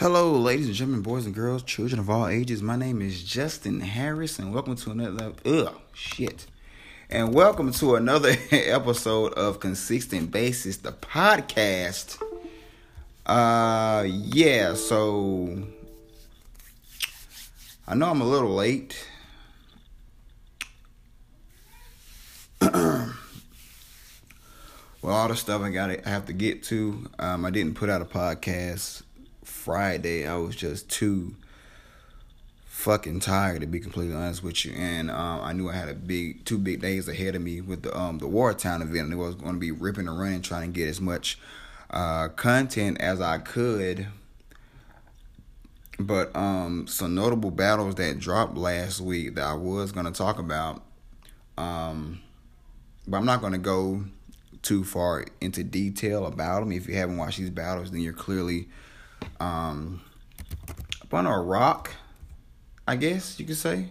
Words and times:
Hello, 0.00 0.32
ladies 0.32 0.64
and 0.64 0.74
gentlemen, 0.74 1.02
boys 1.02 1.26
and 1.26 1.34
girls, 1.34 1.62
children 1.62 2.00
of 2.00 2.08
all 2.08 2.26
ages. 2.26 2.62
My 2.62 2.74
name 2.74 3.02
is 3.02 3.22
Justin 3.22 3.80
Harris, 3.80 4.38
and 4.38 4.50
welcome 4.50 4.74
to 4.76 4.92
another. 4.92 5.34
Ugh, 5.44 5.78
shit. 5.92 6.46
And 7.10 7.34
welcome 7.34 7.70
to 7.72 7.96
another 7.96 8.34
episode 8.50 9.34
of 9.34 9.60
Consistent 9.60 10.30
Basis, 10.30 10.78
the 10.78 10.92
podcast. 10.92 12.18
Uh, 13.26 14.06
yeah. 14.06 14.72
So 14.72 15.64
I 17.86 17.94
know 17.94 18.08
I'm 18.08 18.22
a 18.22 18.26
little 18.26 18.54
late. 18.54 19.06
well, 22.62 23.12
all 25.04 25.28
the 25.28 25.36
stuff 25.36 25.60
I 25.60 25.68
got, 25.68 25.90
I 25.90 26.08
have 26.08 26.24
to 26.24 26.32
get 26.32 26.62
to. 26.64 27.06
Um, 27.18 27.44
I 27.44 27.50
didn't 27.50 27.74
put 27.74 27.90
out 27.90 28.00
a 28.00 28.06
podcast 28.06 29.02
Friday, 29.70 30.26
I 30.26 30.34
was 30.34 30.56
just 30.56 30.90
too 30.90 31.36
fucking 32.64 33.20
tired 33.20 33.60
to 33.60 33.68
be 33.68 33.78
completely 33.78 34.16
honest 34.16 34.42
with 34.42 34.64
you. 34.64 34.72
And 34.72 35.12
um, 35.12 35.40
I 35.42 35.52
knew 35.52 35.68
I 35.68 35.74
had 35.74 35.88
a 35.88 35.94
big 35.94 36.44
two 36.44 36.58
big 36.58 36.80
days 36.80 37.06
ahead 37.06 37.36
of 37.36 37.42
me 37.42 37.60
with 37.60 37.82
the 37.82 37.96
um 37.96 38.18
the 38.18 38.26
Wartown 38.26 38.82
event, 38.82 39.04
and 39.04 39.12
it 39.12 39.16
was 39.16 39.36
going 39.36 39.54
to 39.54 39.60
be 39.60 39.70
ripping 39.70 40.08
and 40.08 40.18
running, 40.18 40.42
trying 40.42 40.72
to 40.72 40.76
get 40.76 40.88
as 40.88 41.00
much 41.00 41.38
uh, 41.90 42.30
content 42.30 43.00
as 43.00 43.20
I 43.20 43.38
could. 43.38 44.08
But 46.00 46.34
um, 46.34 46.88
some 46.88 47.14
notable 47.14 47.52
battles 47.52 47.94
that 47.94 48.18
dropped 48.18 48.56
last 48.56 49.00
week 49.00 49.36
that 49.36 49.44
I 49.44 49.54
was 49.54 49.92
going 49.92 50.06
to 50.06 50.12
talk 50.12 50.40
about. 50.40 50.82
Um, 51.56 52.22
but 53.06 53.18
I'm 53.18 53.24
not 53.24 53.40
going 53.40 53.52
to 53.52 53.58
go 53.58 54.02
too 54.62 54.82
far 54.82 55.26
into 55.40 55.62
detail 55.62 56.26
about 56.26 56.58
them. 56.58 56.72
If 56.72 56.88
you 56.88 56.96
haven't 56.96 57.18
watched 57.18 57.38
these 57.38 57.50
battles, 57.50 57.92
then 57.92 58.00
you're 58.00 58.12
clearly 58.12 58.66
um, 59.40 60.02
up 61.02 61.14
on 61.14 61.26
a 61.26 61.40
rock, 61.40 61.94
I 62.86 62.96
guess 62.96 63.40
you 63.40 63.46
could 63.46 63.56
say. 63.56 63.88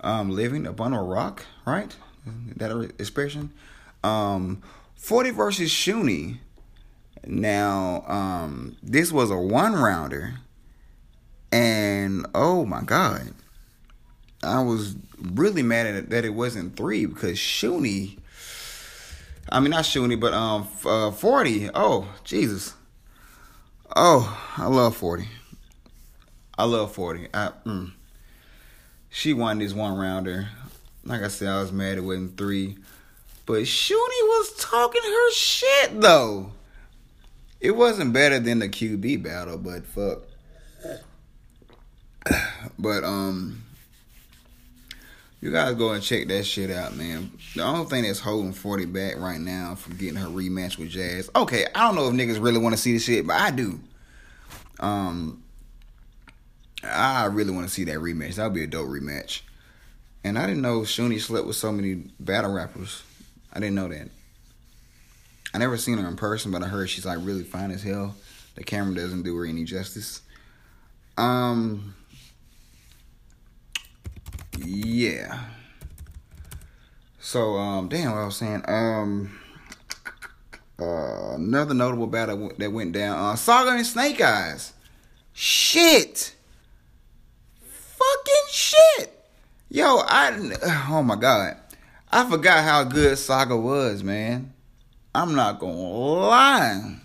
Um, 0.00 0.30
living 0.30 0.66
up 0.66 0.80
on 0.80 0.92
a 0.92 1.02
rock, 1.02 1.46
right? 1.64 1.94
That 2.56 2.92
expression. 2.98 3.52
Um, 4.02 4.62
40 4.96 5.30
versus 5.30 5.70
Shuni. 5.70 6.38
Now, 7.24 8.04
um, 8.08 8.76
this 8.82 9.12
was 9.12 9.30
a 9.30 9.36
one 9.36 9.74
rounder, 9.74 10.34
and 11.52 12.26
oh 12.34 12.64
my 12.64 12.82
god, 12.82 13.32
I 14.42 14.60
was 14.62 14.96
really 15.20 15.62
mad 15.62 15.86
at 15.86 15.94
it 15.94 16.10
that 16.10 16.24
it 16.24 16.34
wasn't 16.34 16.76
three 16.76 17.06
because 17.06 17.38
Shuni. 17.38 18.18
I 19.48 19.60
mean, 19.60 19.70
not 19.70 19.84
Shuni, 19.84 20.18
but 20.18 20.32
um, 20.32 20.66
uh, 20.84 21.12
40. 21.12 21.70
Oh, 21.74 22.08
Jesus. 22.24 22.74
Oh, 23.94 24.52
I 24.56 24.66
love 24.66 24.96
40. 24.96 25.28
I 26.56 26.64
love 26.64 26.92
40. 26.92 27.28
I, 27.34 27.50
mm. 27.66 27.92
She 29.10 29.34
won 29.34 29.58
this 29.58 29.74
one 29.74 29.98
rounder. 29.98 30.48
Like 31.04 31.22
I 31.22 31.28
said, 31.28 31.48
I 31.48 31.60
was 31.60 31.72
mad 31.72 31.98
it 31.98 32.02
wasn't 32.02 32.38
three. 32.38 32.78
But 33.44 33.62
Shuni 33.62 33.94
was 33.94 34.54
talking 34.58 35.02
her 35.02 35.32
shit, 35.32 36.00
though. 36.00 36.52
It 37.60 37.72
wasn't 37.72 38.14
better 38.14 38.38
than 38.38 38.60
the 38.60 38.68
QB 38.68 39.22
battle, 39.22 39.58
but 39.58 39.86
fuck. 39.86 40.22
But, 42.78 43.04
um, 43.04 43.61
you 45.42 45.50
guys 45.50 45.74
go 45.74 45.90
and 45.90 46.02
check 46.02 46.28
that 46.28 46.44
shit 46.44 46.70
out, 46.70 46.94
man. 46.94 47.32
The 47.56 47.64
only 47.64 47.86
thing 47.86 48.04
that's 48.04 48.20
holding 48.20 48.52
40 48.52 48.86
back 48.86 49.18
right 49.18 49.40
now 49.40 49.74
from 49.74 49.96
getting 49.96 50.14
her 50.14 50.28
rematch 50.28 50.78
with 50.78 50.90
Jazz. 50.90 51.28
Okay, 51.34 51.66
I 51.74 51.80
don't 51.80 51.96
know 51.96 52.06
if 52.08 52.14
niggas 52.14 52.40
really 52.40 52.60
want 52.60 52.76
to 52.76 52.80
see 52.80 52.92
the 52.92 53.00
shit, 53.00 53.26
but 53.26 53.34
I 53.34 53.50
do. 53.50 53.80
Um, 54.78 55.42
I 56.84 57.24
really 57.24 57.50
want 57.50 57.66
to 57.66 57.74
see 57.74 57.82
that 57.84 57.96
rematch. 57.96 58.36
That 58.36 58.44
would 58.44 58.54
be 58.54 58.62
a 58.62 58.68
dope 58.68 58.88
rematch. 58.88 59.40
And 60.22 60.38
I 60.38 60.46
didn't 60.46 60.62
know 60.62 60.82
Shuni 60.82 61.20
slept 61.20 61.48
with 61.48 61.56
so 61.56 61.72
many 61.72 61.94
battle 62.20 62.52
rappers. 62.52 63.02
I 63.52 63.58
didn't 63.58 63.74
know 63.74 63.88
that. 63.88 64.10
I 65.52 65.58
never 65.58 65.76
seen 65.76 65.98
her 65.98 66.06
in 66.06 66.14
person, 66.14 66.52
but 66.52 66.62
I 66.62 66.68
heard 66.68 66.88
she's 66.88 67.04
like 67.04 67.18
really 67.20 67.42
fine 67.42 67.72
as 67.72 67.82
hell. 67.82 68.14
The 68.54 68.62
camera 68.62 68.94
doesn't 68.94 69.22
do 69.22 69.36
her 69.38 69.44
any 69.44 69.64
justice. 69.64 70.20
Um, 71.18 71.96
yeah. 74.58 75.40
So, 77.20 77.56
um, 77.56 77.88
damn, 77.88 78.10
what 78.10 78.18
I 78.18 78.24
was 78.24 78.36
saying. 78.36 78.62
Um, 78.66 79.38
uh, 80.80 81.34
another 81.34 81.74
notable 81.74 82.06
battle 82.06 82.50
that 82.58 82.72
went 82.72 82.92
down. 82.92 83.18
Uh, 83.18 83.36
Saga 83.36 83.70
and 83.70 83.86
Snake 83.86 84.20
Eyes. 84.20 84.72
Shit. 85.32 86.34
Fucking 87.60 88.48
shit. 88.50 89.24
Yo, 89.70 89.98
I. 90.04 90.86
Oh 90.90 91.02
my 91.02 91.16
god. 91.16 91.56
I 92.10 92.28
forgot 92.28 92.64
how 92.64 92.84
good 92.84 93.16
Saga 93.16 93.56
was, 93.56 94.04
man. 94.04 94.52
I'm 95.14 95.34
not 95.34 95.58
gonna 95.58 95.72
lie. 95.72 96.96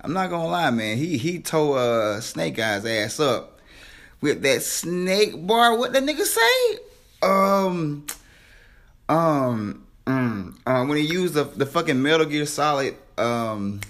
I'm 0.00 0.12
not 0.12 0.30
gonna 0.30 0.48
lie, 0.48 0.70
man. 0.70 0.98
He 0.98 1.18
he 1.18 1.40
tore 1.40 1.78
uh, 1.78 2.20
Snake 2.20 2.58
Eyes 2.58 2.84
ass 2.84 3.18
up 3.18 3.55
with 4.20 4.42
that 4.42 4.62
snake 4.62 5.46
bar. 5.46 5.76
What 5.76 5.92
the 5.92 6.00
nigga 6.00 6.24
say? 6.24 6.78
Um, 7.22 8.06
um, 9.08 9.86
mm, 10.06 10.54
uh, 10.66 10.84
when 10.84 10.98
he 10.98 11.04
used 11.04 11.34
the 11.34 11.44
the 11.44 11.66
fucking 11.66 12.00
Metal 12.00 12.26
Gear 12.26 12.46
Solid, 12.46 12.96
um, 13.18 13.80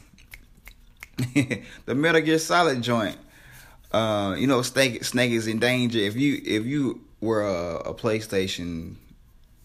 the 1.16 1.94
Metal 1.94 2.20
Gear 2.20 2.38
Solid 2.38 2.82
joint. 2.82 3.18
Uh, 3.92 4.34
you 4.38 4.46
know, 4.46 4.62
Snake 4.62 5.04
Snake 5.04 5.32
is 5.32 5.46
in 5.46 5.58
danger. 5.58 5.98
If 5.98 6.16
you 6.16 6.40
if 6.44 6.66
you 6.66 7.00
were 7.20 7.42
a, 7.42 7.76
a 7.90 7.94
PlayStation 7.94 8.96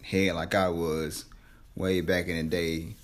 head 0.03 0.35
like 0.35 0.55
I 0.55 0.69
was 0.69 1.25
way 1.75 2.01
back 2.01 2.27
in 2.27 2.37
the 2.37 2.43
day, 2.43 2.95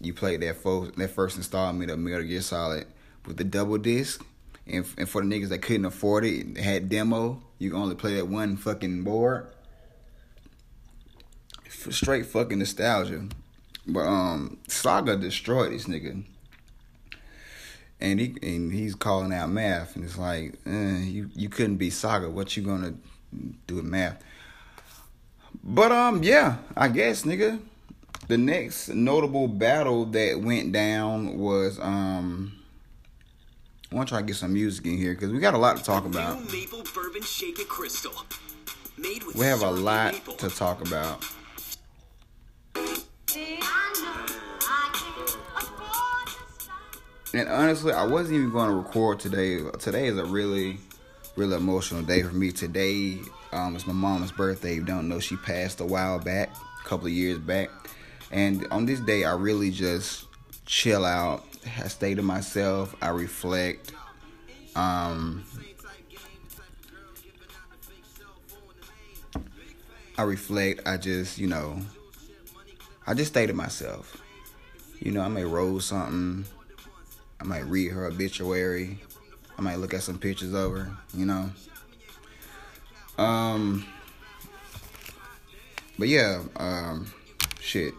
you 0.00 0.14
played 0.14 0.42
that 0.42 0.56
first 0.56 0.96
that 0.96 1.10
first 1.10 1.36
installment 1.36 1.90
of 1.90 1.98
Metal 1.98 2.22
Gear 2.22 2.40
Solid 2.40 2.86
with 3.26 3.36
the 3.36 3.44
double 3.44 3.78
disc. 3.78 4.24
And, 4.70 4.86
and 4.96 5.08
for 5.08 5.20
the 5.22 5.28
niggas 5.28 5.48
that 5.48 5.62
couldn't 5.62 5.84
afford 5.84 6.24
it, 6.24 6.56
had 6.56 6.88
demo. 6.88 7.42
You 7.58 7.76
only 7.76 7.94
play 7.94 8.14
that 8.14 8.28
one 8.28 8.56
fucking 8.56 9.02
board 9.02 9.48
straight 11.90 12.26
fucking 12.26 12.58
nostalgia. 12.58 13.26
But 13.86 14.06
um, 14.06 14.58
Saga 14.68 15.16
destroyed 15.16 15.72
this 15.72 15.86
nigga, 15.86 16.22
and 18.00 18.20
he 18.20 18.36
and 18.42 18.72
he's 18.72 18.94
calling 18.94 19.32
out 19.32 19.50
math, 19.50 19.96
and 19.96 20.04
it's 20.04 20.18
like, 20.18 20.54
eh, 20.66 20.98
you 20.98 21.30
you 21.34 21.48
couldn't 21.48 21.76
be 21.76 21.90
Saga. 21.90 22.28
What 22.28 22.56
you 22.56 22.62
gonna 22.62 22.94
do 23.66 23.76
with 23.76 23.84
math? 23.84 24.22
But 25.64 25.92
um, 25.92 26.22
yeah, 26.22 26.58
I 26.76 26.88
guess 26.88 27.22
nigga. 27.22 27.60
The 28.28 28.38
next 28.38 28.88
notable 28.90 29.48
battle 29.48 30.04
that 30.06 30.40
went 30.40 30.72
down 30.72 31.38
was 31.38 31.80
um. 31.80 32.52
I 33.90 33.96
want 33.96 34.08
to 34.08 34.12
try 34.12 34.20
to 34.20 34.26
get 34.26 34.36
some 34.36 34.52
music 34.52 34.86
in 34.86 34.96
here 34.96 35.14
because 35.14 35.32
we 35.32 35.40
got 35.40 35.54
a 35.54 35.58
lot 35.58 35.76
to 35.76 35.82
talk 35.82 36.04
about. 36.04 36.38
We 39.34 39.46
have 39.46 39.62
a 39.62 39.70
lot 39.70 40.14
to 40.38 40.48
talk 40.48 40.86
about. 40.86 41.24
And 47.32 47.48
honestly, 47.48 47.92
I 47.92 48.04
wasn't 48.04 48.38
even 48.38 48.50
going 48.50 48.70
to 48.70 48.76
record 48.76 49.20
today. 49.20 49.60
Today 49.78 50.06
is 50.06 50.18
a 50.18 50.24
really, 50.24 50.78
really 51.36 51.56
emotional 51.56 52.02
day 52.02 52.22
for 52.22 52.34
me. 52.34 52.52
Today 52.52 53.20
um, 53.52 53.74
it's 53.74 53.86
my 53.86 53.92
mom's 53.92 54.32
birthday. 54.32 54.74
You 54.74 54.84
don't 54.84 55.08
know 55.08 55.18
she 55.18 55.36
passed 55.36 55.80
a 55.80 55.84
while 55.84 56.18
back, 56.18 56.50
a 56.84 56.88
couple 56.88 57.06
of 57.06 57.12
years 57.12 57.38
back. 57.38 57.70
And 58.30 58.66
on 58.70 58.86
this 58.86 59.00
day, 59.00 59.24
I 59.24 59.34
really 59.34 59.70
just 59.70 60.26
chill 60.66 61.04
out. 61.04 61.44
I 61.64 61.88
stay 61.88 62.14
to 62.14 62.22
myself. 62.22 62.94
I 63.02 63.08
reflect. 63.08 63.92
Um, 64.74 65.44
I 70.16 70.22
reflect. 70.22 70.86
I 70.86 70.96
just, 70.96 71.38
you 71.38 71.46
know, 71.46 71.80
I 73.06 73.14
just 73.14 73.32
stay 73.32 73.46
to 73.46 73.52
myself. 73.52 74.20
You 75.00 75.12
know, 75.12 75.22
I 75.22 75.28
may 75.28 75.44
roll 75.44 75.80
something 75.80 76.44
I 77.40 77.44
might 77.44 77.64
read 77.64 77.92
her 77.92 78.04
obituary. 78.06 78.98
I 79.58 79.62
might 79.62 79.76
look 79.76 79.94
at 79.94 80.02
some 80.02 80.18
pictures 80.18 80.52
of 80.52 80.72
her, 80.72 80.90
you 81.14 81.24
know. 81.24 81.50
Um 83.16 83.86
but 85.98 86.08
yeah, 86.08 86.42
um 86.56 87.12
shit. 87.60 87.94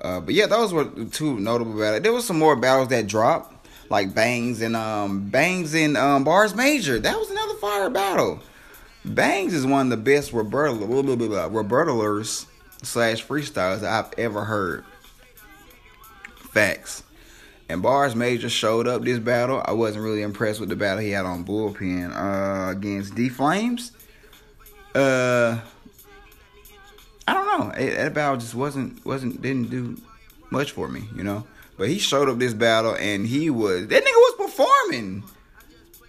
Uh 0.00 0.20
but 0.20 0.34
yeah, 0.34 0.46
those 0.46 0.72
were 0.72 0.84
two 0.84 1.38
notable 1.38 1.78
battles. 1.78 2.02
There 2.02 2.12
was 2.12 2.26
some 2.26 2.38
more 2.38 2.56
battles 2.56 2.88
that 2.88 3.06
dropped, 3.06 3.68
like 3.90 4.14
Bangs 4.14 4.62
and 4.62 4.76
um 4.76 5.30
Bangs 5.30 5.74
and 5.74 5.96
um 5.96 6.24
Bars 6.24 6.54
Major. 6.54 6.98
That 6.98 7.18
was 7.18 7.30
another 7.30 7.54
fire 7.54 7.90
battle. 7.90 8.40
Bangs 9.04 9.54
is 9.54 9.66
one 9.66 9.86
of 9.86 9.90
the 9.90 9.96
best 9.96 10.32
rebuttalers 10.32 12.46
slash 12.82 13.26
freestyles 13.26 13.82
I've 13.82 14.12
ever 14.18 14.44
heard. 14.44 14.84
Facts. 16.36 17.02
And 17.68 17.82
Bars 17.82 18.16
Major 18.16 18.50
showed 18.50 18.88
up 18.88 19.02
this 19.02 19.20
battle. 19.20 19.62
I 19.64 19.72
wasn't 19.72 20.04
really 20.04 20.22
impressed 20.22 20.58
with 20.58 20.68
the 20.68 20.76
battle 20.76 21.02
he 21.02 21.10
had 21.10 21.24
on 21.24 21.44
Bullpen 21.44 22.12
uh, 22.12 22.70
against 22.70 23.14
D 23.14 23.28
Flames. 23.28 23.92
Uh, 24.94 25.60
I 27.26 27.34
don't 27.34 27.46
know. 27.46 27.94
That 27.94 28.14
battle 28.14 28.36
just 28.36 28.54
wasn't 28.54 29.04
wasn't 29.04 29.40
didn't 29.42 29.70
do 29.70 29.96
much 30.50 30.72
for 30.72 30.88
me, 30.88 31.04
you 31.14 31.22
know. 31.22 31.46
But 31.78 31.88
he 31.88 31.98
showed 31.98 32.28
up 32.28 32.38
this 32.38 32.54
battle 32.54 32.94
and 32.94 33.26
he 33.26 33.50
was 33.50 33.86
that 33.88 34.02
nigga 34.02 34.06
was 34.06 34.46
performing. 34.46 35.24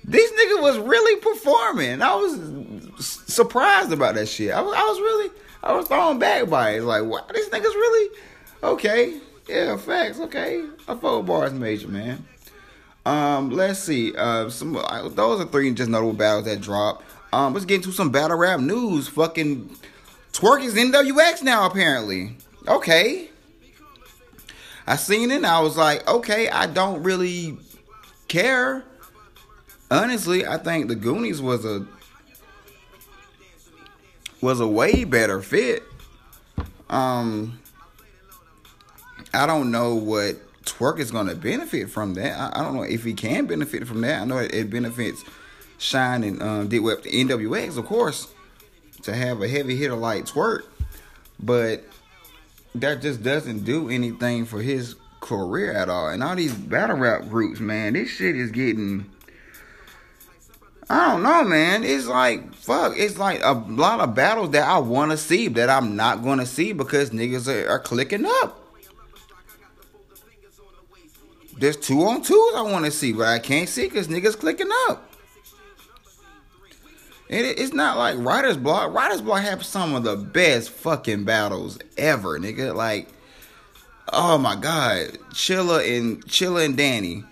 This 0.04 0.31
nigga 0.31 0.62
was 0.62 0.78
really 0.80 1.22
performing. 1.22 2.02
I 2.02 2.16
was 2.16 2.96
surprised 3.28 3.92
about 3.92 4.16
that 4.16 4.28
shit. 4.28 4.52
I 4.52 4.62
was 4.62 4.74
I 4.75 4.81
was 4.81 5.00
really 5.00 5.30
I 5.63 5.74
was 5.74 5.88
thrown 5.88 6.19
back 6.19 6.50
by 6.50 6.72
it. 6.72 6.84
Like, 6.84 7.04
wow, 7.04 7.25
this 7.31 7.50
nigga's 7.50 7.75
really 7.75 8.18
okay. 8.64 9.19
Yeah, 9.48 9.78
facts. 9.78 10.19
Okay, 10.19 10.66
I 10.88 10.96
fuck 10.96 11.25
bars 11.25 11.54
major 11.54 11.88
man. 11.88 12.25
Um, 13.06 13.50
let's 13.50 13.80
see. 13.80 14.16
Uh, 14.16 14.50
some 14.50 14.75
uh, 14.75 15.10
those 15.10 15.42
are 15.42 15.46
three 15.46 15.74
just 15.74 15.90
notable 15.90 16.14
battles 16.14 16.46
that 16.46 16.62
dropped. 16.62 17.04
Um, 17.34 17.54
let's 17.54 17.66
get 17.66 17.75
into 17.75 17.92
some 17.92 18.12
battle 18.12 18.38
rap 18.38 18.60
news. 18.60 19.07
Fucking 19.07 19.75
Twork 20.33 20.63
is 20.63 20.75
NWX 20.75 21.44
now, 21.44 21.66
apparently. 21.66 22.38
Okay. 22.68 23.30
I 24.88 24.95
seen 24.95 25.31
it 25.31 25.38
and 25.38 25.45
I 25.45 25.60
was 25.62 25.78
like, 25.78 26.07
okay, 26.07 26.50
I 26.50 26.68
don't 26.68 27.04
really 27.04 27.57
care. 28.28 28.83
Honestly, 29.89 30.45
I 30.45 30.57
think 30.57 30.88
the 30.88 30.95
Goonies 30.95 31.42
was 31.42 31.66
a 31.66 31.86
was 34.42 34.60
a 34.60 34.68
way 34.68 35.04
better 35.04 35.42
fit. 35.42 35.83
Um 36.89 37.60
I 39.33 39.45
don't 39.45 39.72
know 39.72 39.95
what 39.95 40.38
Twork 40.66 41.00
is 41.00 41.12
gonna 41.12 41.36
benefit 41.36 41.89
from 41.89 42.16
that. 42.16 42.38
I, 42.38 42.60
I 42.60 42.63
don't 42.63 42.75
know 42.75 42.83
if 42.83 43.04
he 43.04 43.13
can 43.13 43.45
benefit 43.45 43.88
from 43.88 44.01
that. 44.01 44.22
I 44.22 44.25
know 44.25 44.38
it, 44.38 44.54
it 44.54 44.69
benefits 44.69 45.24
Shine 45.78 46.24
and 46.24 46.42
um, 46.44 46.68
did 46.68 46.80
with 46.80 47.04
NWX, 47.04 47.78
of 47.78 47.86
course, 47.86 48.28
to 49.03 49.15
have 49.15 49.42
a 49.42 49.48
heavy 49.48 49.75
hitter 49.75 49.95
like 49.95 50.25
Twork, 50.25 50.65
but 51.39 51.83
that 52.75 53.01
just 53.01 53.24
doesn't 53.24 53.65
do 53.65 53.89
anything 53.89 54.45
for 54.45 54.62
his 54.62 54.95
career 55.19 55.74
at 55.74 55.89
all. 55.89 56.09
And 56.09 56.24
all 56.24 56.36
these 56.36 56.53
battle 56.53 56.98
rap 56.98 57.30
groups, 57.30 57.59
man, 57.59 57.94
this 57.94 58.09
shit 58.09 58.36
is 58.36 58.51
getting. 58.51 59.09
I 60.89 61.12
don't 61.12 61.24
know, 61.24 61.44
man. 61.45 61.83
It's 61.83 62.07
like 62.07 62.53
fuck. 62.56 62.94
It's 62.98 63.18
like 63.18 63.42
a 63.44 63.53
lot 63.53 64.01
of 64.01 64.13
battles 64.13 64.51
that 64.51 64.68
I 64.68 64.80
want 64.80 65.12
to 65.12 65.18
see 65.18 65.47
that 65.50 65.69
I'm 65.69 65.95
not 65.95 66.24
going 66.24 66.39
to 66.39 66.45
see 66.45 66.74
because 66.74 67.12
niggas 67.12 67.47
are, 67.47 67.69
are 67.69 67.80
clicking 67.80 68.25
up. 68.25 68.57
There's 71.57 71.77
two 71.77 72.01
on 72.01 72.24
twos 72.24 72.56
I 72.56 72.63
want 72.63 72.86
to 72.86 72.92
see, 72.92 73.13
but 73.13 73.27
I 73.27 73.38
can't 73.38 73.69
see 73.69 73.83
because 73.83 74.07
niggas 74.07 74.38
clicking 74.38 74.69
up. 74.89 75.11
And 77.31 77.45
it's 77.45 77.72
not 77.72 77.98
like 77.98 78.18
Writer's 78.18 78.57
Block. 78.57 78.94
Writer's 78.94 79.22
Block 79.22 79.42
have 79.42 79.63
some 79.63 79.95
of 79.95 80.04
the 80.04 80.18
best 80.18 80.69
fucking 80.69 81.24
battles 81.24 81.80
ever, 81.98 82.38
nigga. 82.38 82.75
Like, 82.75 83.07
oh 84.12 84.38
my 84.38 84.56
god, 84.56 85.18
Chilla 85.31 85.98
and 85.98 86.25
Chilla 86.25 86.66
and 86.66 86.75
Danny, 86.75 87.24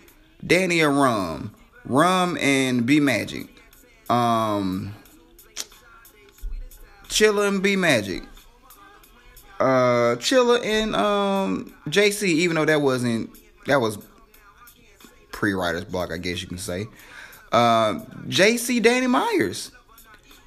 Danny 0.45 0.79
and 0.79 0.97
Rum, 0.97 1.53
Rum 1.83 2.37
and 2.39 2.85
B 2.85 3.01
Magic, 3.01 3.47
um, 4.09 4.95
Chilla 7.09 7.49
and 7.49 7.61
B 7.61 7.75
Magic, 7.75 8.23
uh, 9.59 10.15
Chilla 10.15 10.63
and 10.63 10.95
um 10.95 11.73
JC. 11.87 12.23
Even 12.23 12.55
though 12.55 12.63
that 12.63 12.79
wasn't 12.79 13.31
that 13.65 13.81
was 13.81 13.97
pre 15.33 15.51
Writer's 15.51 15.83
Block, 15.83 16.13
I 16.13 16.17
guess 16.17 16.41
you 16.41 16.47
can 16.47 16.57
say. 16.57 16.87
Uh, 17.51 17.95
JC 18.29 18.81
Danny 18.81 19.07
Myers. 19.07 19.73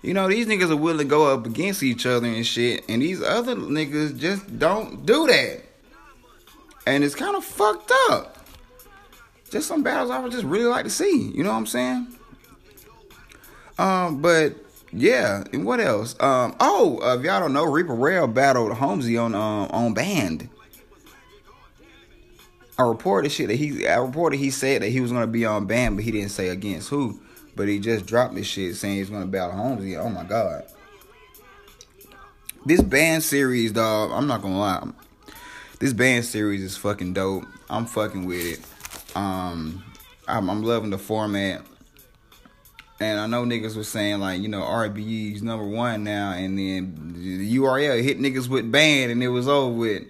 You 0.02 0.14
know, 0.14 0.28
these 0.28 0.46
niggas 0.46 0.70
are 0.70 0.76
willing 0.76 0.98
to 0.98 1.04
go 1.04 1.32
up 1.32 1.46
against 1.46 1.82
each 1.82 2.06
other 2.06 2.26
and 2.26 2.44
shit, 2.44 2.84
and 2.88 3.00
these 3.00 3.22
other 3.22 3.54
niggas 3.54 4.18
just 4.18 4.58
don't 4.58 5.06
do 5.06 5.28
that. 5.28 5.62
And 6.86 7.04
it's 7.04 7.14
kind 7.14 7.36
of 7.36 7.44
fucked 7.44 7.92
up. 8.10 8.44
Just 9.50 9.68
some 9.68 9.84
battles 9.84 10.10
I 10.10 10.18
would 10.18 10.32
just 10.32 10.44
really 10.44 10.64
like 10.64 10.84
to 10.84 10.90
see. 10.90 11.30
You 11.32 11.44
know 11.44 11.50
what 11.50 11.58
I'm 11.58 11.66
saying? 11.66 12.06
Um, 13.78 14.20
but 14.20 14.56
yeah, 14.92 15.44
and 15.52 15.64
what 15.64 15.78
else? 15.78 16.16
Um, 16.20 16.56
oh, 16.58 16.98
uh, 17.02 17.16
if 17.16 17.24
y'all 17.24 17.40
don't 17.40 17.52
know, 17.52 17.64
Reaper 17.64 17.94
Rail 17.94 18.26
battled 18.26 18.72
Holmesy 18.72 19.16
on 19.16 19.34
um 19.34 19.68
on 19.70 19.94
band. 19.94 20.48
I 22.78 22.82
reported 22.82 23.30
shit 23.30 23.48
that 23.48 23.56
he 23.56 23.86
I 23.86 23.98
reported 23.98 24.38
he 24.38 24.50
said 24.50 24.82
that 24.82 24.88
he 24.88 25.00
was 25.00 25.12
gonna 25.12 25.26
be 25.26 25.44
on 25.46 25.66
band, 25.66 25.96
but 25.96 26.04
he 26.04 26.10
didn't 26.10 26.30
say 26.30 26.48
against 26.48 26.88
who. 26.88 27.20
But 27.54 27.68
he 27.68 27.78
just 27.78 28.06
dropped 28.06 28.34
this 28.34 28.46
shit 28.46 28.76
saying 28.76 28.96
he's 28.96 29.10
gonna 29.10 29.26
battle 29.26 29.56
Holmesy. 29.56 29.96
Oh 29.96 30.08
my 30.08 30.24
god. 30.24 30.64
This 32.64 32.80
band 32.80 33.22
series, 33.22 33.72
dog, 33.72 34.10
I'm 34.12 34.26
not 34.26 34.42
gonna 34.42 34.58
lie. 34.58 34.88
This 35.78 35.92
band 35.92 36.24
series 36.24 36.62
is 36.62 36.76
fucking 36.76 37.12
dope. 37.12 37.44
I'm 37.68 37.86
fucking 37.86 38.24
with 38.24 38.58
it. 38.58 39.16
Um 39.16 39.84
I'm, 40.28 40.48
I'm 40.48 40.62
loving 40.62 40.90
the 40.90 40.98
format. 40.98 41.62
And 43.00 43.18
I 43.18 43.26
know 43.26 43.44
niggas 43.44 43.74
was 43.74 43.88
saying 43.88 44.20
like, 44.20 44.40
you 44.40 44.48
know, 44.48 44.62
RBE's 44.62 45.42
number 45.42 45.66
one 45.66 46.04
now, 46.04 46.32
and 46.32 46.56
then 46.56 47.14
the 47.16 47.56
URL 47.56 48.00
hit 48.00 48.20
niggas 48.20 48.48
with 48.48 48.70
band, 48.70 49.10
and 49.10 49.20
it 49.22 49.28
was 49.28 49.48
over 49.48 49.74
with. 49.74 50.04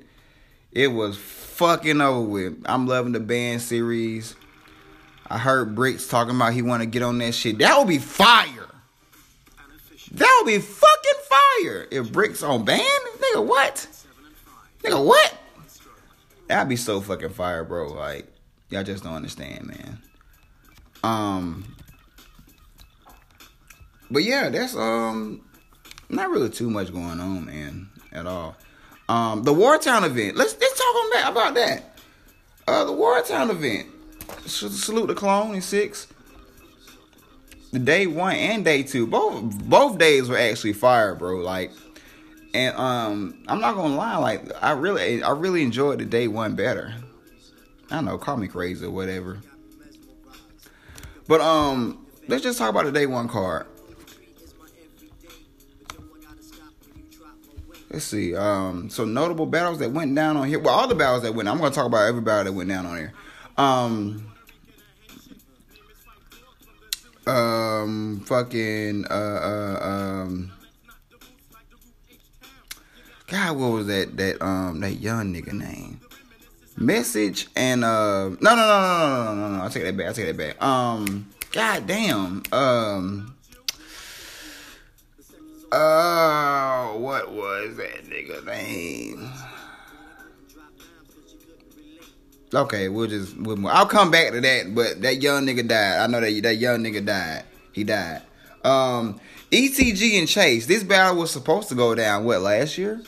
It 0.72 0.88
was 0.88 1.16
fucking 1.16 2.02
over 2.02 2.20
with. 2.20 2.62
I'm 2.66 2.86
loving 2.86 3.12
the 3.12 3.20
band 3.20 3.62
series. 3.62 4.36
I 5.26 5.38
heard 5.38 5.74
Bricks 5.74 6.06
talking 6.06 6.36
about 6.36 6.52
he 6.52 6.62
want 6.62 6.82
to 6.82 6.86
get 6.86 7.02
on 7.02 7.18
that 7.18 7.34
shit. 7.34 7.58
That 7.58 7.78
would 7.78 7.88
be 7.88 7.98
fire. 7.98 8.68
That 10.12 10.42
would 10.42 10.50
be 10.50 10.58
fucking 10.58 11.20
fire. 11.28 11.86
If 11.90 12.12
Bricks 12.12 12.42
on 12.42 12.64
band, 12.64 12.82
nigga, 12.82 13.46
what? 13.46 13.86
Nigga, 14.82 15.04
what? 15.04 15.34
That'd 16.48 16.68
be 16.68 16.76
so 16.76 17.00
fucking 17.00 17.30
fire, 17.30 17.64
bro. 17.64 17.88
Like, 17.88 18.26
y'all 18.68 18.82
just 18.82 19.04
don't 19.04 19.14
understand, 19.14 19.66
man. 19.66 20.02
Um, 21.02 21.76
but 24.10 24.22
yeah, 24.22 24.50
that's 24.50 24.76
um, 24.76 25.40
not 26.10 26.30
really 26.30 26.50
too 26.50 26.68
much 26.68 26.92
going 26.92 27.20
on, 27.20 27.46
man, 27.46 27.88
at 28.12 28.26
all. 28.26 28.56
Um, 29.08 29.42
the 29.42 29.52
Wartown 29.52 30.04
event. 30.04 30.36
Let's 30.36 30.56
let's 30.60 30.78
talk 30.78 31.30
about 31.32 31.54
that. 31.54 31.98
Uh, 32.66 32.84
the 32.84 32.92
Wartown 32.92 33.50
event. 33.50 33.88
Salute 34.46 35.06
the 35.06 35.14
clone 35.14 35.54
in 35.54 35.62
six. 35.62 36.08
The 37.72 37.78
day 37.78 38.06
one 38.06 38.36
and 38.36 38.64
day 38.64 38.82
two, 38.82 39.06
both 39.06 39.64
both 39.64 39.98
days 39.98 40.28
were 40.28 40.36
actually 40.36 40.74
fire, 40.74 41.14
bro. 41.14 41.36
Like, 41.38 41.72
and 42.52 42.76
um, 42.76 43.42
I'm 43.48 43.60
not 43.60 43.74
gonna 43.74 43.96
lie, 43.96 44.16
like 44.16 44.42
I 44.62 44.72
really, 44.72 45.22
I 45.22 45.30
really 45.30 45.62
enjoyed 45.62 45.98
the 45.98 46.04
day 46.04 46.28
one 46.28 46.54
better. 46.54 46.94
I 47.90 47.96
don't 47.96 48.04
know, 48.04 48.18
call 48.18 48.36
me 48.36 48.48
crazy 48.48 48.84
or 48.84 48.90
whatever. 48.90 49.40
But 51.28 51.40
um, 51.40 52.06
let's 52.28 52.42
just 52.42 52.58
talk 52.58 52.68
about 52.70 52.84
the 52.84 52.92
day 52.92 53.06
one 53.06 53.28
card. 53.28 53.66
Let's 57.90 58.06
see. 58.06 58.34
Um, 58.34 58.88
so 58.88 59.04
notable 59.04 59.44
battles 59.44 59.78
that 59.80 59.92
went 59.92 60.14
down 60.14 60.38
on 60.38 60.48
here. 60.48 60.58
Well, 60.58 60.74
all 60.74 60.88
the 60.88 60.94
battles 60.94 61.22
that 61.22 61.34
went. 61.34 61.48
I'm 61.48 61.58
gonna 61.58 61.74
talk 61.74 61.86
about 61.86 62.06
every 62.08 62.22
battle 62.22 62.44
that 62.44 62.52
went 62.52 62.70
down 62.70 62.86
on 62.86 62.96
here. 62.96 63.12
Um, 63.56 64.32
um, 67.26 68.20
fucking, 68.26 69.06
uh, 69.10 69.14
uh, 69.14 69.78
um, 69.86 70.52
God, 73.26 73.56
what 73.56 73.72
was 73.72 73.86
that, 73.86 74.16
that, 74.16 74.42
um, 74.42 74.80
that 74.80 74.94
young 74.94 75.32
nigga 75.32 75.52
name? 75.52 76.00
Message 76.76 77.48
and, 77.54 77.84
uh, 77.84 78.28
no, 78.28 78.36
no, 78.40 78.54
no, 78.56 78.56
no, 78.56 78.88
no, 78.88 79.24
no, 79.24 79.34
no, 79.34 79.56
no, 79.56 79.62
I'll 79.62 79.70
take 79.70 79.84
that 79.84 79.96
back, 79.96 80.06
I'll 80.06 80.14
take 80.14 80.26
that 80.26 80.36
back. 80.36 80.62
Um, 80.62 81.28
God 81.52 81.86
damn, 81.86 82.42
um, 82.50 83.34
uh, 85.70 86.88
what 86.88 87.30
was 87.32 87.76
that 87.76 88.04
nigga 88.06 88.44
name? 88.44 89.30
Okay, 92.54 92.88
we'll 92.88 93.08
just 93.08 93.36
we'll 93.38 93.66
I'll 93.68 93.86
come 93.86 94.10
back 94.10 94.32
to 94.32 94.40
that, 94.40 94.74
but 94.74 95.00
that 95.02 95.22
young 95.22 95.46
nigga 95.46 95.66
died. 95.66 95.98
I 95.98 96.06
know 96.06 96.20
that 96.20 96.42
that 96.42 96.56
young 96.56 96.80
nigga 96.80 97.04
died. 97.04 97.44
He 97.72 97.82
died. 97.84 98.22
Um, 98.62 99.20
ETG 99.50 100.18
and 100.18 100.28
Chase. 100.28 100.66
This 100.66 100.82
battle 100.82 101.16
was 101.16 101.30
supposed 101.30 101.68
to 101.70 101.74
go 101.74 101.94
down 101.94 102.24
what 102.24 102.42
last 102.42 102.76
year? 102.76 103.00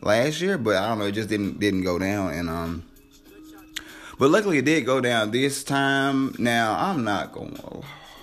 Last 0.00 0.40
year, 0.40 0.58
but 0.58 0.76
I 0.76 0.88
don't 0.88 0.98
know. 0.98 1.06
It 1.06 1.12
just 1.12 1.28
didn't 1.28 1.58
didn't 1.58 1.82
go 1.82 1.98
down, 1.98 2.34
and 2.34 2.48
um, 2.48 2.84
but 4.18 4.30
luckily 4.30 4.58
it 4.58 4.64
did 4.64 4.86
go 4.86 5.00
down 5.00 5.32
this 5.32 5.64
time. 5.64 6.34
Now 6.38 6.76
I'm 6.78 7.02
not 7.02 7.32
gonna 7.32 7.82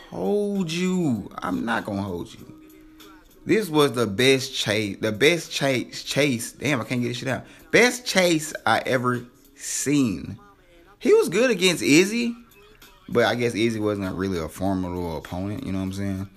hold 0.10 0.72
you. 0.72 1.30
I'm 1.40 1.66
not 1.66 1.86
gonna 1.86 2.02
hold 2.02 2.34
you. 2.34 2.54
This 3.46 3.68
was 3.68 3.92
the 3.92 4.08
best 4.08 4.56
chase, 4.56 4.98
the 5.02 5.12
best 5.12 5.52
chase, 5.52 6.02
chase. 6.04 6.54
Damn, 6.54 6.80
I 6.80 6.86
can't 6.86 7.02
get 7.02 7.10
this 7.10 7.18
shit 7.18 7.28
out. 7.28 7.44
Best 7.72 8.06
chase 8.06 8.54
I 8.66 8.82
ever 8.86 9.26
seen. 9.64 10.38
he 11.00 11.14
was 11.14 11.30
good 11.30 11.50
against 11.50 11.82
Izzy, 11.82 12.36
but 13.10 13.26
I 13.26 13.36
guess 13.36 13.56
Izzy 13.56 13.80
wasn't 13.80 14.16
really 14.16 14.40
a 14.40 14.50
formidable 14.50 15.18
opponent. 15.18 15.66
You 15.66 15.72
know 15.72 15.80
what 15.80 15.86
I'm 15.86 15.94
saying? 15.94 16.30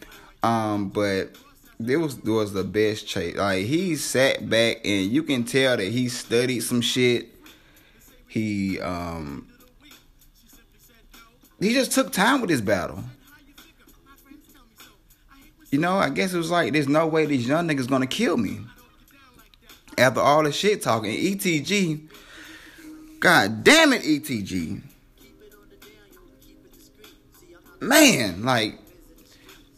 Um, 0.42 0.88
but 0.88 1.36
it 1.84 1.96
was 1.96 2.18
it 2.18 2.28
was 2.28 2.52
the 2.52 2.64
best 2.64 3.06
chase. 3.06 3.36
Like 3.36 3.64
he 3.64 3.96
sat 3.96 4.48
back 4.48 4.78
and 4.84 5.10
you 5.10 5.22
can 5.22 5.44
tell 5.44 5.76
that 5.76 5.86
he 5.86 6.08
studied 6.08 6.60
some 6.60 6.80
shit. 6.80 7.34
He 8.28 8.80
um 8.80 9.48
he 11.60 11.72
just 11.72 11.92
took 11.92 12.12
time 12.12 12.40
with 12.40 12.50
this 12.50 12.60
battle. 12.60 13.02
You 15.70 15.80
know, 15.80 15.96
I 15.96 16.10
guess 16.10 16.32
it 16.32 16.38
was 16.38 16.50
like 16.50 16.72
there's 16.72 16.88
no 16.88 17.06
way 17.06 17.26
these 17.26 17.46
young 17.46 17.68
niggas 17.68 17.88
gonna 17.88 18.06
kill 18.06 18.36
me. 18.36 18.60
After 19.98 20.20
all 20.20 20.42
the 20.42 20.52
shit 20.52 20.82
talking, 20.82 21.10
ETG, 21.10 22.08
God 23.20 23.64
damn 23.64 23.92
it, 23.92 24.02
ETG. 24.02 24.82
Man, 27.80 28.44
like 28.44 28.78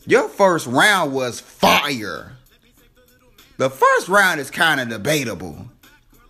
your 0.06 0.28
first 0.28 0.66
round 0.66 1.12
was 1.12 1.40
fire. 1.40 2.32
The 3.58 3.68
first 3.68 4.08
round 4.08 4.40
is 4.40 4.50
kind 4.50 4.80
of 4.80 4.88
debatable, 4.88 5.68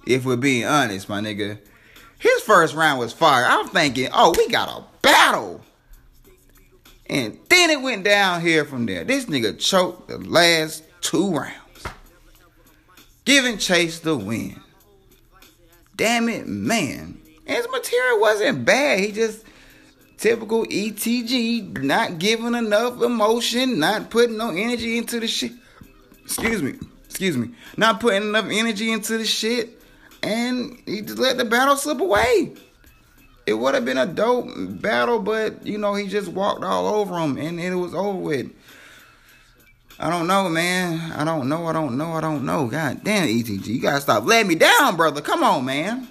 if 0.06 0.24
we're 0.24 0.36
being 0.36 0.64
honest, 0.64 1.08
my 1.08 1.20
nigga. 1.20 1.58
His 2.18 2.40
first 2.42 2.74
round 2.74 2.98
was 2.98 3.12
fire. 3.12 3.44
I'm 3.46 3.68
thinking, 3.68 4.08
oh, 4.12 4.34
we 4.36 4.48
got 4.48 4.68
a 4.68 4.82
battle. 5.02 5.60
And 7.06 7.38
then 7.48 7.70
it 7.70 7.80
went 7.80 8.04
down 8.04 8.40
here 8.40 8.64
from 8.64 8.86
there. 8.86 9.04
This 9.04 9.26
nigga 9.26 9.58
choked 9.58 10.08
the 10.08 10.18
last 10.18 10.82
two 11.00 11.32
rounds, 11.32 11.84
giving 13.24 13.58
Chase 13.58 14.00
the 14.00 14.16
win. 14.16 14.60
Damn 15.98 16.30
it, 16.30 16.46
man. 16.46 17.20
His 17.44 17.68
material 17.70 18.20
wasn't 18.20 18.64
bad. 18.64 19.00
He 19.00 19.12
just 19.12 19.44
Typical 20.18 20.64
ETG, 20.64 21.80
not 21.80 22.18
giving 22.18 22.56
enough 22.56 23.00
emotion, 23.00 23.78
not 23.78 24.10
putting 24.10 24.36
no 24.36 24.50
energy 24.50 24.98
into 24.98 25.20
the 25.20 25.28
shit. 25.28 25.52
Excuse 26.24 26.60
me, 26.60 26.74
excuse 27.04 27.36
me, 27.36 27.50
not 27.76 28.00
putting 28.00 28.24
enough 28.24 28.46
energy 28.50 28.90
into 28.90 29.16
the 29.16 29.24
shit, 29.24 29.80
and 30.24 30.76
he 30.86 31.02
just 31.02 31.18
let 31.18 31.38
the 31.38 31.44
battle 31.44 31.76
slip 31.76 32.00
away. 32.00 32.52
It 33.46 33.54
would 33.54 33.76
have 33.76 33.84
been 33.84 33.96
a 33.96 34.06
dope 34.06 34.48
battle, 34.56 35.20
but 35.20 35.64
you 35.64 35.78
know 35.78 35.94
he 35.94 36.08
just 36.08 36.26
walked 36.26 36.64
all 36.64 36.88
over 36.88 37.16
him, 37.16 37.38
and 37.38 37.60
it 37.60 37.76
was 37.76 37.94
over 37.94 38.18
with. 38.18 38.50
I 40.00 40.10
don't 40.10 40.28
know, 40.28 40.48
man. 40.48 41.12
I 41.12 41.24
don't 41.24 41.48
know. 41.48 41.66
I 41.66 41.72
don't 41.72 41.98
know. 41.98 42.12
I 42.12 42.20
don't 42.20 42.44
know. 42.44 42.68
God 42.68 43.02
damn, 43.02 43.26
ETG, 43.26 43.66
you 43.66 43.80
gotta 43.80 44.00
stop 44.00 44.24
letting 44.24 44.46
me 44.46 44.54
down, 44.54 44.96
brother. 44.96 45.20
Come 45.20 45.42
on, 45.42 45.64
man. 45.64 46.06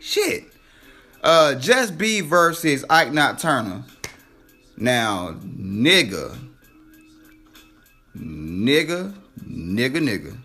Shit. 0.00 0.44
Uh, 1.22 1.54
Just 1.54 1.98
B 1.98 2.20
versus 2.20 2.84
Ike 2.88 3.08
Nocturna. 3.08 3.82
Now, 4.76 5.34
nigga, 5.40 6.36
nigga, 8.16 9.14
nigga, 9.42 9.96
nigga. 9.96 10.36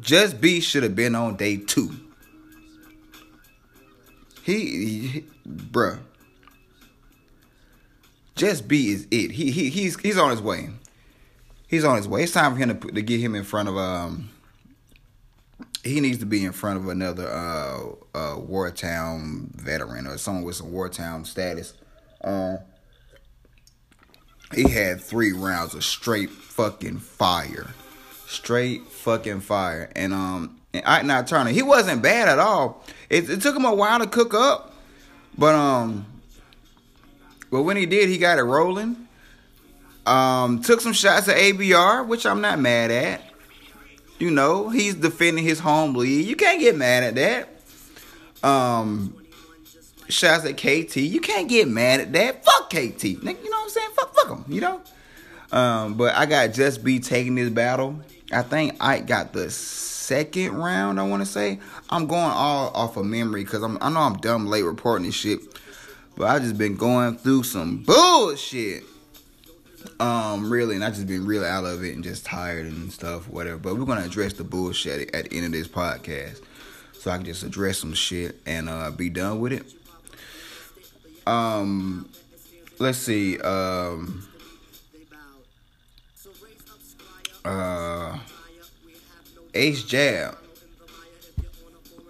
Just 0.00 0.40
B 0.40 0.60
should 0.60 0.82
have 0.82 0.94
been 0.94 1.14
on 1.14 1.36
day 1.36 1.56
two. 1.56 1.90
He, 4.42 5.06
he 5.06 5.24
bruh. 5.48 5.98
Just 8.34 8.68
B 8.68 8.90
is 8.90 9.06
it. 9.10 9.32
He 9.32 9.50
he 9.50 9.68
he's 9.70 9.98
he's 9.98 10.16
on 10.16 10.30
his 10.30 10.40
way. 10.40 10.70
He's 11.68 11.84
on 11.84 11.96
his 11.96 12.08
way. 12.08 12.24
It's 12.24 12.32
time 12.32 12.54
for 12.54 12.58
him 12.58 12.80
to 12.80 12.88
to 12.88 13.02
get 13.02 13.20
him 13.20 13.34
in 13.34 13.44
front 13.44 13.68
of 13.68 13.76
um 13.76 14.30
he 15.84 16.00
needs 16.00 16.18
to 16.18 16.26
be 16.26 16.44
in 16.44 16.52
front 16.52 16.78
of 16.78 16.88
another 16.88 17.28
uh, 17.28 17.78
uh, 18.14 18.36
Wartown 18.36 19.54
veteran 19.54 20.06
or 20.06 20.18
someone 20.18 20.44
with 20.44 20.56
some 20.56 20.72
Wartown 20.72 21.26
status. 21.26 21.74
Uh, 22.22 22.58
he 24.54 24.68
had 24.68 25.00
three 25.00 25.32
rounds 25.32 25.74
of 25.74 25.84
straight 25.84 26.30
fucking 26.30 26.98
fire, 26.98 27.68
straight 28.26 28.86
fucking 28.86 29.40
fire, 29.40 29.90
and 29.94 30.12
um, 30.12 30.60
and 30.72 30.84
Ike 30.84 31.04
Nocturna, 31.04 31.50
he 31.50 31.62
wasn't 31.62 32.02
bad 32.02 32.28
at 32.28 32.38
all. 32.38 32.84
It, 33.08 33.28
it 33.28 33.40
took 33.42 33.56
him 33.56 33.64
a 33.64 33.74
while 33.74 33.98
to 33.98 34.06
cook 34.06 34.34
up, 34.34 34.74
but 35.36 35.54
um, 35.54 36.06
but 37.50 37.62
when 37.62 37.76
he 37.76 37.86
did, 37.86 38.08
he 38.08 38.18
got 38.18 38.38
it 38.38 38.42
rolling. 38.42 39.07
Um, 40.08 40.62
took 40.62 40.80
some 40.80 40.94
shots 40.94 41.28
at 41.28 41.36
ABR, 41.36 42.06
which 42.06 42.24
I'm 42.24 42.40
not 42.40 42.58
mad 42.58 42.90
at. 42.90 43.22
You 44.18 44.30
know, 44.30 44.68
he's 44.70 44.94
defending 44.94 45.44
his 45.44 45.60
home 45.60 45.94
league. 45.94 46.26
You 46.26 46.34
can't 46.34 46.58
get 46.58 46.76
mad 46.76 47.04
at 47.04 47.14
that. 48.42 48.48
Um, 48.48 49.14
shots 50.08 50.44
at 50.46 50.56
KT. 50.56 50.96
You 50.96 51.20
can't 51.20 51.48
get 51.48 51.68
mad 51.68 52.00
at 52.00 52.12
that. 52.14 52.44
Fuck 52.44 52.70
KT. 52.70 53.04
You 53.04 53.22
know 53.22 53.32
what 53.32 53.62
I'm 53.62 53.68
saying? 53.68 53.88
Fuck, 53.94 54.14
fuck 54.14 54.28
him. 54.28 54.44
You 54.48 54.60
know. 54.62 54.80
Um, 55.52 55.94
but 55.94 56.14
I 56.14 56.26
got 56.26 56.52
Just 56.52 56.82
B 56.82 57.00
taking 57.00 57.34
this 57.34 57.50
battle. 57.50 58.00
I 58.32 58.42
think 58.42 58.76
I 58.80 59.00
got 59.00 59.32
the 59.32 59.50
second 59.50 60.56
round. 60.56 60.98
I 60.98 61.06
want 61.06 61.22
to 61.22 61.26
say. 61.26 61.60
I'm 61.90 62.06
going 62.06 62.22
all 62.22 62.70
off 62.74 62.96
of 62.96 63.06
memory 63.06 63.44
because 63.44 63.62
I'm. 63.62 63.78
I 63.80 63.90
know 63.90 64.00
I'm 64.00 64.16
dumb 64.16 64.46
late 64.46 64.64
reporting 64.64 65.06
this 65.06 65.14
shit, 65.14 65.40
but 66.16 66.28
I 66.28 66.38
just 66.38 66.56
been 66.58 66.76
going 66.76 67.18
through 67.18 67.44
some 67.44 67.82
bullshit. 67.82 68.84
Um, 70.00 70.50
really, 70.50 70.74
and 70.74 70.84
I 70.84 70.90
just 70.90 71.06
been 71.06 71.26
really 71.26 71.46
out 71.46 71.64
of 71.64 71.82
it 71.84 71.94
and 71.94 72.04
just 72.04 72.24
tired 72.24 72.66
and 72.66 72.92
stuff, 72.92 73.28
whatever. 73.28 73.58
But 73.58 73.76
we're 73.76 73.84
gonna 73.84 74.04
address 74.04 74.32
the 74.32 74.44
bullshit 74.44 75.14
at 75.14 75.30
the 75.30 75.36
end 75.36 75.46
of 75.46 75.52
this 75.52 75.68
podcast, 75.68 76.42
so 76.92 77.10
I 77.10 77.16
can 77.16 77.26
just 77.26 77.42
address 77.42 77.78
some 77.78 77.94
shit 77.94 78.40
and 78.46 78.68
uh, 78.68 78.90
be 78.90 79.08
done 79.08 79.40
with 79.40 79.52
it. 79.52 79.64
Um, 81.26 82.08
let's 82.78 82.98
see. 82.98 83.38
Um, 83.40 84.26
uh, 87.44 88.18
Ace 89.54 89.82
Jab, 89.82 90.38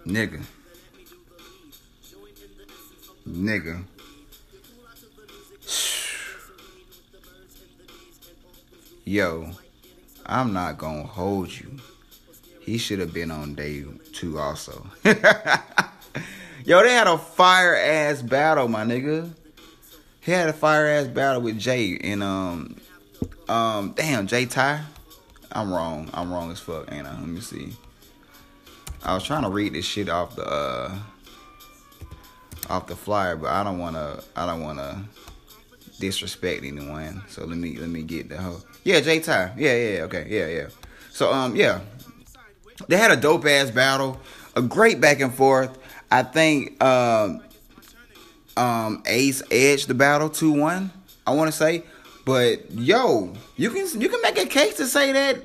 nigga, 0.05 0.41
nigga. 3.27 3.83
Yo, 9.09 9.49
I'm 10.27 10.53
not 10.53 10.77
gonna 10.77 11.01
hold 11.01 11.49
you. 11.49 11.77
He 12.61 12.77
should 12.77 12.99
have 12.99 13.11
been 13.11 13.31
on 13.31 13.55
day 13.55 13.83
two 14.13 14.37
also. 14.37 14.85
yo, 16.63 16.83
they 16.83 16.91
had 16.91 17.07
a 17.07 17.17
fire 17.17 17.75
ass 17.75 18.21
battle, 18.21 18.67
my 18.67 18.83
nigga. 18.83 19.31
He 20.21 20.31
had 20.31 20.47
a 20.47 20.53
fire 20.53 20.85
ass 20.85 21.07
battle 21.07 21.41
with 21.41 21.57
Jay 21.57 21.97
and 21.97 22.21
um 22.21 22.75
um 23.47 23.93
damn 23.95 24.27
Jay 24.27 24.45
Ty. 24.45 24.83
I'm 25.51 25.73
wrong. 25.73 26.11
I'm 26.13 26.31
wrong 26.31 26.51
as 26.51 26.59
fuck, 26.59 26.91
ain't 26.91 27.07
I? 27.07 27.19
Let 27.19 27.27
me 27.27 27.41
see. 27.41 27.73
I 29.01 29.15
was 29.15 29.23
trying 29.23 29.41
to 29.41 29.49
read 29.49 29.73
this 29.73 29.85
shit 29.85 30.07
off 30.07 30.35
the 30.35 30.45
uh 30.45 30.95
off 32.69 32.85
the 32.85 32.95
flyer, 32.95 33.35
but 33.35 33.49
I 33.49 33.63
don't 33.63 33.79
wanna 33.79 34.21
I 34.35 34.45
don't 34.45 34.61
wanna 34.61 35.03
disrespect 35.99 36.63
anyone. 36.63 37.21
So 37.27 37.45
let 37.45 37.57
me 37.57 37.77
let 37.77 37.89
me 37.89 38.01
get 38.01 38.29
the 38.29 38.37
whole 38.37 38.63
yeah, 38.83 38.99
Jay 39.01 39.19
Ty. 39.19 39.53
Yeah, 39.57 39.75
yeah, 39.75 40.01
okay. 40.03 40.25
Yeah, 40.29 40.47
yeah. 40.47 40.67
So 41.11 41.31
um 41.31 41.55
yeah. 41.55 41.81
They 42.87 42.97
had 42.97 43.11
a 43.11 43.17
dope 43.17 43.45
ass 43.45 43.69
battle, 43.71 44.19
a 44.55 44.61
great 44.61 45.01
back 45.01 45.19
and 45.19 45.33
forth. 45.33 45.77
I 46.09 46.23
think 46.23 46.81
um 46.83 47.41
um 48.57 49.03
Ace 49.05 49.43
edged 49.51 49.87
the 49.87 49.93
battle 49.93 50.29
2-1, 50.29 50.89
I 51.27 51.33
want 51.33 51.51
to 51.51 51.57
say. 51.57 51.83
But 52.25 52.71
yo, 52.71 53.33
you 53.57 53.69
can 53.69 54.01
you 54.01 54.09
can 54.09 54.21
make 54.21 54.37
a 54.37 54.45
case 54.45 54.75
to 54.77 54.85
say 54.85 55.11
that 55.11 55.43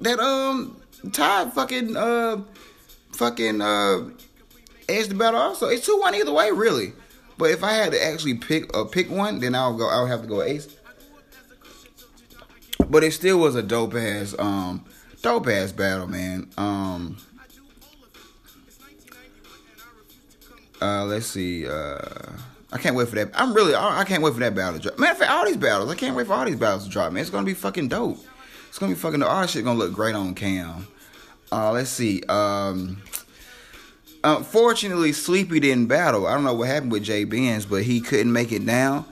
that 0.00 0.18
um 0.18 0.80
Ty 1.12 1.50
fucking 1.50 1.96
uh 1.96 2.42
fucking 3.12 3.60
uh 3.60 4.10
edged 4.88 5.10
the 5.10 5.14
battle 5.14 5.40
also. 5.40 5.68
It's 5.68 5.88
2-1 5.88 6.14
either 6.14 6.32
way, 6.32 6.50
really. 6.50 6.92
But 7.40 7.52
if 7.52 7.64
I 7.64 7.72
had 7.72 7.92
to 7.92 8.06
actually 8.06 8.34
pick 8.34 8.76
uh, 8.76 8.84
pick 8.84 9.10
one, 9.10 9.40
then 9.40 9.54
I'll 9.54 9.74
go. 9.74 9.88
I'll 9.88 10.06
have 10.06 10.20
to 10.20 10.28
go 10.28 10.42
Ace. 10.42 10.68
But 12.90 13.02
it 13.02 13.12
still 13.12 13.38
was 13.38 13.54
a 13.54 13.62
dope 13.62 13.94
ass, 13.94 14.34
um, 14.38 14.84
dope 15.22 15.48
ass 15.48 15.72
battle, 15.72 16.06
man. 16.06 16.50
Um, 16.58 17.16
uh, 20.82 21.06
let's 21.06 21.28
see. 21.28 21.66
Uh, 21.66 21.98
I 22.72 22.78
can't 22.78 22.94
wait 22.94 23.08
for 23.08 23.14
that. 23.14 23.30
I'm 23.32 23.54
really, 23.54 23.74
I 23.74 24.04
can't 24.04 24.22
wait 24.22 24.34
for 24.34 24.40
that 24.40 24.54
battle 24.54 24.74
to 24.74 24.80
drop. 24.80 24.98
Matter 24.98 25.12
of 25.12 25.18
fact, 25.18 25.30
all 25.30 25.46
these 25.46 25.56
battles, 25.56 25.90
I 25.90 25.94
can't 25.94 26.14
wait 26.14 26.26
for 26.26 26.34
all 26.34 26.44
these 26.44 26.56
battles 26.56 26.84
to 26.84 26.90
drop, 26.90 27.10
man. 27.10 27.22
It's 27.22 27.30
gonna 27.30 27.46
be 27.46 27.54
fucking 27.54 27.88
dope. 27.88 28.18
It's 28.68 28.78
gonna 28.78 28.92
be 28.92 28.98
fucking. 28.98 29.22
All 29.22 29.46
shit 29.46 29.64
gonna 29.64 29.78
look 29.78 29.94
great 29.94 30.14
on 30.14 30.34
cam. 30.34 30.86
Uh, 31.50 31.72
let's 31.72 31.88
see. 31.88 32.22
Um, 32.28 33.00
unfortunately, 34.24 35.12
Sleepy 35.12 35.60
didn't 35.60 35.86
battle. 35.86 36.26
I 36.26 36.34
don't 36.34 36.44
know 36.44 36.54
what 36.54 36.68
happened 36.68 36.92
with 36.92 37.04
Jay 37.04 37.24
Benz, 37.24 37.66
but 37.66 37.82
he 37.82 38.00
couldn't 38.00 38.32
make 38.32 38.52
it 38.52 38.64
down. 38.64 39.04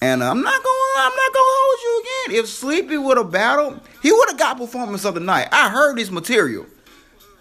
And 0.00 0.22
uh, 0.22 0.30
I'm 0.30 0.42
not 0.42 0.62
gonna 0.62 0.76
I'm 0.96 1.16
not 1.16 1.32
gonna 1.32 1.44
hold 1.46 1.80
you 1.82 2.02
again. 2.02 2.40
If 2.40 2.48
Sleepy 2.48 2.98
would 2.98 3.16
have 3.16 3.30
battled, 3.30 3.80
he 4.02 4.12
would 4.12 4.28
have 4.28 4.38
got 4.38 4.58
performance 4.58 5.04
of 5.04 5.14
the 5.14 5.20
night. 5.20 5.48
I 5.50 5.70
heard 5.70 5.98
his 5.98 6.10
material. 6.10 6.66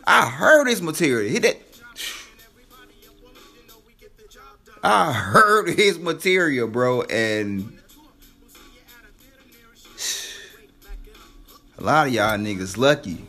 I 0.06 0.28
heard 0.28 0.68
his 0.68 0.82
material. 0.82 1.30
He 1.30 1.40
did. 1.40 1.58
I 4.84 5.14
heard 5.14 5.70
his 5.70 5.98
material, 5.98 6.68
bro, 6.68 7.04
and 7.04 7.78
a 11.78 11.84
lot 11.84 12.08
of 12.08 12.14
y'all 12.14 12.38
niggas 12.38 12.78
lucky. 12.78 13.26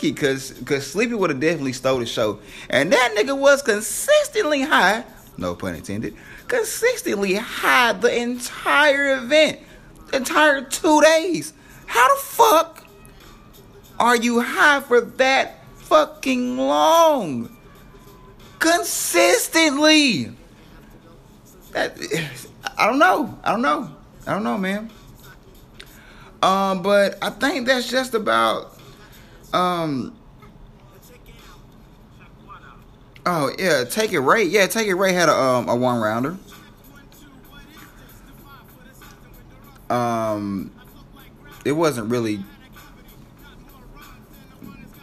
Lucky, 0.00 0.12
cause 0.14 0.54
cause 0.64 0.86
Sleepy 0.86 1.14
would 1.14 1.30
have 1.30 1.40
definitely 1.40 1.72
stole 1.72 1.98
the 1.98 2.06
show, 2.06 2.40
and 2.68 2.92
that 2.92 3.14
nigga 3.16 3.36
was 3.36 3.62
consistently 3.62 4.62
high. 4.62 5.04
No 5.36 5.54
pun 5.54 5.74
intended. 5.74 6.14
Consistently 6.48 7.34
high 7.34 7.92
the 7.92 8.14
entire 8.14 9.16
event, 9.16 9.60
the 10.08 10.18
entire 10.18 10.62
two 10.62 11.00
days. 11.02 11.52
How 11.86 12.14
the 12.14 12.22
fuck 12.22 12.84
are 13.98 14.16
you 14.16 14.40
high 14.40 14.80
for 14.80 15.00
that 15.00 15.64
fucking 15.76 16.56
long? 16.56 17.56
Consistently. 18.58 20.32
That 21.72 21.96
I 22.76 22.86
don't 22.86 22.98
know. 22.98 23.38
I 23.44 23.52
don't 23.52 23.62
know. 23.62 23.90
I 24.26 24.32
don't 24.32 24.44
know, 24.44 24.58
man. 24.58 24.90
Um, 26.42 26.82
but 26.82 27.18
I 27.22 27.30
think 27.30 27.66
that's 27.66 27.90
just 27.90 28.14
about 28.14 28.79
um 29.52 30.16
Oh 33.26 33.52
yeah, 33.58 33.84
take 33.84 34.12
it 34.12 34.20
Ray. 34.20 34.44
Yeah, 34.44 34.66
take 34.66 34.86
it 34.86 34.94
Ray 34.94 35.12
had 35.12 35.28
a 35.28 35.34
um 35.34 35.68
a 35.68 35.76
one 35.76 36.00
rounder. 36.00 36.36
Um 39.88 40.70
it 41.64 41.72
wasn't 41.72 42.10
really 42.10 42.42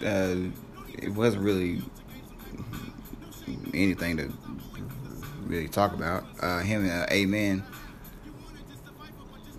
uh 0.03 0.35
it 0.97 1.09
wasn't 1.09 1.43
really 1.43 1.81
anything 3.73 4.17
to 4.17 4.31
really 5.45 5.67
talk 5.67 5.93
about. 5.93 6.23
Uh 6.41 6.59
him 6.59 6.83
and 6.83 7.03
uh, 7.03 7.05
Amen 7.11 7.63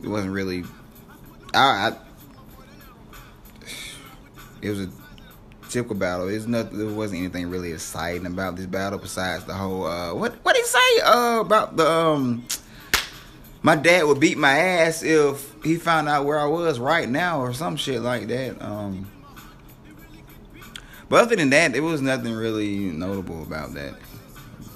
it 0.03 0.09
wasn't 0.09 0.33
really 0.33 0.65
I, 1.55 1.89
I 1.89 1.97
it 4.63 4.71
was 4.71 4.81
a 4.81 4.91
typical 5.69 5.97
battle. 5.97 6.29
It's 6.29 6.47
not 6.47 6.73
there 6.73 6.87
wasn't 6.87 7.21
anything 7.21 7.51
really 7.51 7.73
exciting 7.73 8.27
about 8.27 8.57
this 8.57 8.67
battle 8.67 8.99
besides 8.99 9.45
the 9.45 9.55
whole 9.55 9.87
uh 9.87 10.15
what 10.15 10.35
what 10.45 10.55
did 10.55 10.63
he 10.63 10.69
say 10.69 11.01
uh 11.05 11.41
about 11.41 11.77
the 11.77 11.89
um 11.89 12.45
my 13.63 13.77
dad 13.77 14.05
would 14.05 14.21
beat 14.21 14.39
my 14.39 14.57
ass 14.57 15.03
if 15.03 15.53
he 15.65 15.77
found 15.77 16.09
out 16.09 16.25
where 16.25 16.39
I 16.39 16.47
was 16.47 16.79
right 16.79 17.09
now 17.09 17.41
or 17.41 17.53
some 17.53 17.77
shit 17.77 18.01
like 18.01 18.29
that. 18.29 18.63
Um 18.63 19.11
but 21.09 21.23
other 21.23 21.37
than 21.37 21.51
that, 21.51 21.73
there 21.73 21.83
was 21.83 22.03
nothing 22.03 22.35
really 22.35 22.77
notable 22.77 23.43
about 23.43 23.73
that 23.75 23.95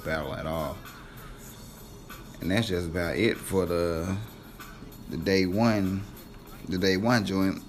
battle 0.05 0.35
at 0.35 0.47
all. 0.47 0.79
And 2.41 2.51
that's 2.51 2.69
just 2.69 2.89
about 2.89 3.17
it 3.17 3.37
for 3.37 3.67
the 3.67 4.17
the 5.11 5.17
day 5.17 5.47
one 5.47 6.03
the 6.69 6.79
day 6.79 6.97
one 6.97 7.25
joint. 7.25 7.62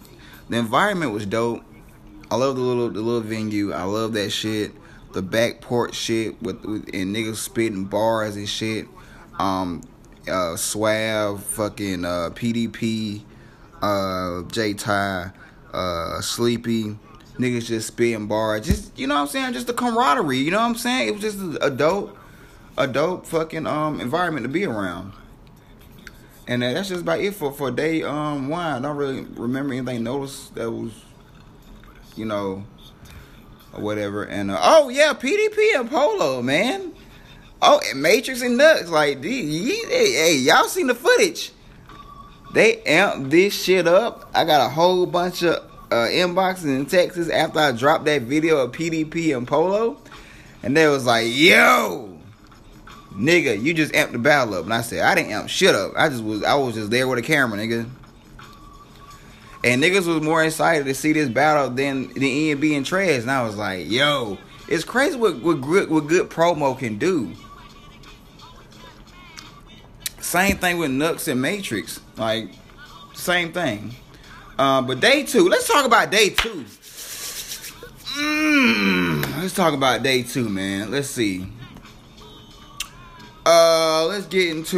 The 0.50 0.58
environment 0.58 1.12
was 1.12 1.25
dope. 1.25 1.63
I 2.34 2.36
love 2.36 2.56
the 2.56 2.63
little 2.63 2.90
the 2.90 3.00
little 3.00 3.22
venue. 3.22 3.74
I 3.74 3.84
love 3.84 4.13
that 4.13 4.32
shit. 4.32 4.72
The 5.12 5.22
back 5.22 5.62
porch 5.62 5.94
shit 5.94 6.42
with, 6.42 6.66
with 6.66 6.90
and 6.92 7.16
niggas 7.16 7.36
spitting 7.36 7.86
bars 7.86 8.36
and 8.36 8.50
shit. 8.50 8.88
Um, 9.38 9.84
uh, 10.24 10.56
Swav, 10.58 11.42
fucking 11.42 12.04
uh, 12.04 12.32
PDP, 12.34 13.22
uh, 13.84 14.42
J 14.50 14.74
Ty, 14.74 15.30
uh, 15.75 16.22
Sleepy. 16.22 16.98
Niggas 17.38 17.68
just 17.68 17.90
spitting 17.90 18.25
bars. 18.25 18.66
Just 18.66 18.98
you 18.98 19.06
know 19.06 19.13
what 19.13 19.22
I'm 19.22 19.28
saying? 19.28 19.54
Just 19.54 19.68
the 19.68 19.74
camaraderie. 19.74 20.40
You 20.40 20.50
know 20.50 20.58
what 20.58 20.70
I'm 20.70 20.75
saying? 20.75 21.10
It 21.10 21.12
was 21.12 21.22
just 21.22 21.38
a 21.62 21.70
dope, 21.70 22.18
a 22.80 22.88
dope 22.88 23.28
fucking 23.28 23.68
um 23.68 24.02
environment 24.02 24.44
to 24.46 24.50
be 24.50 24.66
around. 24.66 25.13
And 26.48 26.63
that's 26.63 26.90
just 26.90 27.02
about 27.02 27.20
it 27.20 27.36
for 27.36 27.52
for 27.52 27.70
day 27.70 28.02
um 28.02 28.50
one. 28.50 28.65
I 28.65 28.80
don't 28.80 28.98
really 28.98 29.22
remember 29.22 29.76
anything 29.76 30.02
notice 30.02 30.50
that 30.56 30.72
was, 30.72 30.93
you 32.15 32.26
know, 32.26 32.63
or 33.73 33.82
whatever. 33.82 34.23
And 34.23 34.52
uh, 34.52 34.60
oh 34.62 34.89
yeah, 34.89 35.13
PDP 35.13 35.80
and 35.80 35.89
Polo, 35.89 36.41
man. 36.41 36.93
Oh, 37.62 37.80
and 37.89 38.02
Matrix 38.02 38.41
and 38.41 38.58
Nux, 38.58 38.89
like, 38.89 39.23
hey, 39.23 40.36
y'all 40.36 40.65
seen 40.65 40.88
the 40.88 40.95
footage? 40.95 41.52
They 42.54 42.82
amped 42.86 43.30
this 43.30 43.54
shit 43.54 43.88
up. 43.88 44.30
I 44.36 44.43
got 44.43 44.65
a 44.65 44.69
whole 44.69 45.06
bunch 45.06 45.43
of 45.43 45.56
uh, 45.89 46.08
inboxes 46.10 46.65
in 46.65 46.86
Texas 46.86 47.30
after 47.30 47.60
I 47.60 47.71
dropped 47.71 48.06
that 48.06 48.23
video 48.23 48.58
of 48.58 48.73
PDP 48.73 49.36
and 49.36 49.47
Polo, 49.47 49.97
and 50.62 50.76
they 50.76 50.88
was 50.88 51.06
like, 51.06 51.28
"Yo, 51.30 52.13
nigga, 53.15 53.62
you 53.62 53.73
just 53.73 53.93
amped 53.93 54.12
the 54.12 54.19
battle 54.19 54.56
up. 54.56 54.65
And 54.65 54.73
I 54.73 54.82
said, 54.82 55.02
I 55.02 55.15
didn't 55.15 55.32
amp 55.32 55.49
shit 55.49 55.76
up. 55.76 55.93
I 55.95 56.10
just 56.10 56.23
was 56.23 56.43
I 56.43 56.56
was 56.56 56.76
just 56.76 56.89
there 56.89 57.08
with 57.08 57.19
a 57.19 57.21
camera, 57.21 57.58
nigga. 57.58 57.89
And 59.63 59.82
niggas 59.82 60.08
was 60.08 60.21
more 60.21 60.43
excited 60.43 60.86
to 60.86 60.93
see 60.93 61.13
this 61.13 61.30
battle 61.30 61.69
than 61.69 62.10
the 62.13 62.54
ENB 62.54 62.76
and 62.76 62.86
Trez. 62.86 63.21
And 63.21 63.32
I 63.32 63.43
was 63.43 63.56
like, 63.56 63.89
yo, 63.89 64.38
it's 64.67 64.84
crazy 64.84 65.15
what, 65.15 65.41
what 65.41 65.62
good 65.62 65.89
what 65.89 66.08
good 66.08 66.30
promo 66.30 66.78
can 66.78 66.97
do. 66.97 67.34
Same 70.19 70.58
thing 70.58 70.80
with 70.80 70.91
Nux 70.91 71.28
and 71.28 71.41
Matrix. 71.41 72.02
Like, 72.17 72.49
same 73.13 73.54
thing. 73.54 73.95
Uh, 74.58 74.82
but 74.82 74.99
day 74.99 75.23
two, 75.23 75.47
let's 75.47 75.67
talk 75.67 75.86
about 75.86 76.12
day 76.12 76.30
two. 76.30 76.65
Mm, 78.15 79.41
let's 79.41 79.54
talk 79.54 79.73
about 79.73 80.04
day 80.04 80.23
two, 80.23 80.49
man. 80.49 80.91
Let's 80.91 81.10
see. 81.10 81.47
Uh, 83.45 84.06
let's 84.06 84.25
get 84.27 84.49
into. 84.49 84.73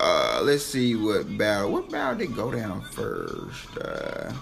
Uh, 0.00 0.40
let's 0.42 0.64
see 0.64 0.96
what 0.96 1.38
battle. 1.38 1.70
What 1.70 1.88
battle 1.88 2.18
did 2.18 2.34
go 2.34 2.50
down 2.50 2.80
first? 2.82 3.78
Uh, 3.78 4.32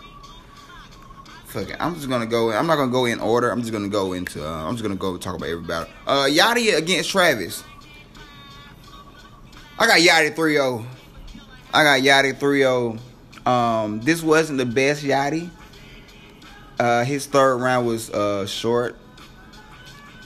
fuck 1.45 1.69
it. 1.69 1.77
I'm 1.79 1.95
just 1.95 2.09
gonna 2.09 2.25
go. 2.27 2.51
I'm 2.53 2.67
not 2.67 2.77
gonna 2.77 2.91
go 2.91 3.05
in 3.05 3.21
order. 3.21 3.51
I'm 3.51 3.61
just 3.61 3.73
gonna 3.73 3.89
go 3.89 4.15
into. 4.15 4.43
Uh, 4.43 4.65
I'm 4.65 4.73
just 4.75 4.83
gonna 4.83 4.95
go 4.97 5.19
talk 5.19 5.37
about 5.37 5.49
every 5.51 5.65
battle. 5.65 5.93
Uh, 6.07 6.25
Yachty 6.25 6.75
against 6.75 7.11
Travis. 7.11 7.63
I 9.79 9.87
got 9.87 9.99
Yachty 9.99 10.35
3-0. 10.35 10.87
I 11.75 11.83
got 11.83 12.01
Yachty 12.01 12.33
3-0. 12.35 12.99
Um, 13.47 14.01
this 14.01 14.23
wasn't 14.23 14.57
the 14.59 14.65
best 14.65 15.03
Yachty. 15.03 15.51
Uh, 16.79 17.05
his 17.05 17.27
third 17.27 17.57
round 17.59 17.87
was 17.87 18.09
uh 18.11 18.47
short. 18.47 18.97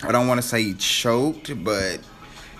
I 0.03 0.13
don't 0.13 0.29
want 0.29 0.41
to 0.41 0.47
say 0.47 0.63
he 0.63 0.75
choked, 0.75 1.65
but 1.65 2.01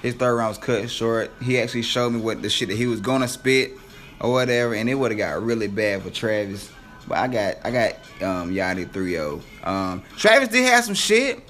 his 0.03 0.15
third 0.15 0.35
round 0.35 0.51
was 0.51 0.59
cut 0.59 0.91
short. 0.91 1.31
He 1.43 1.59
actually 1.59 1.83
showed 1.83 2.11
me 2.13 2.21
what 2.21 2.43
the 2.43 2.51
shit 2.51 2.69
that 2.69 2.77
he 2.77 2.87
was 2.87 3.01
gonna 3.01 3.29
spit 3.29 3.73
or 4.21 4.33
whatever, 4.33 4.75
and 4.75 4.89
it 4.89 4.95
would 4.95 5.11
have 5.11 5.19
got 5.19 5.43
really 5.43 5.69
bad 5.69 6.03
for 6.03 6.11
Travis. 6.11 6.71
But 7.07 7.19
I 7.19 7.29
got 7.29 7.57
I 7.65 7.71
got 7.71 7.93
um 8.23 8.53
Yachty 8.53 8.87
3-0. 8.89 9.67
Um, 9.67 10.03
Travis 10.17 10.49
did 10.49 10.65
have 10.65 10.85
some 10.85 10.95
shit. 10.95 11.41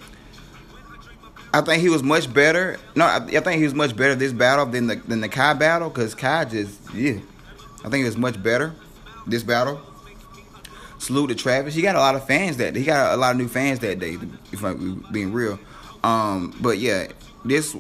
I 1.53 1.63
think 1.63 1.81
he 1.81 1.89
was 1.89 2.03
much 2.03 2.33
better. 2.33 2.79
No, 2.95 3.07
I, 3.07 3.17
I 3.17 3.41
think 3.41 3.59
he 3.59 3.65
was 3.65 3.75
much 3.75 3.97
better 3.97 4.15
this 4.15 4.33
battle 4.33 4.67
than 4.67 4.87
the 4.87 4.97
than 4.97 5.21
the 5.21 5.29
Kai 5.29 5.55
battle 5.55 5.89
because 5.89 6.15
Kai 6.15 6.45
just 6.45 6.79
yeah. 6.95 7.19
I 7.85 7.89
think 7.89 8.03
it 8.03 8.09
was 8.09 8.17
much 8.17 8.43
better 8.43 8.75
this 9.27 9.43
battle. 9.43 9.81
Salute 10.99 11.29
to 11.29 11.35
Travis. 11.35 11.75
He 11.75 11.83
got 11.83 11.95
a 11.95 12.01
lot 12.01 12.17
of 12.17 12.27
fans 12.27 12.57
that 12.59 12.75
he 12.75 12.85
got 12.85 13.15
a 13.15 13.17
lot 13.17 13.31
of 13.31 13.37
new 13.37 13.49
fans 13.49 13.79
that 13.81 13.99
day. 13.99 14.19
If 14.53 14.65
I'm 14.65 15.07
being 15.13 15.33
real. 15.33 15.59
Um, 16.03 16.55
but 16.61 16.79
yeah, 16.79 17.09
this 17.45 17.77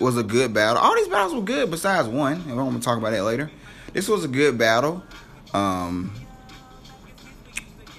was 0.00 0.16
a 0.16 0.22
good 0.22 0.54
battle. 0.54 0.82
All 0.82 0.94
these 0.94 1.08
battles 1.08 1.34
were 1.34 1.42
good 1.42 1.70
besides 1.70 2.08
one, 2.08 2.40
and 2.42 2.52
I'm 2.52 2.56
gonna 2.56 2.80
talk 2.80 2.98
about 2.98 3.10
that 3.12 3.24
later. 3.24 3.50
This 3.92 4.08
was 4.08 4.24
a 4.24 4.28
good 4.28 4.58
battle. 4.58 5.02
Um, 5.52 6.12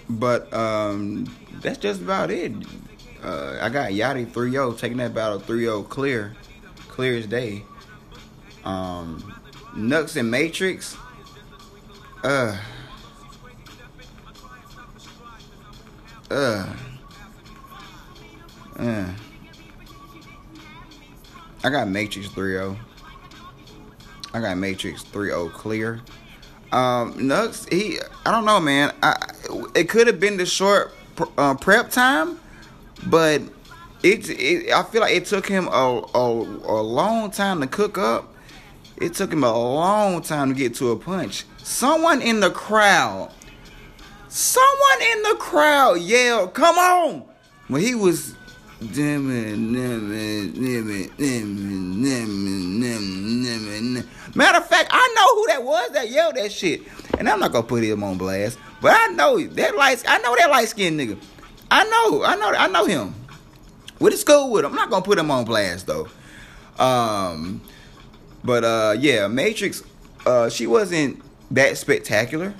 but 0.09 0.51
um, 0.53 1.25
that's 1.61 1.77
just 1.77 2.01
about 2.01 2.31
it. 2.31 2.53
Uh, 3.23 3.57
I 3.61 3.69
got 3.69 3.91
Yachty 3.91 4.25
3-0 4.25 4.77
taking 4.77 4.97
that 4.97 5.13
battle 5.13 5.39
3-0 5.39 5.87
clear, 5.89 6.35
clear 6.87 7.17
as 7.17 7.27
day. 7.27 7.63
Um, 8.63 9.39
Nux 9.75 10.15
and 10.15 10.31
Matrix. 10.31 10.97
Uh. 12.23 12.57
Uh. 16.29 16.73
Uh. 18.77 19.09
I 21.63 21.69
got 21.69 21.87
Matrix 21.87 22.27
3-0. 22.29 22.77
I 24.33 24.41
got 24.41 24.57
Matrix 24.57 25.03
3-0 25.03 25.51
clear. 25.51 26.01
Um, 26.71 27.27
Nux, 27.27 27.65
he, 27.69 27.99
I 28.25 28.31
don't 28.31 28.45
know, 28.45 28.59
man. 28.59 28.93
I, 29.01 29.15
it 29.75 29.89
could 29.89 30.07
have 30.07 30.19
been 30.19 30.37
the 30.37 30.45
short 30.45 30.93
uh, 31.37 31.55
prep 31.55 31.89
time, 31.89 32.39
but 33.07 33.41
it, 34.03 34.29
it, 34.29 34.71
I 34.71 34.83
feel 34.83 35.01
like 35.01 35.15
it 35.15 35.25
took 35.25 35.47
him 35.47 35.67
a, 35.67 36.03
a, 36.13 36.19
a 36.19 36.81
long 36.81 37.31
time 37.31 37.61
to 37.61 37.67
cook 37.67 37.97
up. 37.97 38.33
It 38.97 39.13
took 39.13 39.31
him 39.31 39.43
a 39.43 39.51
long 39.51 40.21
time 40.21 40.49
to 40.49 40.55
get 40.55 40.75
to 40.75 40.91
a 40.91 40.97
punch. 40.97 41.45
Someone 41.57 42.21
in 42.21 42.39
the 42.39 42.51
crowd, 42.51 43.31
someone 44.27 45.01
in 45.13 45.23
the 45.23 45.35
crowd 45.39 46.01
yelled, 46.01 46.53
"Come 46.53 46.77
on!" 46.77 47.23
When 47.67 47.81
he 47.81 47.95
was 47.95 48.35
Matter 54.35 54.57
of 54.57 54.67
fact, 54.67 54.89
I 54.91 55.13
know 55.15 55.35
who 55.35 55.47
that 55.47 55.63
was 55.63 55.91
that 55.91 56.09
yelled 56.09 56.35
that 56.35 56.49
shit. 56.49 56.83
And 57.17 57.27
I'm 57.27 57.41
not 57.41 57.51
gonna 57.51 57.67
put 57.67 57.83
him 57.83 58.03
on 58.03 58.17
blast. 58.17 58.57
But 58.81 58.93
I 58.95 59.07
know 59.07 59.37
that 59.37 59.75
light 59.75 60.03
I 60.07 60.19
know 60.19 60.33
that 60.37 60.49
light 60.49 60.69
skinned 60.69 60.97
nigga. 60.97 61.17
I 61.69 61.83
know, 61.83 62.23
I 62.23 62.35
know, 62.37 62.53
I 62.57 62.67
know 62.67 62.85
him. 62.85 63.15
Went 63.99 64.13
to 64.13 64.17
school 64.17 64.49
with 64.49 64.63
him. 64.63 64.71
I'm 64.71 64.77
not 64.77 64.89
gonna 64.89 65.03
put 65.03 65.19
him 65.19 65.29
on 65.29 65.43
blast 65.43 65.85
though. 65.85 66.07
Um 66.77 67.61
but 68.45 68.63
uh 68.63 68.95
yeah, 68.97 69.27
Matrix, 69.27 69.83
uh 70.25 70.47
she 70.49 70.67
wasn't 70.67 71.21
that 71.51 71.77
spectacular 71.77 72.53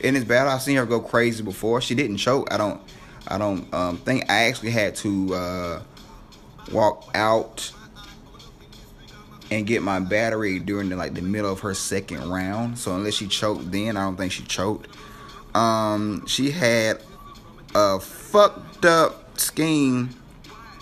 in 0.00 0.14
this 0.14 0.24
battle. 0.24 0.52
I've 0.52 0.62
seen 0.62 0.76
her 0.76 0.86
go 0.86 0.98
crazy 0.98 1.44
before. 1.44 1.80
She 1.80 1.94
didn't 1.94 2.16
choke. 2.16 2.52
I 2.52 2.56
don't 2.56 2.80
I 3.32 3.38
don't 3.38 3.72
um, 3.72 3.96
think 3.96 4.30
I 4.30 4.44
actually 4.44 4.72
had 4.72 4.94
to 4.96 5.34
uh, 5.34 5.82
walk 6.70 7.10
out 7.14 7.72
and 9.50 9.66
get 9.66 9.82
my 9.82 10.00
battery 10.00 10.58
during 10.58 10.90
the 10.90 10.96
like 10.96 11.14
the 11.14 11.22
middle 11.22 11.50
of 11.50 11.60
her 11.60 11.72
second 11.72 12.28
round. 12.28 12.78
So 12.78 12.94
unless 12.94 13.14
she 13.14 13.26
choked 13.26 13.72
then, 13.72 13.96
I 13.96 14.04
don't 14.04 14.16
think 14.16 14.32
she 14.32 14.42
choked. 14.42 14.88
Um, 15.54 16.26
she 16.26 16.50
had 16.50 17.02
a 17.74 17.98
fucked 17.98 18.84
up 18.84 19.38
scheme, 19.40 20.10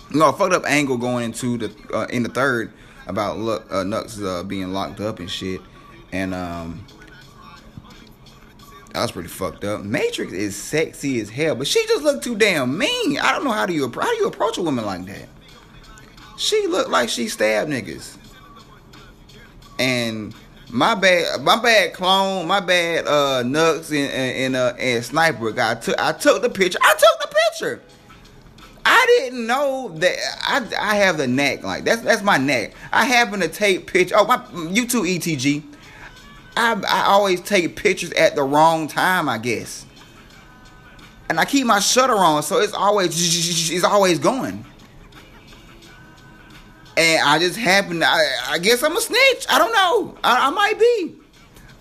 no, 0.09 0.33
fucked 0.33 0.53
up 0.53 0.65
angle 0.65 0.97
going 0.97 1.23
into 1.23 1.57
the 1.57 1.73
uh, 1.93 2.07
in 2.07 2.23
the 2.23 2.29
third 2.29 2.73
about 3.07 3.37
uh, 3.71 3.83
Nux 3.85 4.21
uh, 4.21 4.43
being 4.43 4.73
locked 4.73 4.99
up 4.99 5.19
and 5.19 5.31
shit, 5.31 5.61
and 6.11 6.33
um, 6.33 6.85
that 8.93 9.01
was 9.01 9.11
pretty 9.11 9.29
fucked 9.29 9.63
up. 9.63 9.83
Matrix 9.83 10.33
is 10.33 10.55
sexy 10.55 11.19
as 11.21 11.29
hell, 11.29 11.55
but 11.55 11.67
she 11.67 11.85
just 11.87 12.03
looked 12.03 12.23
too 12.23 12.35
damn 12.35 12.77
mean. 12.77 13.19
I 13.19 13.31
don't 13.31 13.43
know 13.43 13.51
how 13.51 13.65
do 13.65 13.73
you 13.73 13.83
how 13.83 14.11
do 14.11 14.17
you 14.17 14.27
approach 14.27 14.57
a 14.57 14.61
woman 14.61 14.85
like 14.85 15.05
that. 15.05 15.29
She 16.37 16.67
looked 16.67 16.89
like 16.89 17.07
she 17.07 17.29
stabbed 17.29 17.69
niggas. 17.69 18.17
And 19.79 20.35
my 20.69 20.95
bad, 20.95 21.41
my 21.41 21.61
bad 21.61 21.93
clone, 21.93 22.47
my 22.47 22.59
bad 22.59 23.07
uh 23.07 23.43
Nux 23.43 23.91
and 23.91 24.11
and, 24.11 24.55
uh, 24.55 24.73
and 24.77 25.05
sniper. 25.05 25.59
I 25.59 25.75
took 25.75 25.99
I 25.99 26.11
took 26.11 26.41
the 26.41 26.49
picture. 26.49 26.79
I 26.81 26.93
took 26.93 27.29
the 27.29 27.35
picture. 27.49 27.81
I 28.83 29.05
didn't 29.19 29.45
know 29.47 29.91
that 29.99 30.15
I 30.41 30.65
I 30.77 30.95
have 30.95 31.17
the 31.17 31.27
neck 31.27 31.63
like 31.63 31.85
that's 31.85 32.01
that's 32.01 32.23
my 32.23 32.37
neck. 32.37 32.73
I 32.91 33.05
happen 33.05 33.39
to 33.39 33.47
take 33.47 33.87
picture. 33.87 34.15
Oh 34.17 34.25
my 34.25 34.43
you 34.69 34.85
too 34.85 35.03
ETG. 35.03 35.63
I, 36.57 36.81
I 36.87 37.05
always 37.05 37.41
take 37.41 37.75
pictures 37.75 38.11
at 38.13 38.35
the 38.35 38.43
wrong 38.43 38.87
time, 38.87 39.29
I 39.29 39.37
guess. 39.37 39.85
And 41.29 41.39
I 41.39 41.45
keep 41.45 41.65
my 41.65 41.79
shutter 41.79 42.15
on, 42.15 42.43
so 42.43 42.59
it's 42.59 42.73
always 42.73 43.71
it's 43.71 43.83
always 43.83 44.19
going. 44.19 44.65
And 46.97 47.21
I 47.25 47.39
just 47.39 47.57
happen 47.57 48.03
I, 48.03 48.35
I 48.49 48.59
guess 48.59 48.83
I'm 48.83 48.95
a 48.95 49.01
snitch. 49.01 49.45
I 49.49 49.57
don't 49.57 49.73
know. 49.73 50.17
I, 50.23 50.47
I 50.47 50.49
might 50.49 50.77
be. 50.77 51.15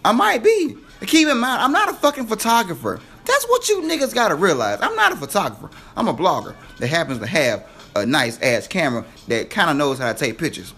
I 0.04 0.12
might 0.12 0.44
be. 0.44 0.76
Keep 1.00 1.28
in 1.28 1.38
mind, 1.38 1.62
I'm 1.62 1.72
not 1.72 1.88
a 1.88 1.94
fucking 1.94 2.26
photographer. 2.26 3.00
That's 3.24 3.44
what 3.46 3.68
you 3.68 3.82
niggas 3.82 4.14
gotta 4.14 4.34
realize. 4.34 4.78
I'm 4.80 4.94
not 4.94 5.12
a 5.12 5.16
photographer. 5.16 5.70
I'm 5.96 6.08
a 6.08 6.14
blogger 6.14 6.54
that 6.78 6.86
happens 6.86 7.18
to 7.18 7.26
have 7.26 7.66
a 7.96 8.06
nice 8.06 8.40
ass 8.40 8.66
camera 8.66 9.04
that 9.28 9.50
kind 9.50 9.70
of 9.70 9.76
knows 9.76 9.98
how 9.98 10.12
to 10.12 10.18
take 10.18 10.38
pictures. 10.38 10.74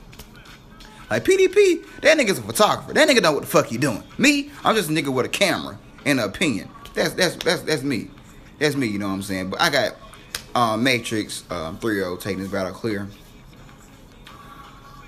Like 1.13 1.25
PDP, 1.25 1.85
that 2.01 2.17
nigga's 2.17 2.39
a 2.39 2.43
photographer. 2.43 2.95
That 2.95 3.07
nigga 3.07 3.21
know 3.21 3.33
what 3.33 3.43
the 3.43 3.47
fuck 3.47 3.67
he 3.67 3.77
doing. 3.77 4.03
Me, 4.17 4.51
I'm 4.65 4.75
just 4.75 4.89
a 4.89 4.93
nigga 4.95 5.13
with 5.13 5.27
a 5.27 5.29
camera 5.29 5.79
and 6.07 6.19
an 6.19 6.25
opinion. 6.25 6.71
That's 6.95 7.13
that's 7.13 7.37
that's 7.37 7.61
that's 7.61 7.83
me. 7.83 8.09
That's 8.59 8.77
me. 8.77 8.87
You 8.87 8.99
know 8.99 9.09
what 9.09 9.13
I'm 9.13 9.23
saying? 9.23 9.51
But 9.51 9.61
I 9.61 9.69
got 9.69 9.97
uh, 10.55 10.79
Matrix 10.79 11.45
um, 11.51 11.77
3-0 11.77 12.19
taking 12.19 12.39
this 12.39 12.51
battle 12.51 12.73
clear. 12.73 13.09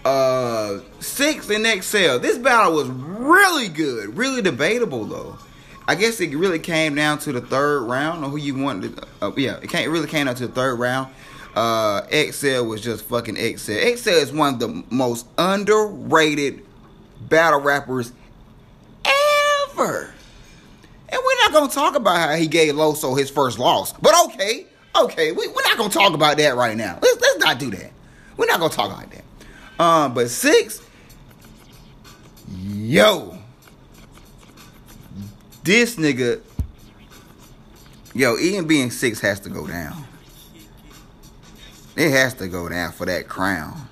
Uh, 0.05 0.81
six 1.01 1.49
in 1.49 1.65
Excel. 1.65 2.19
This 2.19 2.37
battle 2.37 2.75
was 2.75 2.89
really 2.91 3.69
good, 3.69 4.15
really 4.15 4.43
debatable 4.43 5.07
though. 5.07 5.39
I 5.89 5.95
guess 5.95 6.21
it 6.21 6.37
really 6.37 6.59
came 6.59 6.95
down 6.95 7.19
to 7.21 7.33
the 7.33 7.41
third 7.41 7.81
round 7.81 8.23
or 8.23 8.29
who 8.29 8.37
you 8.37 8.57
wanted. 8.57 8.95
To, 8.99 9.07
uh, 9.23 9.33
yeah, 9.39 9.57
it, 9.63 9.71
came, 9.71 9.89
it 9.89 9.91
really 9.91 10.09
came 10.09 10.27
down 10.27 10.35
to 10.35 10.49
the 10.49 10.53
third 10.53 10.79
round. 10.79 11.11
Uh, 11.55 12.05
Excel 12.11 12.67
was 12.67 12.81
just 12.81 13.05
fucking 13.05 13.37
Excel. 13.37 13.77
Excel 13.77 14.15
is 14.15 14.33
one 14.33 14.55
of 14.55 14.61
the 14.61 14.85
most 14.91 15.27
underrated 15.39 16.65
battle 17.21 17.61
rappers 17.61 18.13
ever. 19.05 20.13
And 21.09 21.21
we're 21.25 21.39
not 21.45 21.53
gonna 21.53 21.73
talk 21.73 21.95
about 21.95 22.17
how 22.17 22.35
he 22.35 22.49
gave 22.49 22.75
Loso 22.75 23.17
his 23.17 23.31
first 23.31 23.59
loss. 23.59 23.93
But 23.93 24.15
okay, 24.27 24.67
okay, 24.97 25.31
we, 25.31 25.47
are 25.47 25.53
not 25.53 25.79
gonna 25.79 25.91
talk 25.91 26.15
about 26.15 26.39
that 26.39 26.57
right 26.57 26.77
now. 26.77 26.99
Let's 27.01 27.21
let's 27.21 27.39
not 27.39 27.59
do 27.61 27.71
that. 27.71 27.93
We're 28.37 28.47
not 28.47 28.59
gonna 28.59 28.73
talk 28.73 28.91
like 28.97 29.11
that. 29.11 29.85
Um, 29.85 30.15
but 30.15 30.31
six, 30.31 30.81
yo, 32.59 33.39
this 35.63 35.95
nigga, 35.97 36.41
yo, 38.13 38.39
Ian 38.39 38.67
being 38.67 38.91
six 38.91 39.21
has 39.21 39.39
to 39.41 39.51
go 39.51 39.69
down. 39.69 40.05
It 41.97 42.11
has 42.11 42.35
to 42.35 42.49
go 42.49 42.69
down 42.69 42.93
for 42.93 43.07
that 43.07 43.29
crown. 43.29 43.89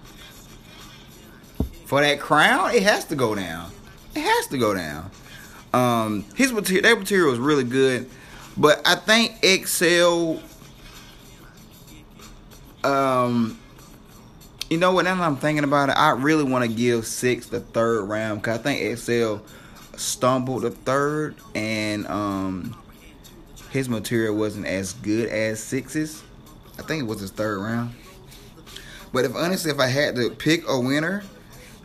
For 1.87 2.01
that 2.01 2.21
crown, 2.21 2.75
it 2.75 2.83
has 2.83 3.05
to 3.07 3.15
go 3.15 3.35
down. 3.35 3.71
It 4.15 4.23
has 4.23 4.47
to 4.49 4.59
go 4.59 4.75
down. 4.75 5.11
Um, 5.73 6.25
his 6.35 6.53
material, 6.53 6.83
that 6.83 6.99
material 6.99 7.31
was 7.31 7.38
really 7.38 7.65
good, 7.65 8.09
but 8.57 8.81
I 8.87 8.97
think 8.97 9.38
Excel. 9.43 10.43
Um, 12.85 13.59
you 14.69 14.79
know 14.79 14.93
what? 14.93 15.05
Now 15.05 15.15
that 15.15 15.23
I'm 15.23 15.37
thinking 15.37 15.65
about 15.65 15.91
it, 15.91 15.93
I 15.93 16.11
really 16.11 16.45
want 16.45 16.65
to 16.65 16.71
give 16.71 17.07
six 17.07 17.47
the 17.47 17.61
third 17.61 18.05
round 18.05 18.43
because 18.43 18.59
I 18.59 18.62
think 18.62 18.83
Excel 18.83 19.43
stumbled 19.97 20.62
the 20.62 20.71
third, 20.71 21.37
and 21.55 22.07
um, 22.09 22.77
his 23.71 23.88
material 23.88 24.35
wasn't 24.35 24.67
as 24.67 24.93
good 24.95 25.29
as 25.29 25.62
six's. 25.62 26.23
I 26.83 26.85
think 26.87 27.03
it 27.03 27.07
was 27.07 27.21
his 27.21 27.31
third 27.31 27.61
round. 27.61 27.95
But 29.12 29.25
if 29.25 29.37
honestly, 29.37 29.71
if 29.71 29.79
I 29.79 29.87
had 29.87 30.16
to 30.16 30.31
pick 30.31 30.66
a 30.66 30.81
winner, 30.81 31.23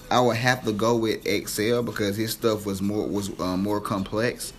I 0.10 0.20
would 0.22 0.38
have 0.38 0.64
to 0.66 0.72
go 0.72 0.96
with 0.96 1.26
Excel 1.26 1.84
because 1.84 2.16
his 2.16 2.32
stuff 2.32 2.66
was 2.66 2.82
more 2.82 3.08
was 3.08 3.38
uh, 3.40 3.58
more 3.58 3.80
complex. 3.80 4.54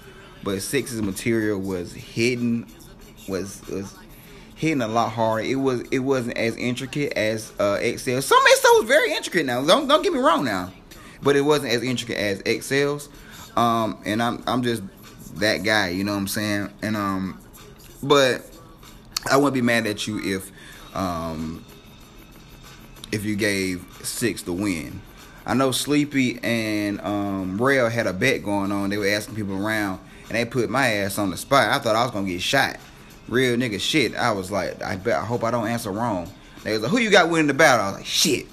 But 0.45 0.63
Six's 0.63 1.03
material 1.03 1.59
was 1.59 1.93
hidden, 1.93 2.67
was 3.29 3.67
was 3.69 3.97
hitting 4.55 4.81
a 4.81 4.89
lot 4.89 5.11
harder. 5.11 5.43
It 5.43 5.57
was 5.57 5.83
it 5.91 6.01
wasn't 6.01 6.39
as 6.39 6.57
intricate 6.57 7.15
as 7.15 7.53
uh, 7.59 7.79
Excel. 7.81 8.23
Some 8.23 8.39
stuff 8.47 8.73
was 8.77 8.85
very 8.87 9.13
intricate. 9.15 9.47
Now, 9.47 9.65
don't 9.65 9.89
don't 9.89 10.03
get 10.03 10.13
me 10.13 10.21
wrong 10.21 10.45
now, 10.45 10.73
but 11.21 11.35
it 11.35 11.41
wasn't 11.41 11.73
as 11.73 11.83
intricate 11.83 12.19
as 12.19 12.43
Excel's. 12.47 13.09
Um, 13.57 13.99
and 14.05 14.23
I'm 14.23 14.45
I'm 14.47 14.63
just 14.63 14.83
that 15.37 15.65
guy, 15.65 15.89
you 15.89 16.05
know 16.05 16.13
what 16.13 16.19
I'm 16.19 16.29
saying? 16.29 16.71
And 16.83 16.97
um, 16.97 17.41
but 18.03 18.45
I 19.31 19.37
wouldn't 19.37 19.55
be 19.55 19.63
mad 19.63 19.87
at 19.87 20.07
you 20.07 20.21
if 20.23 20.51
um, 20.95 21.65
if 23.13 23.25
you 23.25 23.37
gave 23.37 23.85
six 24.03 24.43
to 24.43 24.53
win. 24.53 25.01
I 25.47 25.55
know 25.55 25.73
Sleepy 25.73 26.39
and 26.43 27.01
um, 27.01 27.61
Rail 27.61 27.89
had 27.89 28.07
a 28.07 28.13
bet 28.13 28.43
going 28.45 28.71
on. 28.71 28.91
They 28.91 28.99
were 28.99 29.09
asking 29.09 29.35
people 29.35 29.65
around, 29.65 29.99
and 30.29 30.37
they 30.37 30.45
put 30.45 30.69
my 30.69 30.89
ass 30.89 31.19
on 31.19 31.31
the 31.31 31.37
spot. 31.37 31.71
I 31.71 31.79
thought 31.79 31.97
I 31.97 32.03
was 32.03 32.13
gonna 32.13 32.29
get 32.29 32.43
shot. 32.43 32.77
Real 33.29 33.57
nigga 33.57 33.81
shit. 33.81 34.15
I 34.15 34.33
was 34.33 34.51
like, 34.51 34.83
I 34.83 34.97
bet. 34.97 35.19
I 35.19 35.25
hope 35.25 35.45
I 35.45 35.51
don't 35.51 35.67
answer 35.67 35.91
wrong. 35.91 36.31
They 36.65 36.73
was 36.73 36.83
like, 36.83 36.91
who 36.91 36.99
you 36.99 37.11
got 37.11 37.31
winning 37.31 37.47
the 37.47 37.55
battle? 37.55 37.85
I 37.85 37.89
was 37.89 37.97
like, 37.99 38.07
shit. 38.07 38.47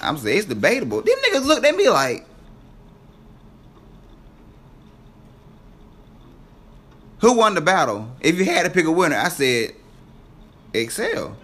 I'm 0.00 0.16
saying 0.16 0.38
it's 0.38 0.46
debatable. 0.46 1.02
Them 1.02 1.14
niggas 1.26 1.44
looked 1.44 1.64
at 1.64 1.76
me 1.76 1.88
like, 1.88 2.26
who 7.20 7.34
won 7.34 7.54
the 7.54 7.60
battle? 7.60 8.10
If 8.20 8.38
you 8.38 8.44
had 8.44 8.64
to 8.64 8.70
pick 8.70 8.84
a 8.84 8.90
winner, 8.90 9.16
I 9.16 9.28
said 9.28 9.74
excel. 10.74 11.36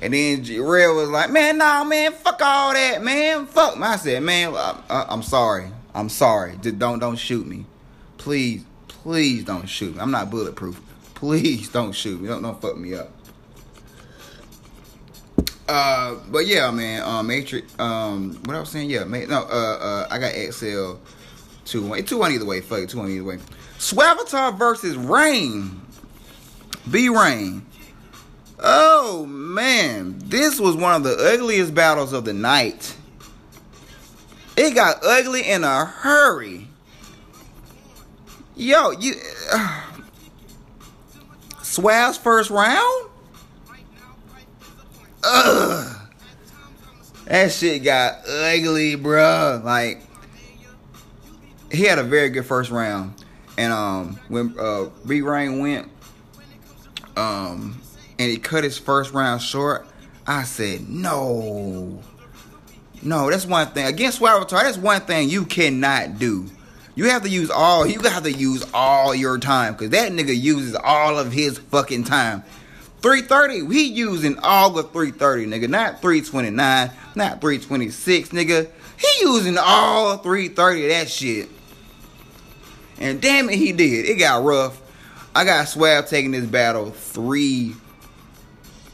And 0.00 0.12
then 0.12 0.44
Rail 0.62 0.96
was 0.96 1.08
like, 1.08 1.30
man, 1.30 1.58
nah, 1.58 1.82
man, 1.84 2.12
fuck 2.12 2.40
all 2.42 2.74
that, 2.74 3.02
man. 3.02 3.46
Fuck. 3.46 3.80
I 3.80 3.96
said, 3.96 4.22
man, 4.22 4.54
I, 4.54 5.06
am 5.08 5.22
sorry. 5.22 5.70
I'm 5.94 6.10
sorry. 6.10 6.58
Just 6.60 6.78
don't 6.78 6.98
don't 6.98 7.16
shoot 7.16 7.46
me. 7.46 7.64
Please, 8.18 8.64
please 8.88 9.44
don't 9.44 9.66
shoot 9.66 9.94
me. 9.94 10.00
I'm 10.00 10.10
not 10.10 10.30
bulletproof. 10.30 10.80
Please 11.14 11.70
don't 11.70 11.92
shoot 11.92 12.20
me. 12.20 12.28
Don't 12.28 12.42
don't 12.42 12.60
fuck 12.60 12.76
me 12.76 12.94
up. 12.94 13.10
Uh, 15.66 16.16
but 16.28 16.46
yeah, 16.46 16.70
man. 16.70 17.02
Uh, 17.02 17.22
Matrix. 17.22 17.74
Um, 17.78 18.38
what 18.44 18.54
I 18.54 18.60
was 18.60 18.68
saying, 18.68 18.90
yeah, 18.90 19.04
man. 19.04 19.30
No, 19.30 19.38
uh, 19.38 19.46
uh, 19.46 20.08
I 20.10 20.18
got 20.18 20.34
XL 20.34 20.96
two 21.64 21.86
one. 21.86 22.04
Two 22.04 22.18
one 22.18 22.32
either 22.32 22.44
way. 22.44 22.60
Fuck 22.60 22.80
it, 22.80 22.90
two 22.90 22.98
one 22.98 23.10
either 23.10 23.24
way. 23.24 23.38
Swavatar 23.78 24.58
versus 24.58 24.96
Rain. 24.96 25.80
B 26.90 27.08
Rain. 27.08 27.64
Oh 28.58 29.26
man, 29.26 30.18
this 30.18 30.58
was 30.58 30.76
one 30.76 30.94
of 30.94 31.02
the 31.02 31.16
ugliest 31.34 31.74
battles 31.74 32.12
of 32.12 32.24
the 32.24 32.32
night. 32.32 32.96
It 34.56 34.74
got 34.74 35.04
ugly 35.04 35.42
in 35.42 35.64
a 35.64 35.84
hurry. 35.84 36.68
Yo, 38.56 38.92
you 38.92 39.14
uh, 39.52 39.82
Swav's 41.62 42.16
first 42.16 42.50
round? 42.50 43.10
ugh. 45.26 45.96
That 47.26 47.50
shit 47.52 47.82
got 47.82 48.20
ugly, 48.26 48.96
bruh. 48.96 49.62
Like, 49.62 50.02
he 51.72 51.82
had 51.82 51.98
a 51.98 52.04
very 52.04 52.28
good 52.28 52.46
first 52.46 52.70
round. 52.70 53.14
And 53.58 53.72
um, 53.72 54.20
when 54.28 54.54
uh, 54.58 54.90
B 55.06 55.22
Rain 55.22 55.58
went, 55.58 55.90
um, 57.16 57.80
and 58.18 58.30
he 58.30 58.38
cut 58.38 58.64
his 58.64 58.78
first 58.78 59.12
round 59.12 59.42
short, 59.42 59.86
I 60.26 60.44
said, 60.44 60.88
no. 60.88 62.00
No, 63.02 63.30
that's 63.30 63.46
one 63.46 63.68
thing. 63.68 63.86
Against 63.86 64.18
Swagger 64.18 64.44
that's 64.44 64.78
one 64.78 65.02
thing 65.02 65.28
you 65.28 65.44
cannot 65.44 66.18
do. 66.18 66.46
You 66.94 67.10
have 67.10 67.22
to 67.22 67.28
use 67.28 67.50
all, 67.50 67.86
you 67.86 68.00
have 68.00 68.22
to 68.24 68.32
use 68.32 68.64
all 68.72 69.14
your 69.14 69.38
time. 69.38 69.74
Because 69.74 69.90
that 69.90 70.12
nigga 70.12 70.38
uses 70.38 70.74
all 70.74 71.18
of 71.18 71.30
his 71.30 71.58
fucking 71.58 72.04
time. 72.04 72.42
330, 73.02 73.72
he 73.72 73.84
using 73.84 74.38
all 74.38 74.76
of 74.78 74.90
330, 74.90 75.46
nigga. 75.46 75.68
Not 75.68 76.00
329, 76.00 76.90
not 77.14 77.40
326, 77.40 78.30
nigga. 78.30 78.70
He 78.96 79.08
using 79.20 79.58
all 79.58 80.16
330 80.16 80.84
of 80.84 80.90
that 80.90 81.10
shit. 81.10 81.50
And 82.98 83.20
damn 83.20 83.50
it, 83.50 83.56
he 83.56 83.72
did. 83.72 84.06
It 84.06 84.18
got 84.18 84.42
rough. 84.42 84.80
I 85.34 85.44
got 85.44 85.66
Swav 85.66 86.08
taking 86.08 86.30
this 86.30 86.46
battle 86.46 86.90
3 86.90 87.74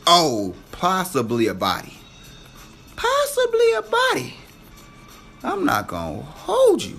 0, 0.09 0.55
possibly 0.73 1.47
a 1.47 1.55
body. 1.55 1.99
Possibly 2.97 3.73
a 3.73 3.83
body. 3.83 4.35
I'm 5.43 5.65
not 5.65 5.89
gonna 5.89 6.23
hold 6.23 6.83
you. 6.83 6.99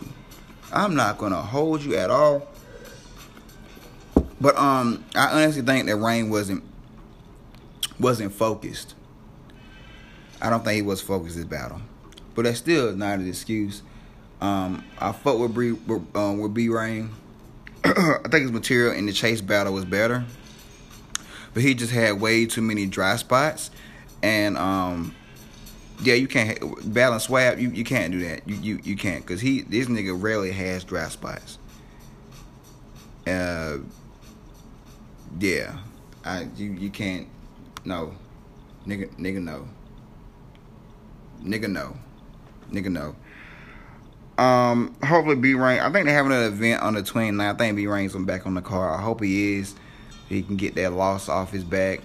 I'm 0.72 0.96
not 0.96 1.18
gonna 1.18 1.42
hold 1.42 1.84
you 1.84 1.96
at 1.96 2.10
all. 2.10 2.48
But 4.42 4.58
um, 4.58 5.06
I 5.16 5.42
honestly 5.42 5.62
think 5.62 5.88
that 5.88 5.96
Rain 5.96 6.30
wasn't 6.30 6.64
wasn't 8.00 8.34
focused. 8.34 8.96
I 10.42 10.50
don't 10.50 10.64
think 10.66 10.76
he 10.76 10.82
was 10.82 11.00
focused 11.00 11.38
this 11.38 11.46
battle, 11.46 11.80
but 12.36 12.44
that's 12.44 12.58
still 12.58 12.94
not 12.96 13.20
an 13.20 13.28
excuse. 13.28 13.82
Um, 14.42 14.84
I 15.00 15.14
fuck 15.14 15.40
with 15.40 15.56
B 15.56 15.72
with, 15.72 16.16
um, 16.16 16.40
with 16.40 16.54
B 16.54 16.68
Rain. 16.68 17.12
I 17.86 18.18
think 18.30 18.44
his 18.44 18.52
material 18.52 18.94
in 18.94 19.06
the 19.06 19.14
chase 19.14 19.40
battle 19.40 19.74
was 19.74 19.86
better, 19.86 20.26
but 21.54 21.64
he 21.64 21.74
just 21.74 21.92
had 21.92 22.20
way 22.20 22.46
too 22.46 22.62
many 22.62 22.86
dry 22.86 23.16
spots, 23.16 23.72
and 24.22 24.58
um, 24.58 25.16
yeah, 26.02 26.16
you 26.16 26.28
can't 26.28 26.60
balance 26.94 27.28
Swav. 27.28 27.60
You, 27.60 27.70
you 27.70 27.84
can't 27.84 28.12
do 28.12 28.20
that. 28.20 28.48
You 28.48 28.56
you, 28.56 28.80
you 28.84 28.96
can't 28.96 29.26
because 29.26 29.42
he 29.42 29.62
this 29.62 29.88
nigga 29.88 30.20
rarely 30.20 30.52
has 30.52 30.84
dry 30.84 31.08
spots. 31.10 31.58
Uh, 33.28 33.78
yeah, 35.40 35.78
I 36.26 36.48
you 36.56 36.72
you 36.72 36.90
can't 36.90 37.28
no, 37.86 38.14
nigga 38.88 39.10
nigga 39.18 39.42
no, 39.42 39.68
nigga 41.44 41.70
no, 41.70 41.96
nigga 42.72 42.92
no. 42.92 43.16
Um, 44.38 44.96
hopefully 45.04 45.36
B 45.36 45.54
Rain. 45.54 45.80
I 45.80 45.92
think 45.92 46.06
they're 46.06 46.16
having 46.16 46.32
an 46.32 46.44
event 46.44 46.82
on 46.82 46.96
the 46.96 47.04
29th. 47.04 47.54
I 47.54 47.56
think 47.56 47.76
B 47.76 47.86
Rain's 47.86 48.16
back 48.16 48.48
on 48.48 48.56
the 48.56 48.62
car. 48.62 48.98
I 48.98 49.02
hope 49.02 49.22
he 49.22 49.58
is. 49.58 49.76
He 50.30 50.42
can 50.42 50.56
get 50.56 50.76
that 50.76 50.94
loss 50.94 51.30
off 51.30 51.52
his 51.52 51.64
back 51.64 52.02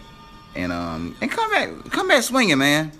and 0.54 0.72
um 0.72 1.16
and 1.20 1.30
come 1.30 1.50
back 1.50 1.90
come 1.90 2.08
back 2.08 2.22
swinging, 2.22 2.58
man. 2.58 2.92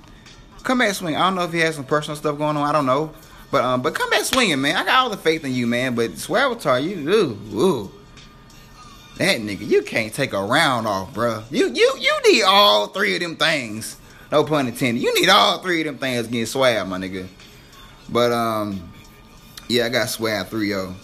Come 0.62 0.78
back 0.78 0.94
swinging. 0.94 1.20
I 1.20 1.24
don't 1.24 1.34
know 1.34 1.44
if 1.44 1.52
he 1.52 1.60
has 1.60 1.74
some 1.74 1.84
personal 1.84 2.16
stuff 2.16 2.38
going 2.38 2.56
on. 2.56 2.68
I 2.68 2.72
don't 2.72 2.86
know. 2.86 3.12
But 3.50 3.64
um, 3.64 3.82
but 3.82 3.94
come 3.94 4.10
back 4.10 4.24
swinging, 4.24 4.60
man. 4.60 4.76
I 4.76 4.84
got 4.84 5.04
all 5.04 5.10
the 5.10 5.16
faith 5.16 5.44
in 5.44 5.54
you, 5.54 5.66
man. 5.66 5.94
But 5.94 6.12
Swavatar, 6.12 6.82
you, 6.82 7.08
ooh, 7.08 7.38
ooh, 7.54 7.90
that 9.18 9.40
nigga, 9.40 9.66
you 9.66 9.82
can't 9.82 10.14
take 10.14 10.32
a 10.32 10.42
round 10.42 10.86
off, 10.86 11.12
bro. 11.12 11.42
You, 11.50 11.68
you, 11.72 11.94
you 11.98 12.20
need 12.26 12.42
all 12.44 12.86
three 12.86 13.16
of 13.16 13.20
them 13.20 13.36
things. 13.36 13.96
No 14.30 14.44
pun 14.44 14.68
intended. 14.68 15.02
You 15.02 15.12
need 15.20 15.28
all 15.28 15.58
three 15.58 15.80
of 15.80 15.86
them 15.86 15.98
things 15.98 16.28
against 16.28 16.54
Swav, 16.54 16.86
my 16.86 16.98
nigga. 16.98 17.26
But 18.08 18.30
um, 18.30 18.92
yeah, 19.68 19.86
I 19.86 19.88
got 19.88 20.06
Swav 20.06 20.46
3-0. 20.46 20.94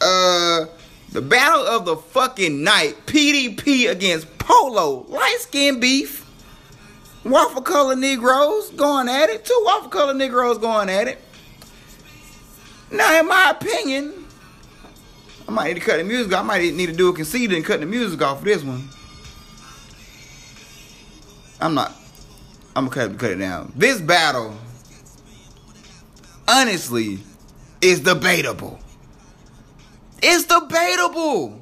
Uh, 0.00 0.66
the 1.12 1.22
battle 1.22 1.66
of 1.66 1.84
the 1.84 1.96
fucking 1.96 2.62
night: 2.62 3.06
PDP 3.06 3.90
against 3.90 4.38
Polo. 4.38 5.06
Light 5.08 5.38
skin 5.40 5.80
beef 5.80 6.26
waffle 7.24 7.62
color 7.62 7.96
Negroes 7.96 8.70
going 8.70 9.08
at 9.08 9.30
it. 9.30 9.44
Two 9.44 9.62
waffle 9.64 9.90
color 9.90 10.14
Negroes 10.14 10.58
going 10.58 10.88
at 10.88 11.08
it. 11.08 11.18
Now, 12.90 13.20
in 13.20 13.28
my 13.28 13.50
opinion, 13.50 14.26
I 15.46 15.52
might 15.52 15.68
need 15.68 15.80
to 15.80 15.80
cut 15.80 15.98
the 15.98 16.04
music. 16.04 16.32
I 16.32 16.42
might 16.42 16.74
need 16.74 16.86
to 16.86 16.92
do 16.92 17.08
a 17.08 17.12
concede 17.12 17.52
and 17.52 17.64
cut 17.64 17.80
the 17.80 17.86
music 17.86 18.20
off 18.22 18.40
for 18.40 18.44
this 18.46 18.62
one. 18.62 18.88
I'm 21.60 21.74
not. 21.74 21.92
I'm 22.74 22.88
gonna 22.88 23.14
cut 23.14 23.32
it 23.32 23.36
down. 23.36 23.72
This 23.76 24.00
battle, 24.00 24.56
honestly, 26.48 27.18
is 27.80 28.00
debatable. 28.00 28.78
It's 30.22 30.44
debatable. 30.44 31.60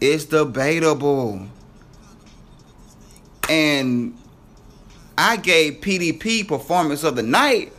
It's 0.00 0.26
debatable. 0.26 1.46
And 3.48 4.16
I 5.16 5.36
gave 5.36 5.80
PDP 5.80 6.46
performance 6.46 7.02
of 7.02 7.16
the 7.16 7.22
night 7.22 7.72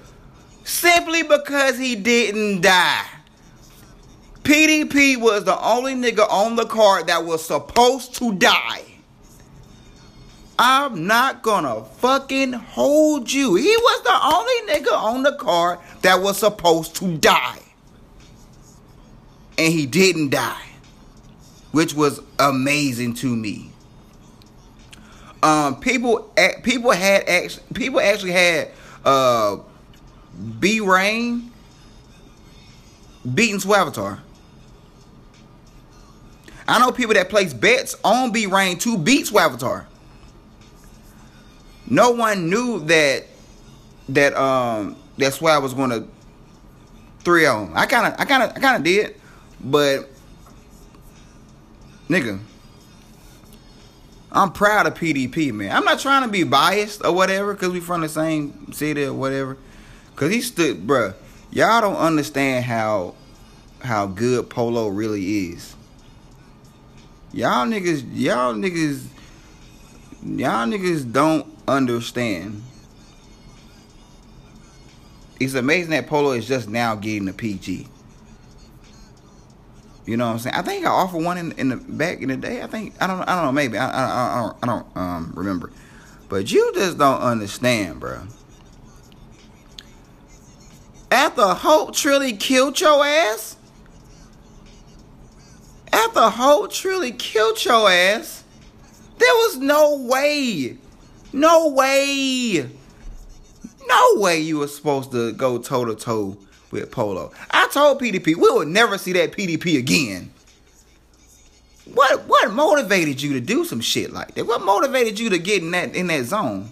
simply 0.63 1.23
because 1.23 1.77
he 1.77 1.95
didn't 1.95 2.61
die. 2.61 3.05
PDP 4.43 5.17
was 5.17 5.43
the 5.43 5.59
only 5.63 5.93
nigga 5.93 6.27
on 6.29 6.55
the 6.55 6.65
card 6.65 7.07
that 7.07 7.23
was 7.23 7.45
supposed 7.45 8.15
to 8.15 8.33
die. 8.33 8.83
I'm 10.57 11.07
not 11.07 11.41
gonna 11.41 11.83
fucking 11.83 12.53
hold 12.53 13.31
you. 13.31 13.55
He 13.55 13.75
was 13.75 14.03
the 14.03 14.35
only 14.35 14.73
nigga 14.73 14.93
on 14.95 15.23
the 15.23 15.33
card 15.33 15.79
that 16.01 16.21
was 16.21 16.37
supposed 16.37 16.95
to 16.97 17.17
die. 17.17 17.59
And 19.61 19.71
he 19.71 19.85
didn't 19.85 20.29
die, 20.31 20.65
which 21.71 21.93
was 21.93 22.19
amazing 22.39 23.13
to 23.15 23.35
me 23.35 23.71
um, 25.43 25.79
people 25.79 26.31
people 26.63 26.91
had 26.91 27.27
actually 27.27 27.63
people 27.73 27.99
actually 27.99 28.31
had 28.31 28.69
uh, 29.03 29.57
B 30.59 30.79
Rain 30.79 31.51
beating 33.33 33.59
Swavatar. 33.59 34.19
I 36.67 36.79
know 36.79 36.91
people 36.91 37.15
that 37.15 37.29
place 37.29 37.53
bets 37.53 37.95
on 38.03 38.31
B 38.31 38.45
Rain 38.45 38.77
to 38.79 38.97
beat 38.97 39.27
Swavatar. 39.27 39.85
No 41.87 42.11
one 42.11 42.49
knew 42.49 42.79
that 42.85 43.25
that 44.09 44.35
um 44.35 44.95
that 45.17 45.33
Swav 45.33 45.61
was 45.61 45.73
gonna 45.73 46.07
three 47.19 47.45
on. 47.45 47.73
I 47.73 47.85
kinda 47.87 48.15
I 48.17 48.25
kinda 48.25 48.53
I 48.55 48.59
kinda 48.59 48.79
did, 48.79 49.19
but 49.63 50.09
nigga, 52.09 52.39
I'm 54.31 54.51
proud 54.51 54.87
of 54.87 54.93
PDP, 54.93 55.51
man. 55.51 55.75
I'm 55.75 55.83
not 55.83 55.99
trying 55.99 56.23
to 56.23 56.29
be 56.29 56.43
biased 56.43 57.03
or 57.03 57.11
whatever 57.13 57.53
because 57.53 57.69
we 57.69 57.79
from 57.79 58.01
the 58.01 58.09
same 58.09 58.71
city 58.71 59.03
or 59.03 59.13
whatever. 59.13 59.57
Cause 60.15 60.31
he 60.31 60.41
stood, 60.41 60.85
bruh. 60.87 61.15
Y'all 61.51 61.81
don't 61.81 61.95
understand 61.95 62.65
how 62.65 63.15
how 63.81 64.05
good 64.05 64.49
Polo 64.49 64.87
really 64.87 65.49
is. 65.49 65.75
Y'all 67.33 67.65
niggas, 67.65 68.05
y'all 68.13 68.53
niggas, 68.53 69.05
y'all 70.23 70.67
niggas 70.67 71.11
don't 71.11 71.47
understand. 71.67 72.61
It's 75.39 75.55
amazing 75.55 75.91
that 75.91 76.07
Polo 76.07 76.31
is 76.31 76.47
just 76.47 76.69
now 76.69 76.95
getting 76.95 77.27
a 77.27 77.33
PG. 77.33 77.87
You 80.05 80.17
know 80.17 80.27
what 80.27 80.33
I'm 80.33 80.39
saying? 80.39 80.55
I 80.55 80.61
think 80.61 80.85
I 80.85 80.89
offered 80.89 81.23
one 81.23 81.37
in, 81.37 81.51
in 81.53 81.69
the 81.69 81.75
back 81.77 82.21
in 82.21 82.29
the 82.29 82.37
day. 82.37 82.61
I 82.61 82.67
think 82.67 82.95
I 82.99 83.07
don't 83.07 83.21
I 83.21 83.35
don't 83.35 83.45
know 83.45 83.51
maybe 83.51 83.77
I 83.77 83.87
I, 83.87 84.37
I 84.37 84.41
don't 84.41 84.57
I 84.63 84.67
don't 84.67 84.97
um 84.97 85.33
remember, 85.35 85.71
but 86.27 86.51
you 86.51 86.71
just 86.73 86.97
don't 86.97 87.21
understand, 87.21 87.99
bro. 87.99 88.23
After 91.11 91.53
Hope 91.53 91.93
truly 91.93 92.33
killed 92.33 92.79
your 92.79 93.05
ass, 93.05 93.57
after 95.91 96.29
Hope 96.29 96.71
truly 96.71 97.11
killed 97.11 97.63
your 97.63 97.89
ass, 97.89 98.43
there 99.17 99.33
was 99.33 99.57
no 99.57 99.97
way, 99.97 100.77
no 101.31 101.69
way, 101.69 102.69
no 103.87 104.07
way 104.15 104.39
you 104.39 104.59
were 104.59 104.67
supposed 104.67 105.11
to 105.11 105.33
go 105.33 105.59
toe 105.59 105.85
to 105.85 105.95
toe 105.95 106.37
with 106.71 106.91
Polo. 106.91 107.31
I 107.49 107.67
told 107.71 108.01
PDP 108.01 108.27
we 108.27 108.35
will 108.35 108.65
never 108.65 108.97
see 108.97 109.13
that 109.13 109.31
PDP 109.31 109.77
again. 109.77 110.31
What 111.93 112.27
what 112.27 112.51
motivated 112.51 113.21
you 113.21 113.33
to 113.33 113.41
do 113.41 113.65
some 113.65 113.81
shit 113.81 114.11
like 114.13 114.35
that? 114.35 114.45
What 114.45 114.61
motivated 114.63 115.19
you 115.19 115.29
to 115.29 115.37
get 115.37 115.61
in 115.61 115.71
that 115.71 115.95
in 115.95 116.07
that 116.07 116.25
zone? 116.25 116.69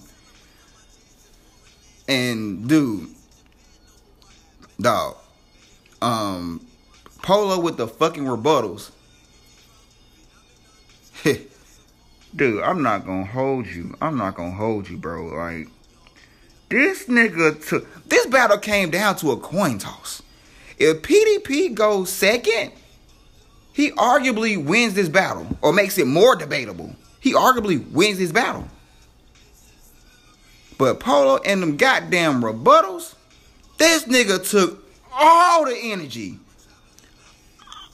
And 2.07 2.67
dude, 2.67 3.09
dog, 4.79 5.17
um, 6.01 6.65
Polo 7.21 7.59
with 7.59 7.77
the 7.77 7.87
fucking 7.87 8.23
rebuttals. 8.23 8.91
dude, 12.35 12.63
I'm 12.63 12.81
not 12.81 13.05
gonna 13.05 13.25
hold 13.25 13.67
you. 13.67 13.95
I'm 14.01 14.17
not 14.17 14.35
gonna 14.35 14.51
hold 14.51 14.89
you, 14.89 14.97
bro. 14.97 15.25
Like, 15.25 15.67
this 16.69 17.07
nigga 17.07 17.67
took 17.67 18.07
this 18.07 18.25
battle 18.27 18.57
came 18.57 18.89
down 18.89 19.15
to 19.17 19.31
a 19.31 19.37
coin 19.37 19.77
toss. 19.77 20.21
If 20.77 21.01
PDP 21.01 21.73
goes 21.73 22.11
second, 22.11 22.71
he 23.73 23.91
arguably 23.91 24.63
wins 24.63 24.93
this 24.93 25.09
battle 25.09 25.47
or 25.61 25.73
makes 25.73 25.97
it 25.97 26.07
more 26.07 26.35
debatable. 26.35 26.95
He 27.19 27.33
arguably 27.33 27.89
wins 27.91 28.17
this 28.17 28.31
battle. 28.31 28.67
But 30.77 30.99
Polo 30.99 31.37
and 31.45 31.61
them 31.61 31.75
goddamn 31.75 32.41
rebuttals, 32.41 33.15
this 33.77 34.05
nigga 34.05 34.49
took 34.49 34.83
all 35.11 35.65
the 35.65 35.75
energy, 35.75 36.39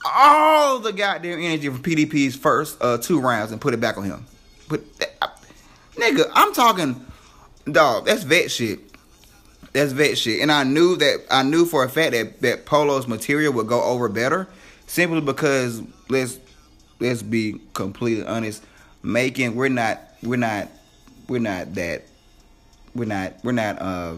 all 0.04 0.78
the 0.78 0.92
goddamn 0.92 1.40
energy 1.40 1.68
from 1.68 1.82
PDP's 1.82 2.36
first 2.36 2.78
uh, 2.80 2.98
two 2.98 3.20
rounds 3.20 3.50
and 3.50 3.60
put 3.60 3.74
it 3.74 3.80
back 3.80 3.98
on 3.98 4.04
him. 4.04 4.26
But 4.68 4.82
uh, 5.20 5.28
nigga, 5.96 6.30
I'm 6.32 6.52
talking, 6.52 7.05
dog. 7.70 8.06
That's 8.06 8.22
vet 8.22 8.50
shit. 8.50 8.80
That's 9.72 9.92
vet 9.92 10.16
shit. 10.16 10.40
And 10.40 10.50
I 10.50 10.64
knew 10.64 10.96
that 10.96 11.24
I 11.30 11.42
knew 11.42 11.66
for 11.66 11.84
a 11.84 11.88
fact 11.88 12.12
that 12.12 12.40
that 12.42 12.66
Polo's 12.66 13.06
material 13.06 13.52
would 13.54 13.66
go 13.66 13.82
over 13.82 14.08
better, 14.08 14.48
simply 14.86 15.20
because 15.20 15.82
let's 16.08 16.38
let's 17.00 17.22
be 17.22 17.60
completely 17.74 18.24
honest. 18.24 18.64
Making 19.02 19.54
we're 19.54 19.68
not 19.68 20.00
we're 20.22 20.36
not 20.36 20.68
we're 21.28 21.40
not 21.40 21.74
that 21.74 22.04
we're 22.94 23.04
not 23.04 23.34
we're 23.44 23.52
not 23.52 23.80
uh 23.80 24.14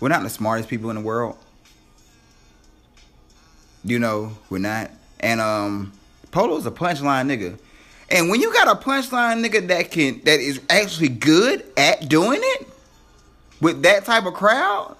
we're 0.00 0.08
not 0.08 0.22
the 0.22 0.30
smartest 0.30 0.68
people 0.68 0.90
in 0.90 0.96
the 0.96 1.02
world. 1.02 1.36
You 3.84 3.98
know, 3.98 4.36
we're 4.50 4.58
not. 4.58 4.90
And 5.20 5.40
um 5.40 5.92
Polo's 6.30 6.66
a 6.66 6.70
punchline 6.70 7.26
nigga. 7.26 7.58
And 8.10 8.30
when 8.30 8.40
you 8.40 8.52
got 8.52 8.68
a 8.68 8.80
punchline 8.80 9.44
nigga 9.44 9.68
that 9.68 9.90
can 9.90 10.20
that 10.24 10.40
is 10.40 10.60
actually 10.70 11.08
good 11.08 11.64
at 11.76 12.08
doing 12.08 12.40
it 12.42 12.68
with 13.60 13.82
that 13.82 14.04
type 14.04 14.24
of 14.24 14.34
crowd, 14.34 14.96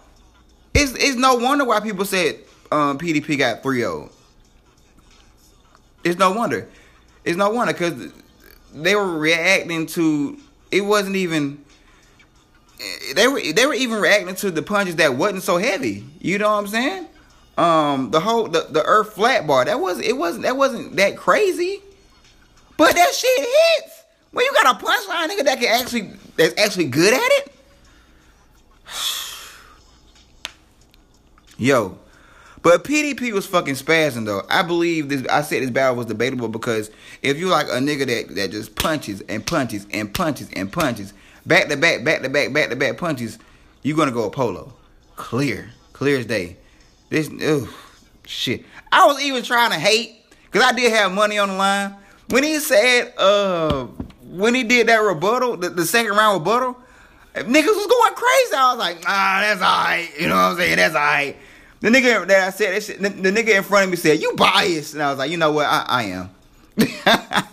it's 0.75 0.93
it's 0.93 1.17
no 1.17 1.37
wonder 1.37 1.65
why 1.65 1.81
people 1.81 2.05
said 2.05 2.39
um, 2.71 2.99
PDP 2.99 3.39
got 3.39 3.63
3-0. 3.63 4.11
It's 6.05 6.19
no 6.19 6.33
wonder. 6.33 6.69
It's 7.25 7.37
no 7.37 7.51
wonder 7.51 7.73
because 7.73 8.13
they 8.75 8.95
were 8.95 9.19
reacting 9.19 9.87
to 9.87 10.39
it 10.71 10.83
wasn't 10.83 11.17
even 11.17 11.65
they 13.15 13.27
were 13.27 13.41
they 13.41 13.67
were 13.67 13.75
even 13.75 14.01
reacting 14.01 14.35
to 14.37 14.51
the 14.51 14.63
punches 14.63 14.97
that 14.97 15.15
wasn't 15.15 15.43
so 15.43 15.57
heavy. 15.57 16.05
You 16.21 16.39
know 16.39 16.51
what 16.51 16.59
I'm 16.59 16.67
saying? 16.69 17.07
Um, 17.57 18.11
the 18.11 18.21
whole 18.21 18.49
the, 18.49 18.67
the 18.71 18.85
earth 18.85 19.15
flat 19.15 19.47
bar 19.47 19.65
that 19.65 19.81
was 19.81 19.99
it 19.99 20.17
wasn't 20.17 20.45
that 20.45 20.57
wasn't 20.57 20.97
that 20.97 21.17
crazy, 21.17 21.83
but 22.79 22.95
that 22.95 23.13
shit 23.13 23.41
hits 23.41 24.05
when 24.31 24.47
you 24.47 24.53
got 24.55 24.81
a 24.81 24.85
punchline 24.85 25.29
nigga 25.29 25.45
that 25.45 25.61
can 25.61 25.81
actually 25.81 26.13
that's 26.37 26.59
actually 26.59 26.87
good 26.87 27.13
at 27.13 27.21
it. 27.21 27.53
Yo, 31.59 31.99
but 32.63 32.85
PDP 32.85 33.33
was 33.33 33.47
fucking 33.47 33.75
spazzing 33.75 34.25
though. 34.25 34.43
I 34.49 34.63
believe 34.63 35.09
this. 35.09 35.27
I 35.27 35.43
said 35.43 35.63
this 35.63 35.71
battle 35.71 35.97
was 35.97 36.07
debatable 36.07 36.49
because 36.49 36.91
if 37.21 37.37
you 37.37 37.49
like 37.49 37.67
a 37.67 37.81
nigga 37.81 38.07
that 38.07 38.35
that 38.37 38.53
just 38.53 38.77
punches 38.77 39.23
and 39.23 39.45
punches 39.45 39.87
and 39.91 40.15
punches 40.15 40.49
and 40.55 40.73
punches 40.73 41.13
back 41.45 41.69
to 41.69 41.77
back, 41.77 42.05
back 42.05 42.23
to 42.23 42.29
back, 42.29 42.53
back 42.53 42.71
to 42.71 42.77
back 42.77 42.97
punches, 42.97 43.39
you're 43.83 43.97
gonna 43.97 44.13
go 44.13 44.25
a 44.25 44.31
polo, 44.31 44.73
clear, 45.17 45.71
clear 45.93 46.19
as 46.19 46.27
day. 46.27 46.57
This, 47.11 47.29
oh 47.43 47.75
shit. 48.25 48.65
I 48.93 49.07
was 49.07 49.21
even 49.21 49.43
trying 49.43 49.71
to 49.71 49.79
hate 49.79 50.15
because 50.45 50.63
I 50.63 50.73
did 50.73 50.93
have 50.93 51.11
money 51.11 51.39
on 51.39 51.49
the 51.49 51.55
line 51.55 51.97
when 52.31 52.45
he 52.45 52.59
said, 52.59 53.13
uh, 53.17 53.87
when 54.31 54.55
he 54.55 54.63
did 54.63 54.89
that 54.89 54.99
rebuttal, 54.99 55.57
the, 55.57 55.71
the 55.71 55.87
second 55.87 56.13
round 56.13 56.41
rebuttal. 56.41 56.77
Niggas 57.35 57.53
was 57.53 57.87
going 57.87 58.15
crazy. 58.15 58.55
I 58.57 58.73
was 58.73 58.79
like, 58.79 58.97
nah, 59.05 59.41
that's 59.41 59.63
alright. 59.63 60.11
You 60.19 60.29
know 60.29 60.35
what 60.35 60.41
I'm 60.41 60.57
saying? 60.57 60.77
That's 60.77 60.95
alright. 60.95 61.37
The 61.81 61.91
nigga 61.91 62.27
that 62.27 62.49
I 62.49 62.51
said, 62.51 62.83
shit, 62.83 63.01
the, 63.01 63.09
the, 63.09 63.31
nigga 63.31 63.57
in 63.57 63.63
front 63.63 63.85
of 63.85 63.91
me 63.91 63.97
said, 63.97 64.21
"You 64.21 64.35
biased," 64.35 64.95
and 64.95 65.03
I 65.03 65.11
was 65.11 65.19
like, 65.19 65.31
"You 65.31 65.37
know 65.37 65.53
what? 65.53 65.67
I, 65.67 65.85
I 65.87 66.03
am." 66.05 66.31
that 66.77 67.47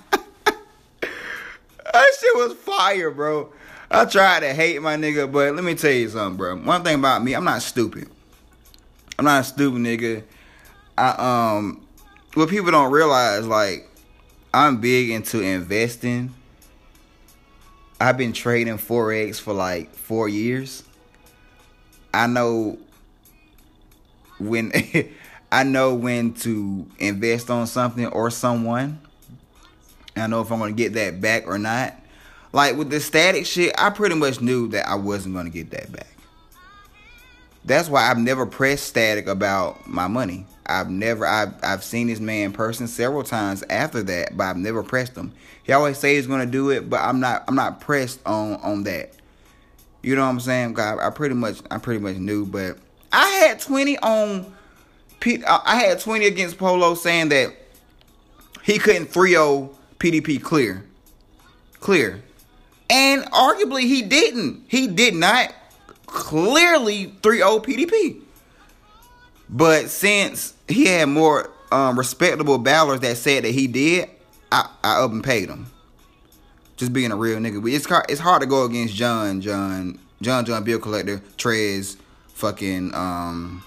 shit 1.94 2.36
was 2.36 2.54
fire, 2.54 3.12
bro. 3.12 3.52
I 3.92 4.06
tried 4.06 4.40
to 4.40 4.52
hate 4.54 4.82
my 4.82 4.96
nigga, 4.96 5.32
but 5.32 5.54
let 5.54 5.64
me 5.64 5.76
tell 5.76 5.92
you 5.92 6.10
something, 6.10 6.38
bro. 6.38 6.58
One 6.58 6.84
thing 6.84 6.96
about 6.96 7.24
me, 7.24 7.36
I'm 7.36 7.44
not 7.44 7.62
stupid. 7.62 8.10
I'm 9.20 9.26
not 9.26 9.42
a 9.42 9.44
stupid 9.44 9.80
nigga. 9.80 10.24
I 10.98 11.56
um, 11.58 11.86
what 12.34 12.50
people 12.50 12.72
don't 12.72 12.92
realize, 12.92 13.46
like, 13.46 13.88
I'm 14.56 14.78
big 14.78 15.10
into 15.10 15.42
investing. 15.42 16.34
I've 18.00 18.18
been 18.18 18.32
trading 18.32 18.78
forex 18.78 19.38
for 19.38 19.54
like 19.54 19.94
four 19.94 20.30
years. 20.30 20.82
I 22.14 22.28
know 22.28 22.78
when 24.40 24.72
I 25.52 25.64
know 25.64 25.94
when 25.94 26.36
to 26.36 26.88
invest 27.00 27.50
on 27.50 27.68
something 27.68 28.06
or 28.06 28.32
someone. 28.32 29.02
I 30.16 30.28
know 30.28 30.40
if 30.40 30.50
I'm 30.50 30.60
gonna 30.60 30.72
get 30.72 30.94
that 30.94 31.20
back 31.20 31.48
or 31.48 31.58
not. 31.58 31.94
Like 32.54 32.78
with 32.78 32.90
the 32.90 33.02
static 33.02 33.46
shit, 33.46 33.76
I 33.78 33.90
pretty 33.90 34.16
much 34.16 34.40
knew 34.40 34.70
that 34.70 34.88
I 34.88 34.96
wasn't 34.96 35.36
gonna 35.36 35.50
get 35.50 35.72
that 35.72 35.92
back. 35.92 36.16
That's 37.66 37.90
why 37.90 38.10
I've 38.10 38.20
never 38.20 38.46
pressed 38.46 38.86
static 38.86 39.28
about 39.28 39.86
my 39.86 40.08
money. 40.08 40.46
I've 40.66 40.90
never 40.90 41.26
I've 41.26 41.54
I've 41.64 41.84
seen 41.84 42.08
this 42.08 42.20
man 42.20 42.46
in 42.46 42.54
person 42.54 42.88
several 42.88 43.24
times 43.24 43.64
after 43.70 44.04
that, 44.04 44.36
but 44.36 44.46
I've 44.46 44.58
never 44.58 44.84
pressed 44.84 45.16
him. 45.16 45.34
He 45.64 45.74
always 45.74 45.98
say 45.98 46.16
he's 46.16 46.28
gonna 46.28 46.46
do 46.46 46.70
it, 46.70 46.90
but 46.90 47.02
I'm 47.02 47.20
not 47.20 47.44
I'm 47.48 47.56
not 47.56 47.82
pressed 47.82 48.20
on 48.26 48.56
on 48.56 48.84
that. 48.84 49.12
You 50.02 50.16
know 50.16 50.24
what 50.24 50.30
I'm 50.30 50.40
saying? 50.40 50.74
God, 50.74 51.00
I 51.00 51.10
pretty 51.10 51.36
much 51.36 51.60
I 51.70 51.78
pretty 51.78 52.00
much 52.00 52.18
knew, 52.18 52.46
but 52.46 52.78
I 53.12 53.28
had 53.28 53.60
20 53.60 53.98
on 54.00 54.54
uh, 55.26 55.62
I 55.66 55.78
had 55.78 56.00
20 56.00 56.26
against 56.26 56.58
Polo 56.58 56.94
saying 56.96 57.30
that 57.30 57.56
he 58.64 58.78
couldn't 58.78 59.12
3-0 59.12 59.74
PDP 60.00 60.42
clear. 60.42 60.86
Clear. 61.80 62.22
And 62.90 63.24
arguably 63.32 63.82
he 63.82 64.02
didn't. 64.04 64.66
He 64.68 64.88
did 64.88 65.16
not 65.16 65.54
clearly 66.06 67.08
3-0 67.22 67.64
PDP. 67.66 68.22
But 69.50 69.90
since 69.90 70.54
he 70.68 70.86
had 70.88 71.10
more 71.10 71.52
um, 71.72 71.98
respectable 71.98 72.60
ballers 72.60 73.02
that 73.02 73.18
said 73.18 73.44
that 73.44 73.52
he 73.52 73.68
did, 73.68 74.10
I, 74.52 74.70
I 74.84 75.02
up 75.04 75.12
and 75.12 75.24
paid 75.24 75.50
him. 75.50 75.68
Just 76.78 76.92
being 76.94 77.12
a 77.12 77.16
real 77.16 77.40
nigga. 77.40 77.62
But 77.62 77.72
it's 77.72 77.86
hard, 77.86 78.06
it's 78.10 78.20
hard 78.20 78.42
to 78.42 78.48
go 78.48 78.66
against 78.66 78.96
John, 78.96 79.42
John, 79.42 80.00
John, 80.22 80.46
John 80.46 80.64
Bill 80.64 80.80
Collector, 80.80 81.20
Trez, 81.38 81.98
fucking 82.34 82.94
um, 82.94 83.64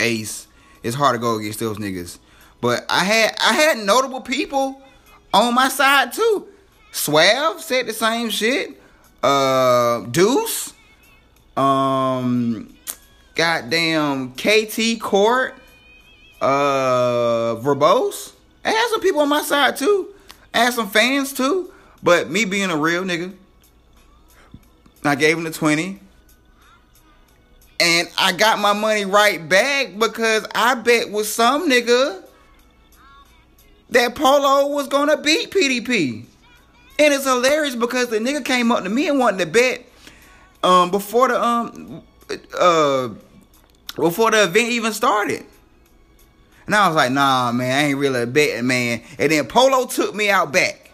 Ace. 0.00 0.46
It's 0.82 0.94
hard 0.94 1.14
to 1.14 1.18
go 1.18 1.38
against 1.38 1.60
those 1.60 1.78
niggas. 1.78 2.18
But 2.60 2.84
I 2.88 3.04
had 3.04 3.36
I 3.40 3.52
had 3.52 3.78
notable 3.78 4.20
people 4.20 4.80
on 5.32 5.54
my 5.54 5.68
side 5.68 6.12
too. 6.12 6.46
Swav 6.92 7.60
said 7.60 7.86
the 7.86 7.92
same 7.92 8.30
shit. 8.30 8.80
Uh, 9.22 10.00
Deuce. 10.00 10.72
Um, 11.56 12.75
goddamn 13.36 14.32
KT 14.32 15.00
Court. 15.00 15.54
Uh, 16.40 17.56
Verbose. 17.56 18.32
I 18.64 18.70
had 18.70 18.88
some 18.90 19.00
people 19.00 19.20
on 19.20 19.28
my 19.28 19.42
side 19.42 19.76
too. 19.76 20.08
I 20.52 20.64
had 20.64 20.74
some 20.74 20.88
fans 20.88 21.32
too. 21.32 21.72
But 22.02 22.30
me 22.30 22.44
being 22.44 22.70
a 22.70 22.76
real 22.76 23.04
nigga, 23.04 23.32
I 25.04 25.14
gave 25.14 25.38
him 25.38 25.44
the 25.44 25.50
20. 25.50 26.00
And 27.78 28.08
I 28.18 28.32
got 28.32 28.58
my 28.58 28.72
money 28.72 29.04
right 29.04 29.46
back 29.46 29.98
because 29.98 30.46
I 30.54 30.74
bet 30.74 31.10
with 31.10 31.26
some 31.26 31.70
nigga 31.70 32.22
that 33.90 34.14
Polo 34.14 34.68
was 34.68 34.88
gonna 34.88 35.16
beat 35.16 35.50
PDP. 35.50 36.24
And 36.98 37.14
it's 37.14 37.24
hilarious 37.24 37.74
because 37.74 38.08
the 38.08 38.18
nigga 38.18 38.44
came 38.44 38.72
up 38.72 38.82
to 38.84 38.88
me 38.88 39.08
and 39.08 39.18
wanted 39.18 39.38
to 39.38 39.46
bet 39.46 39.84
um 40.62 40.90
before 40.90 41.28
the 41.28 41.42
um 41.42 42.02
uh 42.58 43.08
before 43.96 44.30
the 44.30 44.44
event 44.44 44.70
even 44.70 44.92
started. 44.92 45.44
And 46.66 46.74
I 46.74 46.88
was 46.88 46.96
like, 46.96 47.12
nah, 47.12 47.52
man, 47.52 47.72
I 47.72 47.88
ain't 47.88 47.98
really 47.98 48.22
a 48.22 48.26
betting, 48.26 48.66
man. 48.66 49.02
And 49.18 49.30
then 49.32 49.46
Polo 49.46 49.86
took 49.86 50.14
me 50.14 50.30
out 50.30 50.52
back 50.52 50.90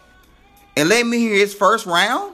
and 0.77 0.87
let 0.87 1.05
me 1.05 1.17
hear 1.17 1.35
his 1.35 1.53
first 1.53 1.85
round. 1.85 2.33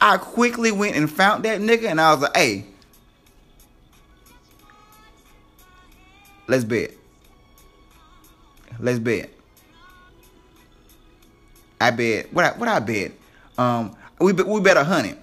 I 0.00 0.16
quickly 0.16 0.72
went 0.72 0.96
and 0.96 1.10
found 1.10 1.44
that 1.44 1.60
nigga 1.60 1.84
and 1.84 2.00
I 2.00 2.12
was 2.14 2.22
like, 2.22 2.36
hey, 2.36 2.64
let's 6.48 6.64
bet. 6.64 6.92
Let's 8.78 8.98
bet. 8.98 9.30
I 11.78 11.90
bet. 11.90 12.32
What 12.32 12.44
I, 12.46 12.58
what 12.58 12.68
I 12.68 12.78
bet? 12.78 13.12
Um, 13.58 13.94
we 14.18 14.32
bet, 14.32 14.46
we 14.46 14.60
bet 14.60 14.78
a 14.78 14.84
hundred. 14.84 15.18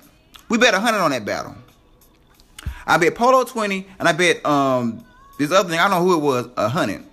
We 0.49 0.59
bet 0.59 0.75
a 0.75 0.79
hundred 0.79 0.99
on 0.99 1.09
that 1.11 1.25
battle. 1.25 1.55
I 2.87 2.97
bet 2.97 3.15
Polo 3.15 3.43
twenty, 3.43 3.85
and 3.99 4.07
I 4.07 4.13
bet 4.13 4.43
um 4.45 5.03
this 5.37 5.51
other 5.51 5.69
thing. 5.69 5.79
I 5.79 5.87
don't 5.87 5.99
know 5.99 6.07
who 6.07 6.15
it 6.15 6.23
was. 6.23 6.49
A 6.57 6.69
hundred, 6.69 7.03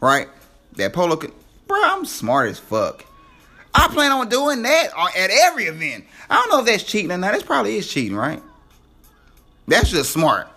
right? 0.00 0.28
that 0.76 0.92
Polo 0.92 1.16
can. 1.16 1.32
Bro, 1.66 1.80
I'm 1.82 2.04
smart 2.04 2.48
as 2.48 2.58
fuck. 2.58 3.04
I 3.72 3.88
plan 3.88 4.10
on 4.10 4.28
doing 4.28 4.62
that 4.62 4.88
at 5.16 5.30
every 5.30 5.64
event. 5.64 6.04
I 6.28 6.36
don't 6.36 6.50
know 6.50 6.60
if 6.60 6.66
that's 6.66 6.82
cheating 6.82 7.12
or 7.12 7.18
not. 7.18 7.32
That 7.32 7.46
probably 7.46 7.76
is 7.76 7.88
cheating, 7.88 8.16
right? 8.16 8.42
That's 9.68 9.90
just 9.90 10.12
smart. 10.12 10.48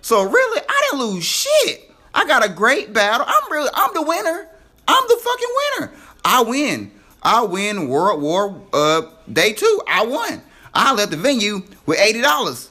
So 0.00 0.22
really, 0.22 0.62
I 0.66 0.88
didn't 0.90 1.06
lose 1.06 1.24
shit. 1.24 1.90
I 2.14 2.26
got 2.26 2.44
a 2.44 2.48
great 2.48 2.94
battle. 2.94 3.26
I'm 3.28 3.52
really, 3.52 3.68
I'm 3.74 3.92
the 3.92 4.02
winner. 4.02 4.48
I'm 4.86 5.04
the 5.08 5.20
fucking 5.22 5.48
winner. 5.58 5.92
I 6.24 6.42
win. 6.42 6.90
I 7.22 7.42
win 7.42 7.88
World 7.88 8.22
War 8.22 8.62
uh, 8.72 9.02
Day 9.30 9.52
Two. 9.52 9.82
I 9.86 10.06
won. 10.06 10.40
I 10.72 10.94
left 10.94 11.10
the 11.10 11.16
venue 11.16 11.62
with 11.84 11.98
eighty 11.98 12.22
dollars 12.22 12.70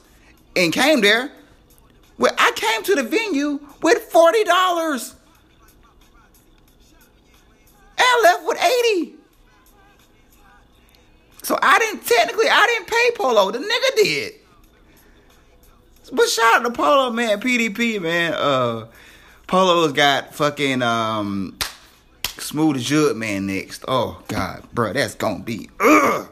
and 0.58 0.72
came 0.72 1.00
there. 1.00 1.30
Well, 2.18 2.34
I 2.36 2.52
came 2.56 2.82
to 2.82 2.94
the 2.96 3.04
venue 3.04 3.60
with 3.82 3.98
forty 3.98 4.42
dollars. 4.44 5.14
I 7.96 8.20
left 8.24 8.46
with 8.46 8.58
eighty. 8.58 9.14
So 11.42 11.58
I 11.62 11.78
didn't 11.78 12.04
technically 12.04 12.48
I 12.50 12.66
didn't 12.66 12.88
pay 12.88 13.10
Polo. 13.16 13.50
The 13.50 13.58
nigga 13.58 14.02
did. 14.02 14.32
But 16.12 16.28
shout 16.28 16.56
out 16.56 16.64
to 16.64 16.70
Polo, 16.70 17.10
man. 17.10 17.40
PDP, 17.40 18.00
man. 18.00 18.34
Uh 18.34 18.86
Polo's 19.46 19.92
got 19.92 20.34
fucking 20.34 20.82
um 20.82 21.56
Smooth 22.38 22.76
as 22.76 22.84
Jud 22.84 23.16
man 23.16 23.46
next. 23.46 23.84
Oh 23.88 24.22
God, 24.28 24.64
bro, 24.72 24.92
that's 24.92 25.14
gonna 25.14 25.40
be. 25.40 25.70
Ugh. 25.80 26.28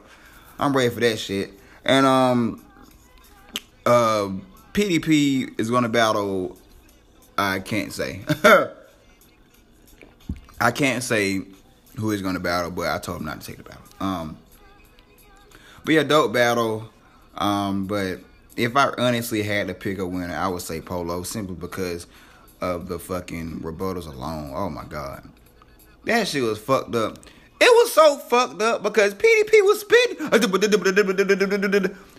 I'm 0.59 0.77
ready 0.77 0.91
for 0.91 1.01
that 1.01 1.19
shit. 1.19 1.53
And 1.85 2.07
um, 2.07 2.66
uh, 3.87 4.31
PDP 4.73 5.59
is 5.59 5.71
gonna 5.71 5.89
battle. 5.89 6.59
I 7.39 7.61
can't 7.61 7.93
say. 7.93 8.23
I 10.61 10.71
can't 10.71 11.03
say 11.03 11.43
who 11.97 12.11
is 12.11 12.21
gonna 12.23 12.41
battle, 12.41 12.71
but 12.71 12.89
I 12.89 12.99
told 12.99 13.21
him 13.21 13.27
not 13.27 13.41
to 13.41 13.47
take 13.47 13.57
the 13.59 13.63
battle. 13.63 13.83
Um, 14.01 14.37
but 15.85 15.95
yeah, 15.95 16.03
dope 16.03 16.33
battle. 16.33 16.91
Um, 17.37 17.87
but 17.87 18.21
if 18.57 18.77
I 18.77 18.93
honestly 18.99 19.43
had 19.43 19.69
to 19.69 19.75
pick 19.75 19.99
a 19.99 20.07
winner, 20.07 20.35
I 20.35 20.49
would 20.49 20.63
say 20.63 20.81
Polo 20.81 21.23
simply 21.23 21.55
because 21.55 22.07
of 22.61 22.89
the 22.89 22.99
fucking 22.99 23.61
rebuttals 23.61 24.07
alone. 24.07 24.53
Oh 24.55 24.69
my 24.69 24.85
god. 24.85 25.29
That 26.05 26.27
shit 26.29 26.43
was 26.43 26.59
fucked 26.59 26.95
up. 26.95 27.19
It 27.61 27.65
was 27.65 27.93
so 27.93 28.19
fucked 28.19 28.61
up 28.63 28.83
because 28.83 29.15
PDP 29.15 29.63
was 29.63 29.81
spitting. 29.81 30.19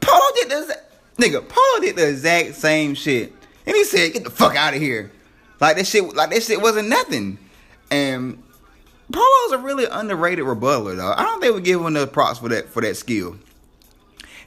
Polo 0.00 0.24
did 0.34 0.50
the 0.50 0.80
nigga. 1.18 1.48
Polo 1.48 1.80
did 1.80 1.96
the 1.96 2.08
exact 2.08 2.54
same 2.54 2.94
shit, 2.94 3.32
and 3.66 3.76
he 3.76 3.84
said, 3.84 4.12
"Get 4.12 4.24
the 4.24 4.30
fuck 4.30 4.56
out 4.56 4.74
of 4.74 4.80
here." 4.80 5.10
Like 5.60 5.76
that 5.76 5.86
shit. 5.86 6.14
Like 6.14 6.30
that 6.30 6.42
shit 6.42 6.60
wasn't 6.60 6.88
nothing. 6.88 7.38
And 7.90 8.42
Polo's 9.12 9.52
a 9.52 9.58
really 9.58 9.86
underrated 9.86 10.44
rebuttaler, 10.44 10.96
though. 10.96 11.12
I 11.16 11.22
don't 11.22 11.40
think 11.40 11.54
we 11.54 11.62
give 11.62 11.80
him 11.80 11.86
enough 11.86 12.12
props 12.12 12.38
for 12.38 12.48
that 12.50 12.68
for 12.68 12.82
that 12.82 12.96
skill. 12.96 13.36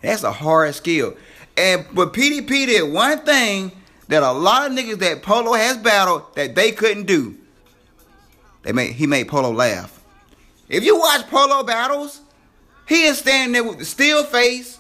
That's 0.01 0.23
a 0.23 0.31
hard 0.31 0.73
skill. 0.75 1.15
And 1.57 1.85
but 1.93 2.13
PDP 2.13 2.67
did 2.67 2.91
one 2.91 3.19
thing 3.19 3.71
that 4.07 4.23
a 4.23 4.31
lot 4.31 4.69
of 4.69 4.77
niggas 4.77 4.99
that 4.99 5.21
Polo 5.23 5.53
has 5.53 5.77
battled 5.77 6.35
that 6.35 6.55
they 6.55 6.71
couldn't 6.71 7.05
do. 7.05 7.35
They 8.63 8.71
made 8.71 8.93
he 8.93 9.07
made 9.07 9.27
Polo 9.27 9.51
laugh. 9.51 9.99
If 10.69 10.83
you 10.83 10.97
watch 10.97 11.27
Polo 11.27 11.63
battles, 11.63 12.21
he 12.87 13.03
is 13.03 13.19
standing 13.19 13.53
there 13.53 13.63
with 13.63 13.79
the 13.79 13.85
steel 13.85 14.23
face, 14.23 14.79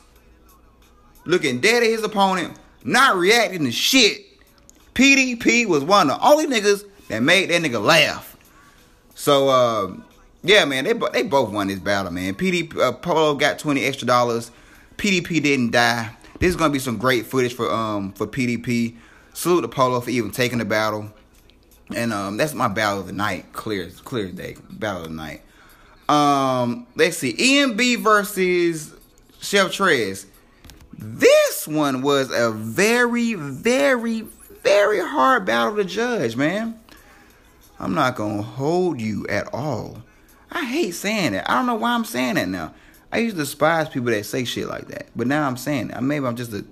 looking 1.25 1.59
dead 1.59 1.83
at 1.83 1.89
his 1.89 2.03
opponent, 2.03 2.57
not 2.83 3.15
reacting 3.15 3.65
to 3.65 3.71
shit. 3.71 4.25
PDP 4.93 5.65
was 5.65 5.83
one 5.83 6.09
of 6.09 6.19
the 6.19 6.27
only 6.27 6.47
niggas 6.47 6.85
that 7.07 7.23
made 7.23 7.49
that 7.49 7.61
nigga 7.61 7.83
laugh. 7.83 8.35
So 9.15 9.49
uh, 9.49 9.95
yeah, 10.43 10.65
man, 10.65 10.83
they 10.83 10.93
they 11.13 11.23
both 11.23 11.51
won 11.51 11.67
this 11.67 11.79
battle, 11.79 12.11
man. 12.11 12.35
PDP 12.35 12.77
uh, 12.77 12.91
Polo 12.93 13.35
got 13.35 13.59
twenty 13.59 13.85
extra 13.85 14.07
dollars. 14.07 14.51
PDP 14.97 15.41
didn't 15.41 15.71
die. 15.71 16.15
This 16.39 16.49
is 16.49 16.55
gonna 16.55 16.73
be 16.73 16.79
some 16.79 16.97
great 16.97 17.25
footage 17.25 17.53
for 17.53 17.71
um 17.71 18.13
for 18.13 18.27
PDP. 18.27 18.97
Salute 19.33 19.61
to 19.61 19.67
Polo 19.67 20.01
for 20.01 20.09
even 20.09 20.31
taking 20.31 20.57
the 20.57 20.65
battle. 20.65 21.11
And 21.95 22.13
um, 22.13 22.37
that's 22.37 22.53
my 22.53 22.67
battle 22.67 22.99
of 22.99 23.07
the 23.07 23.13
night. 23.13 23.53
Clear, 23.53 23.89
clear 24.03 24.29
day. 24.31 24.55
Battle 24.69 25.03
of 25.03 25.09
the 25.09 25.15
night. 25.15 25.41
Um, 26.09 26.87
let's 26.95 27.17
see. 27.17 27.33
EMB 27.33 27.99
versus 27.99 28.93
Chef 29.39 29.71
Trez. 29.71 30.25
This 31.01 31.67
one 31.67 32.03
was 32.03 32.29
a 32.31 32.51
very, 32.51 33.33
very, 33.33 34.21
very 34.61 34.99
hard 34.99 35.45
battle 35.45 35.75
to 35.77 35.83
judge, 35.83 36.35
man. 36.35 36.79
I'm 37.79 37.95
not 37.95 38.15
gonna 38.15 38.43
hold 38.43 39.01
you 39.01 39.25
at 39.27 39.51
all. 39.51 40.03
I 40.51 40.63
hate 40.63 40.91
saying 40.91 41.31
that. 41.31 41.49
I 41.49 41.55
don't 41.55 41.65
know 41.65 41.73
why 41.73 41.93
I'm 41.93 42.05
saying 42.05 42.35
that 42.35 42.47
now. 42.47 42.75
I 43.11 43.17
used 43.17 43.35
to 43.35 43.41
despise 43.41 43.89
people 43.89 44.11
that 44.11 44.25
say 44.27 44.45
shit 44.45 44.67
like 44.67 44.89
that, 44.89 45.07
but 45.15 45.25
now 45.25 45.47
I'm 45.47 45.57
saying 45.57 45.89
it. 45.89 45.99
Maybe 46.01 46.23
I'm 46.23 46.35
just 46.35 46.53
a. 46.53 46.63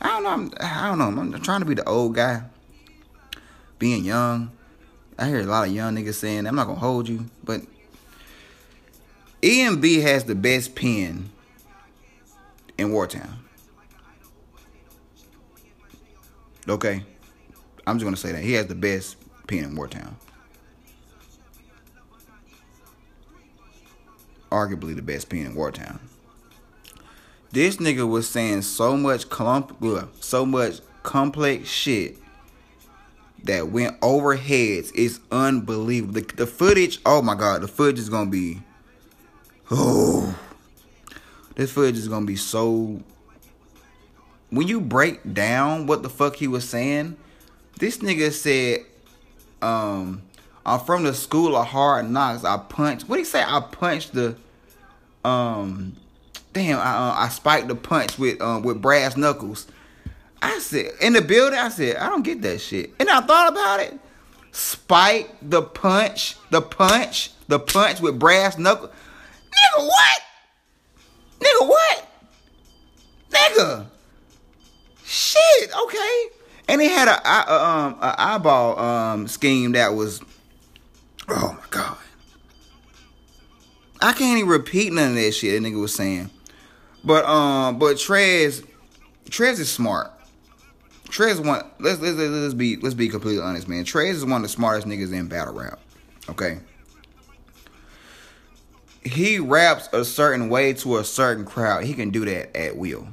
I 0.00 0.08
don't 0.08 0.22
know. 0.22 0.30
I'm, 0.30 0.52
I 0.60 0.88
don't 0.88 0.98
know. 0.98 1.20
I'm 1.34 1.42
trying 1.42 1.60
to 1.60 1.66
be 1.66 1.74
the 1.74 1.88
old 1.88 2.14
guy 2.14 2.44
being 3.80 4.04
young. 4.04 4.52
I 5.18 5.26
hear 5.26 5.40
a 5.40 5.44
lot 5.44 5.66
of 5.66 5.74
young 5.74 5.96
niggas 5.96 6.14
saying, 6.14 6.46
I'm 6.46 6.54
not 6.54 6.68
gonna 6.68 6.78
hold 6.78 7.08
you, 7.08 7.26
but 7.42 7.62
EMB 9.42 10.02
has 10.02 10.24
the 10.24 10.36
best 10.36 10.76
pen 10.76 11.30
in 12.78 12.90
Wartown. 12.90 13.43
Okay? 16.68 17.04
I'm 17.86 17.98
just 17.98 18.04
gonna 18.04 18.16
say 18.16 18.32
that. 18.32 18.42
He 18.42 18.52
has 18.52 18.66
the 18.66 18.74
best 18.74 19.16
pen 19.46 19.64
in 19.64 19.76
Wartown. 19.76 20.14
Arguably 24.50 24.94
the 24.94 25.02
best 25.02 25.28
pen 25.28 25.46
in 25.46 25.54
Wartown. 25.54 25.98
This 27.50 27.76
nigga 27.76 28.08
was 28.08 28.28
saying 28.28 28.62
so 28.62 28.96
much 28.96 29.28
clump, 29.28 29.76
so 30.20 30.44
much 30.46 30.80
complex 31.02 31.68
shit 31.68 32.16
that 33.44 33.68
went 33.68 33.96
over 34.02 34.34
heads 34.34 34.90
is 34.92 35.20
unbelievable. 35.30 36.14
The, 36.14 36.22
the 36.34 36.46
footage, 36.46 37.00
oh 37.06 37.22
my 37.22 37.34
god, 37.34 37.60
the 37.60 37.68
footage 37.68 37.98
is 37.98 38.08
gonna 38.08 38.30
be, 38.30 38.62
oh, 39.70 40.36
this 41.54 41.70
footage 41.70 41.98
is 41.98 42.08
gonna 42.08 42.26
be 42.26 42.36
so. 42.36 43.02
When 44.54 44.68
you 44.68 44.80
break 44.80 45.34
down 45.34 45.86
what 45.86 46.02
the 46.02 46.08
fuck 46.08 46.36
he 46.36 46.46
was 46.46 46.68
saying, 46.68 47.16
this 47.78 47.98
nigga 47.98 48.30
said, 48.32 48.86
um, 49.60 50.22
I'm 50.64 50.80
from 50.80 51.04
the 51.04 51.12
school 51.12 51.56
of 51.56 51.66
hard 51.66 52.08
knocks. 52.08 52.44
I 52.44 52.56
punched. 52.56 53.08
What 53.08 53.16
did 53.16 53.22
he 53.22 53.26
say? 53.26 53.42
I 53.42 53.60
punched 53.60 54.14
the, 54.14 54.36
um, 55.24 55.96
damn. 56.52 56.78
I 56.78 56.82
uh, 56.82 57.14
I 57.16 57.28
spiked 57.28 57.68
the 57.68 57.74
punch 57.74 58.18
with 58.18 58.40
um 58.40 58.62
with 58.62 58.80
brass 58.80 59.16
knuckles. 59.16 59.66
I 60.40 60.58
said, 60.58 60.92
in 61.00 61.14
the 61.14 61.22
building, 61.22 61.58
I 61.58 61.70
said, 61.70 61.96
I 61.96 62.08
don't 62.08 62.22
get 62.22 62.42
that 62.42 62.60
shit. 62.60 62.92
And 63.00 63.08
I 63.08 63.22
thought 63.22 63.50
about 63.50 63.80
it. 63.80 63.98
Spike 64.52 65.34
the 65.42 65.62
punch, 65.62 66.36
the 66.50 66.60
punch, 66.60 67.32
the 67.48 67.58
punch 67.58 68.00
with 68.00 68.18
brass 68.18 68.56
knuckle. 68.58 68.88
Nigga, 68.88 69.86
what? 69.86 70.22
Nigga, 71.40 71.68
what? 71.68 72.08
Nigga. 73.30 73.86
Shit, 75.14 75.70
okay. 75.80 76.26
And 76.66 76.80
he 76.80 76.88
had 76.88 77.06
a, 77.06 77.28
a 77.28 77.64
um 77.64 77.98
a 78.00 78.16
eyeball 78.18 78.76
um 78.80 79.28
scheme 79.28 79.70
that 79.72 79.94
was 79.94 80.20
oh 81.28 81.56
my 81.56 81.66
god. 81.70 81.96
I 84.02 84.12
can't 84.12 84.38
even 84.38 84.50
repeat 84.50 84.92
none 84.92 85.10
of 85.10 85.14
that 85.14 85.30
shit 85.30 85.62
that 85.62 85.68
nigga 85.68 85.80
was 85.80 85.94
saying. 85.94 86.30
But 87.04 87.26
um 87.26 87.78
but 87.78 87.94
Trez 87.94 88.66
Trez 89.26 89.60
is 89.60 89.70
smart. 89.70 90.10
Trez 91.04 91.38
one. 91.38 91.64
Let's, 91.78 92.00
let's 92.00 92.16
let's 92.18 92.54
be 92.54 92.76
let's 92.78 92.96
be 92.96 93.08
completely 93.08 93.40
honest, 93.40 93.68
man. 93.68 93.84
Trez 93.84 94.14
is 94.14 94.24
one 94.24 94.38
of 94.38 94.42
the 94.42 94.48
smartest 94.48 94.88
niggas 94.88 95.12
in 95.12 95.28
battle 95.28 95.54
rap. 95.54 95.78
Okay. 96.28 96.58
He 99.04 99.38
raps 99.38 99.88
a 99.92 100.04
certain 100.04 100.48
way 100.48 100.72
to 100.72 100.96
a 100.98 101.04
certain 101.04 101.44
crowd. 101.44 101.84
He 101.84 101.94
can 101.94 102.10
do 102.10 102.24
that 102.24 102.56
at 102.56 102.76
will. 102.76 103.06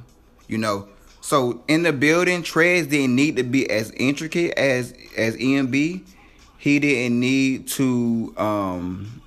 You 0.48 0.58
know. 0.58 0.88
So 1.22 1.62
in 1.68 1.84
the 1.84 1.92
building, 1.92 2.42
Trez 2.42 2.90
didn't 2.90 3.14
need 3.14 3.36
to 3.36 3.44
be 3.44 3.70
as 3.70 3.90
intricate 3.92 4.58
as 4.58 4.92
as 5.16 5.36
EMB. 5.36 6.02
He 6.58 6.78
didn't 6.78 7.18
need 7.18 7.68
to 7.68 8.34
um 8.36 9.22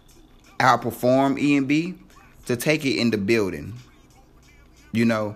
outperform 0.59 1.41
EMB 1.41 1.97
to 2.45 2.55
take 2.55 2.85
it 2.85 2.99
in 2.99 3.09
the 3.09 3.17
building. 3.17 3.73
You 4.91 5.05
know. 5.05 5.35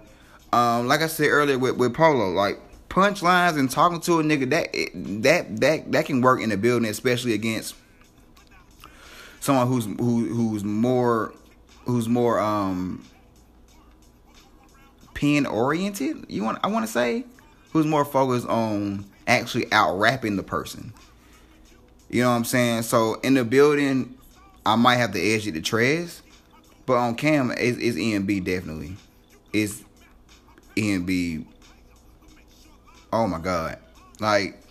Um, 0.52 0.88
like 0.88 1.02
I 1.02 1.08
said 1.08 1.28
earlier 1.28 1.60
with, 1.60 1.78
with 1.78 1.94
Polo, 1.94 2.30
like 2.30 2.60
punchlines 2.90 3.58
and 3.58 3.70
talking 3.70 4.00
to 4.02 4.20
a 4.20 4.24
nigga 4.24 4.50
that 4.50 5.24
that 5.24 5.62
that 5.62 5.92
that 5.92 6.06
can 6.06 6.22
work 6.22 6.42
in 6.42 6.52
a 6.52 6.58
building, 6.58 6.90
especially 6.90 7.34
against 7.34 7.76
someone 9.40 9.68
who's 9.68 9.86
who 9.86 10.26
who's 10.26 10.64
more 10.64 11.34
who's 11.86 12.10
more 12.10 12.40
um 12.40 13.06
pen 15.20 15.46
oriented. 15.46 16.26
You 16.30 16.44
want 16.44 16.60
I 16.64 16.68
want 16.68 16.86
to 16.86 16.92
say 16.92 17.26
who's 17.74 17.86
more 17.86 18.06
focused 18.06 18.48
on 18.48 19.06
actually 19.28 19.72
out 19.72 20.00
rapping 20.00 20.38
the 20.38 20.44
person. 20.44 20.94
You 22.10 22.24
know 22.24 22.30
what 22.30 22.38
I'm 22.38 22.46
saying? 22.46 22.84
So 22.84 23.16
in 23.16 23.34
the 23.34 23.44
building, 23.44 24.18
I 24.66 24.76
might 24.76 24.96
have 24.96 25.12
to 25.12 25.20
edge 25.22 25.46
it 25.46 25.52
to 25.54 25.62
Trez, 25.62 26.22
but 26.86 26.94
on 26.94 27.16
cam, 27.16 27.52
it's, 27.52 27.78
it's 27.78 27.98
EMB 27.98 28.46
definitely. 28.46 28.96
It's 29.52 29.84
EMB. 30.76 31.46
Oh 33.12 33.28
my 33.28 33.40
god, 33.40 33.78
like, 34.20 34.62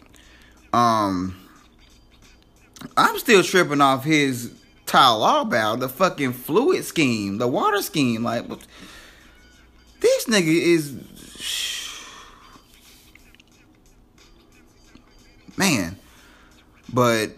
um, 0.73 1.37
I'm 2.97 3.19
still 3.19 3.43
tripping 3.43 3.81
off 3.81 4.05
his 4.05 4.53
Tyler 4.87 5.19
Law 5.19 5.45
battle, 5.45 5.77
the 5.77 5.89
fucking 5.89 6.33
fluid 6.33 6.85
scheme, 6.85 7.39
the 7.39 7.49
water 7.49 7.83
scheme. 7.83 8.23
Like, 8.23 8.45
this 10.01 10.27
nigga 10.27 10.47
is. 10.47 10.97
Man. 15.57 15.99
But 16.93 17.33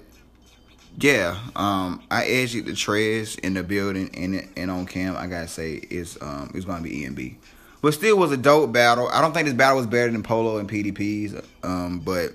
yeah, 0.98 1.38
um, 1.56 2.02
I 2.11 2.24
edged 2.26 2.66
the 2.66 2.74
trash 2.74 3.36
in 3.36 3.54
the 3.54 3.62
building 3.62 4.11
and 4.14 4.48
and 4.56 4.70
on 4.70 4.86
cam. 4.86 5.16
I 5.16 5.26
gotta 5.26 5.48
say 5.48 5.74
it's 5.74 6.20
um 6.20 6.50
it's 6.54 6.64
gonna 6.64 6.82
be 6.82 7.04
EMB, 7.04 7.36
but 7.82 7.94
still 7.94 8.16
was 8.16 8.32
a 8.32 8.36
dope 8.36 8.72
battle. 8.72 9.08
I 9.08 9.20
don't 9.20 9.32
think 9.32 9.46
this 9.46 9.54
battle 9.54 9.78
was 9.78 9.86
better 9.86 10.12
than 10.12 10.22
Polo 10.22 10.58
and 10.58 10.68
PDPs. 10.68 11.42
Um, 11.62 12.00
but 12.00 12.34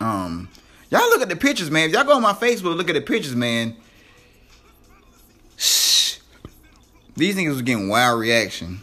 um, 0.00 0.48
y'all 0.90 1.00
look 1.10 1.22
at 1.22 1.28
the 1.28 1.36
pictures, 1.36 1.70
man. 1.70 1.88
If 1.88 1.94
y'all 1.94 2.04
go 2.04 2.14
on 2.14 2.22
my 2.22 2.32
Facebook, 2.32 2.76
look 2.76 2.88
at 2.88 2.94
the 2.94 3.00
pictures, 3.00 3.36
man. 3.36 3.76
Shh. 5.56 6.18
These 7.16 7.36
niggas 7.36 7.50
was 7.50 7.62
getting 7.62 7.88
wild 7.88 8.18
reaction. 8.18 8.80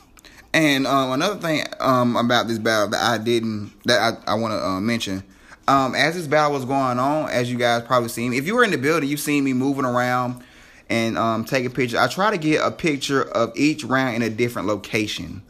And 0.54 0.86
um, 0.86 1.12
another 1.12 1.39
thing 1.39 1.64
um, 1.80 2.16
about 2.16 2.47
this 2.47 2.60
battle 2.60 2.89
that 2.89 3.02
I 3.02 3.18
didn't 3.18 3.72
that 3.86 4.22
I, 4.28 4.34
I 4.34 4.36
want 4.36 4.54
to 4.54 4.66
uh, 4.66 4.82
mention 4.82 5.24
um, 5.68 5.95
as 5.95 6.16
this 6.16 6.28
battle 6.28 6.54
was 6.54 6.66
going 6.66 6.99
on, 6.99 7.30
as 7.30 7.52
you 7.52 7.58
guys 7.58 7.84
probably 7.84 8.10
seen, 8.10 8.34
if 8.34 8.45
you 8.45 8.56
were 8.56 8.64
in 8.64 8.72
the 8.72 8.78
building, 8.78 9.10
you've 9.10 9.20
seen 9.20 9.43
me 9.43 9.54
moving 9.54 9.86
around 9.86 10.43
and 10.89 11.18
um, 11.18 11.45
taking 11.45 11.72
pictures. 11.72 11.97
I 11.97 12.08
try 12.08 12.32
to 12.32 12.38
get 12.38 12.62
a 12.66 12.72
picture 12.72 13.24
of 13.24 13.54
each 13.56 13.84
round 13.84 14.16
in 14.16 14.22
a 14.22 14.30
different 14.30 14.68
location 14.68 15.41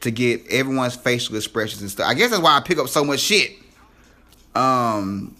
to 0.00 0.10
get 0.10 0.46
everyone's 0.50 0.94
facial 0.94 1.36
expressions 1.36 1.82
and 1.82 1.90
stuff. 1.90 2.08
I 2.08 2.14
guess 2.14 2.30
that's 2.30 2.42
why 2.42 2.56
I 2.56 2.60
pick 2.60 2.78
up 2.78 2.88
so 2.88 3.04
much 3.04 3.20
shit. 3.20 3.52
Um, 4.54 5.34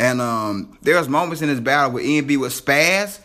and 0.00 0.20
um, 0.20 0.76
there's 0.82 1.08
moments 1.08 1.42
in 1.42 1.48
this 1.48 1.60
battle 1.60 1.92
where 1.92 2.04
EMB 2.04 2.36
would 2.38 2.50
spaz. 2.52 3.20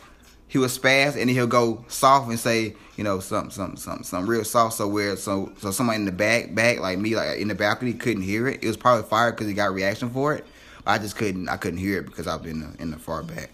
He 0.47 0.57
was 0.59 0.77
spaz 0.77 1.19
and 1.19 1.29
he'll 1.29 1.47
go 1.47 1.83
soft 1.87 2.29
and 2.29 2.39
say, 2.39 2.75
you 2.95 3.03
know, 3.03 3.19
something, 3.19 3.49
something, 3.49 3.77
something, 3.77 4.03
something 4.03 4.29
real 4.29 4.43
soft, 4.43 4.75
so 4.75 4.87
where 4.87 5.15
so 5.15 5.51
so 5.57 5.71
somebody 5.71 5.97
in 5.97 6.05
the 6.05 6.11
back, 6.11 6.53
back 6.53 6.79
like 6.79 6.99
me, 6.99 7.15
like 7.15 7.39
in 7.39 7.47
the 7.47 7.55
balcony, 7.55 7.93
couldn't 7.93 8.23
hear 8.23 8.47
it. 8.47 8.63
It 8.63 8.67
was 8.67 8.77
probably 8.77 9.03
fired 9.03 9.31
because 9.31 9.47
he 9.47 9.53
got 9.53 9.73
reaction 9.73 10.09
for 10.09 10.33
it. 10.33 10.45
I 10.85 10.97
just 10.97 11.15
couldn't, 11.15 11.49
I 11.49 11.57
couldn't 11.57 11.79
hear 11.79 11.99
it 11.99 12.05
because 12.05 12.27
I 12.27 12.35
was 12.35 12.45
in 12.45 12.59
the 12.59 12.81
in 12.81 12.91
the 12.91 12.99
far 12.99 13.23
back. 13.23 13.49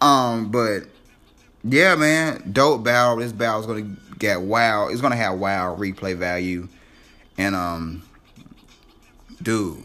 Um, 0.00 0.50
but 0.50 0.82
yeah, 1.64 1.96
man, 1.96 2.50
dope 2.52 2.84
battle. 2.84 3.16
This 3.16 3.32
battle 3.32 3.60
is 3.60 3.66
gonna 3.66 3.96
get 4.18 4.42
wow. 4.42 4.88
It's 4.88 5.00
gonna 5.00 5.16
have 5.16 5.38
wow 5.38 5.74
replay 5.76 6.16
value, 6.16 6.68
and 7.36 7.56
um, 7.56 8.02
dude, 9.42 9.82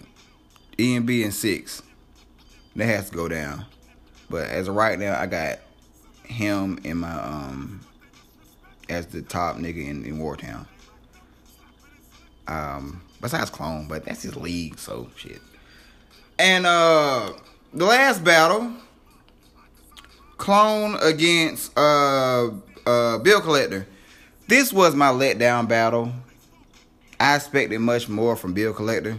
EMB 0.77 1.23
and 1.23 1.33
six, 1.33 1.81
that 2.75 2.85
has 2.85 3.09
to 3.09 3.15
go 3.15 3.27
down. 3.27 3.65
But 4.29 4.49
as 4.49 4.67
of 4.67 4.75
right 4.75 4.99
now, 4.99 5.19
I 5.19 5.25
got 5.25 5.59
him 6.25 6.79
in 6.83 6.97
my 6.97 7.13
um 7.13 7.81
as 8.93 9.07
the 9.07 9.21
top 9.21 9.57
nigga 9.57 9.87
in, 9.87 10.05
in 10.05 10.19
Wartown. 10.19 10.65
Um, 12.47 13.01
besides 13.21 13.49
Clone, 13.49 13.87
but 13.87 14.05
that's 14.05 14.21
his 14.21 14.35
league, 14.35 14.77
so 14.77 15.09
shit. 15.15 15.41
And 16.37 16.65
uh 16.65 17.31
the 17.73 17.85
last 17.85 18.23
battle, 18.23 18.71
Clone 20.37 20.97
against 21.01 21.77
uh 21.77 22.51
uh 22.85 23.17
Bill 23.19 23.41
Collector. 23.41 23.87
This 24.47 24.73
was 24.73 24.93
my 24.93 25.07
letdown 25.07 25.67
battle. 25.67 26.11
I 27.19 27.37
expected 27.37 27.79
much 27.79 28.09
more 28.09 28.35
from 28.35 28.53
Bill 28.53 28.73
Collector. 28.73 29.17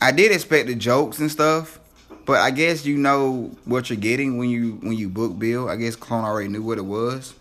I 0.00 0.10
did 0.10 0.32
expect 0.32 0.66
the 0.66 0.74
jokes 0.74 1.20
and 1.20 1.30
stuff, 1.30 1.78
but 2.26 2.40
I 2.40 2.50
guess 2.50 2.84
you 2.84 2.96
know 2.96 3.52
what 3.64 3.88
you're 3.88 3.96
getting 3.96 4.38
when 4.38 4.50
you 4.50 4.72
when 4.82 4.94
you 4.94 5.08
book 5.08 5.38
Bill. 5.38 5.68
I 5.68 5.76
guess 5.76 5.94
Clone 5.94 6.24
already 6.24 6.48
knew 6.48 6.62
what 6.62 6.78
it 6.78 6.84
was. 6.84 7.34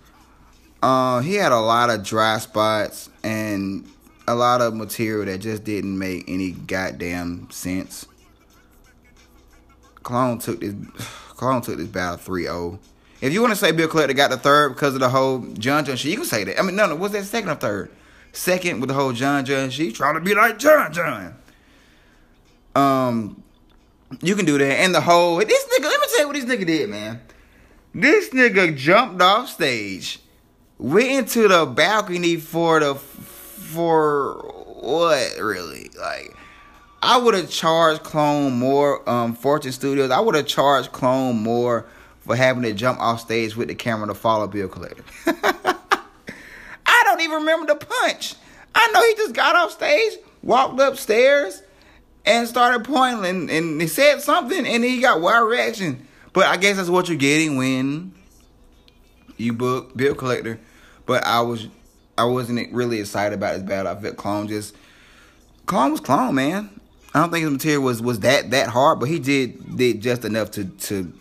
Uh, 0.84 1.22
he 1.22 1.36
had 1.36 1.54
a 1.54 1.60
lot 1.62 1.90
of 1.90 2.04
dry 2.04 2.38
spots 2.40 3.10
and 3.24 3.90
a 4.28 4.36
lot 4.36 4.60
of 4.60 4.76
material 4.76 5.24
that 5.24 5.38
just 5.38 5.64
didn't 5.64 5.98
make 5.98 6.26
any 6.28 6.52
goddamn 6.52 7.50
sense. 7.52 8.06
Clone 10.04 10.40
took 10.40 10.60
this 10.60 10.76
Clone 11.30 11.62
took 11.62 11.78
this 11.78 11.88
battle 11.88 12.18
3-0. 12.18 12.80
If 13.22 13.32
you 13.32 13.40
want 13.40 13.54
to 13.54 13.56
say 13.56 13.72
Bill 13.72 13.88
Collector 13.88 14.14
got 14.14 14.30
the 14.30 14.36
third 14.36 14.74
because 14.74 14.94
of 14.94 15.00
the 15.00 15.08
whole 15.08 15.40
John 15.54 15.86
John 15.86 15.96
shit, 15.96 16.12
you 16.12 16.18
can 16.18 16.26
say 16.26 16.44
that. 16.44 16.60
I 16.60 16.62
mean, 16.64 16.76
no, 16.76 16.86
no, 16.86 16.98
what's 16.98 17.14
that 17.14 17.24
second 17.24 17.50
or 17.50 17.56
third? 17.56 17.90
Second 18.34 18.82
with 18.82 18.90
the 18.90 18.94
whole 18.94 19.14
John 19.14 19.46
John 19.46 19.70
shit, 19.70 19.96
trying 19.96 20.16
to 20.16 20.20
be 20.20 20.36
like 20.36 20.60
John 20.60 20.92
John. 20.92 21.34
Um, 22.76 23.42
you 24.22 24.36
can 24.36 24.46
do 24.46 24.58
that. 24.58 24.82
And 24.82 24.94
the 24.94 25.00
whole 25.00 25.38
this 25.38 25.64
nigga, 25.64 25.84
let 25.86 26.02
me 26.02 26.08
tell 26.10 26.20
you 26.20 26.28
what 26.28 26.36
this 26.36 26.44
nigga 26.44 26.66
did, 26.66 26.90
man. 26.90 27.22
This 27.96 28.32
nigga 28.32 28.76
jumped 28.76 29.22
off 29.22 29.48
stage 29.48 30.20
went 30.84 31.10
into 31.10 31.48
the 31.48 31.66
balcony 31.66 32.36
for 32.36 32.82
the 32.82 32.94
for 32.94 34.34
what 34.82 35.40
really 35.40 35.90
like 35.98 36.36
I 37.02 37.18
would 37.18 37.34
have 37.36 37.50
charged 37.50 38.04
Clone 38.04 38.60
more 38.60 39.10
um 39.10 39.34
Fortune 39.34 39.72
Studios. 39.72 40.12
I 40.12 40.20
would 40.20 40.36
have 40.36 40.46
charged 40.46 40.92
Clone 40.92 41.38
more 41.38 41.86
for 42.20 42.36
having 42.36 42.64
to 42.64 42.74
jump 42.74 43.00
off 43.00 43.22
stage 43.22 43.56
with 43.56 43.70
the 43.70 43.76
camera 43.76 44.08
to 44.08 44.14
follow 44.14 44.46
Bill 44.46 44.68
Collector. 44.68 45.04
I 46.86 47.04
don't 47.06 47.22
even 47.22 47.40
remember 47.40 47.74
the 47.74 47.86
punch. 47.86 48.36
I 48.76 48.90
know 48.94 49.04
he 49.08 49.16
just 49.16 49.34
got 49.34 49.56
off 49.56 49.72
stage, 49.72 50.18
walked 50.42 50.80
upstairs, 50.82 51.64
and 52.26 52.46
started 52.46 52.84
pointing 52.84 53.26
and, 53.26 53.50
and 53.50 53.82
he 53.82 53.88
said 53.88 54.22
something 54.22 54.68
and 54.68 54.84
he 54.84 55.00
got 55.00 55.22
wild 55.22 55.50
reaction. 55.50 56.08
But 56.34 56.48
I 56.48 56.58
guess 56.58 56.76
that's 56.76 56.90
what 56.90 57.08
you're 57.08 57.18
getting 57.18 57.56
when 57.56 58.14
you 59.38 59.54
book 59.54 59.96
Bill 59.96 60.16
Collector. 60.16 60.60
But 61.06 61.26
I 61.26 61.41
was 61.41 61.68
I 62.18 62.26
wasn't 62.26 62.72
really 62.72 62.99
excited 62.99 63.34
about 63.36 63.56
his 63.56 63.64
battle. 63.64 63.91
I 63.91 63.99
felt 63.99 64.18
Clone 64.18 64.47
just 64.47 64.76
Clone 65.66 65.91
was 65.91 65.99
Clone, 65.99 66.36
man. 66.36 66.80
I 67.14 67.20
don't 67.20 67.32
think 67.32 67.43
his 67.43 67.51
material 67.51 67.84
was 67.84 68.01
was 68.01 68.20
that 68.22 68.51
that 68.51 68.70
hard, 68.70 68.99
but 68.99 69.10
he 69.10 69.20
did 69.20 69.78
did 69.78 70.01
just 70.01 70.26
enough 70.26 70.51
to 70.51 70.66
to 70.66 71.14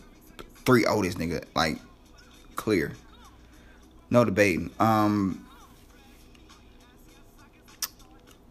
three 0.65 0.85
oh 0.87 1.03
this 1.03 1.15
nigga 1.15 1.45
like 1.55 1.79
clear. 2.57 2.93
No 4.11 4.25
debating. 4.25 4.71
Um 4.79 5.47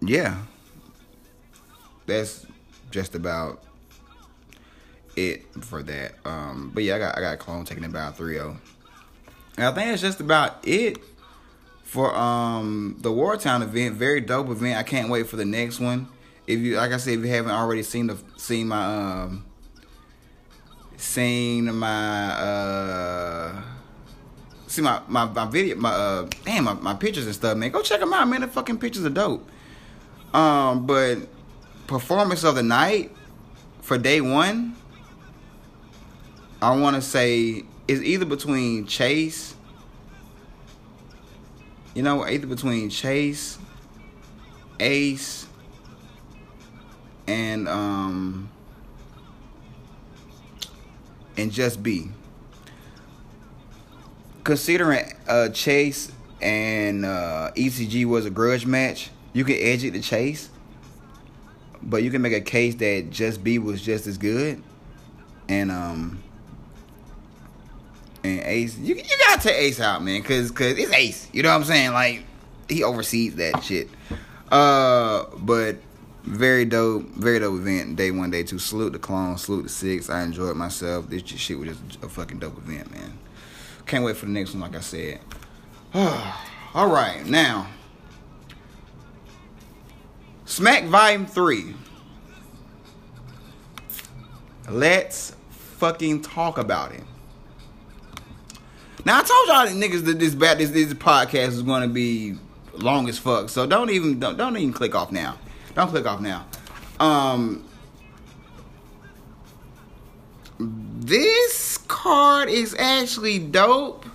yeah. 0.01 0.37
That's 2.07 2.45
just 2.89 3.15
about 3.15 3.63
it 5.15 5.45
for 5.63 5.83
that. 5.83 6.13
Um 6.25 6.71
but 6.73 6.83
yeah, 6.83 6.95
I 6.95 6.99
got 6.99 7.17
I 7.17 7.21
got 7.21 7.39
clone 7.39 7.65
taking 7.65 7.85
about 7.85 8.17
3-0. 8.17 8.57
I 9.57 9.71
think 9.71 9.75
that's 9.75 10.01
just 10.01 10.19
about 10.19 10.57
it 10.63 10.97
for 11.91 12.15
um 12.15 12.95
the 13.01 13.09
Wartown 13.09 13.61
event. 13.61 13.95
Very 13.95 14.21
dope 14.21 14.47
event. 14.47 14.77
I 14.77 14.83
can't 14.83 15.09
wait 15.09 15.27
for 15.27 15.35
the 15.35 15.43
next 15.43 15.81
one. 15.81 16.07
If 16.47 16.61
you 16.61 16.77
like 16.77 16.93
I 16.93 16.97
said, 16.97 17.15
if 17.15 17.19
you 17.19 17.27
haven't 17.27 17.51
already 17.51 17.83
seen 17.83 18.07
the 18.07 18.17
seen 18.37 18.69
my 18.69 18.85
um 18.85 19.45
seen 20.95 21.75
my 21.75 22.31
uh 22.31 23.61
see 24.67 24.81
my 24.81 25.01
my, 25.09 25.25
my 25.25 25.45
video 25.47 25.75
my 25.75 25.89
uh 25.89 26.29
damn 26.45 26.63
my, 26.63 26.75
my 26.75 26.93
pictures 26.93 27.25
and 27.25 27.35
stuff, 27.35 27.57
man. 27.57 27.71
Go 27.71 27.81
check 27.81 27.99
them 27.99 28.13
out, 28.13 28.25
man. 28.25 28.39
The 28.39 28.47
fucking 28.47 28.77
pictures 28.77 29.03
are 29.03 29.09
dope. 29.09 29.45
Um, 30.33 30.85
but 30.85 31.27
performance 31.87 32.45
of 32.45 32.55
the 32.55 32.63
night 32.63 33.11
for 33.81 33.97
day 33.97 34.21
one, 34.21 34.77
I 36.61 36.73
want 36.77 36.95
to 36.95 37.01
say 37.01 37.65
is 37.89 38.01
either 38.01 38.23
between 38.23 38.85
Chase 38.85 39.55
you 41.93 42.03
know, 42.03 42.23
either 42.23 42.47
between 42.47 42.89
Chase, 42.89 43.57
Ace, 44.79 45.47
and 47.27 47.67
um 47.67 48.49
and 51.37 51.51
just 51.51 51.81
B. 51.83 52.09
Considering 54.43 55.13
uh 55.27 55.49
Chase 55.49 56.11
and 56.41 57.05
uh 57.05 57.51
ECG 57.55 58.05
was 58.05 58.25
a 58.25 58.29
grudge 58.29 58.65
match, 58.65 59.09
you 59.33 59.43
can 59.43 59.55
edge 59.59 59.83
it 59.83 59.91
to 59.91 60.01
Chase. 60.01 60.49
But 61.83 62.03
you 62.03 62.11
can 62.11 62.21
make 62.21 62.33
a 62.33 62.41
case 62.41 62.75
that 62.75 63.09
just 63.09 63.43
B 63.43 63.57
was 63.57 63.81
just 63.81 64.05
as 64.07 64.17
good. 64.17 64.61
And 65.49 65.71
um 65.71 66.23
and 68.23 68.39
Ace, 68.41 68.77
you 68.77 68.95
you 68.95 69.17
gotta 69.27 69.41
take 69.41 69.57
Ace 69.57 69.79
out, 69.79 70.03
man, 70.03 70.21
cause 70.23 70.51
cause 70.51 70.77
it's 70.77 70.91
Ace. 70.93 71.27
You 71.33 71.43
know 71.43 71.49
what 71.49 71.55
I'm 71.55 71.63
saying? 71.63 71.93
Like 71.93 72.23
he 72.69 72.83
oversees 72.83 73.35
that 73.35 73.63
shit. 73.63 73.89
Uh, 74.51 75.25
but 75.37 75.77
Very 76.23 76.65
dope, 76.65 77.03
very 77.15 77.39
dope 77.39 77.59
event. 77.59 77.95
Day 77.95 78.11
one, 78.11 78.29
day 78.29 78.43
two. 78.43 78.59
Salute 78.59 78.93
the 78.93 78.99
clone, 78.99 79.37
salute 79.39 79.63
the 79.63 79.69
six. 79.69 80.07
I 80.09 80.21
enjoyed 80.21 80.55
myself. 80.55 81.09
This 81.09 81.23
shit 81.25 81.57
was 81.57 81.69
just 81.69 82.03
a 82.03 82.09
fucking 82.09 82.37
dope 82.39 82.57
event, 82.59 82.91
man. 82.91 83.17
Can't 83.87 84.03
wait 84.05 84.17
for 84.17 84.27
the 84.27 84.31
next 84.31 84.51
one, 84.53 84.61
like 84.61 84.75
I 84.75 84.81
said. 84.81 85.19
All 86.73 86.87
right, 86.89 87.25
now. 87.25 87.67
Smack 90.45 90.83
Volume 90.85 91.25
3. 91.25 91.73
Let's 94.69 95.35
fucking 95.49 96.21
talk 96.21 96.57
about 96.57 96.91
it. 96.93 97.03
Now 99.03 99.19
I 99.19 99.23
told 99.23 99.47
y'all 99.47 99.81
niggas 99.81 100.05
that 100.05 100.19
this 100.19 100.35
bad 100.35 100.59
this, 100.59 100.69
this 100.69 100.93
podcast 100.93 101.49
is 101.49 101.63
gonna 101.63 101.87
be 101.87 102.35
long 102.73 103.09
as 103.09 103.17
fuck. 103.17 103.49
So 103.49 103.65
don't 103.65 103.89
even 103.89 104.19
don't, 104.19 104.37
don't 104.37 104.55
even 104.57 104.73
click 104.73 104.93
off 104.93 105.11
now. 105.11 105.37
Don't 105.75 105.89
click 105.89 106.05
off 106.05 106.21
now. 106.21 106.45
Um 106.99 107.65
this 110.59 111.79
card 111.87 112.49
is 112.49 112.75
actually 112.77 113.39
dope. 113.39 114.05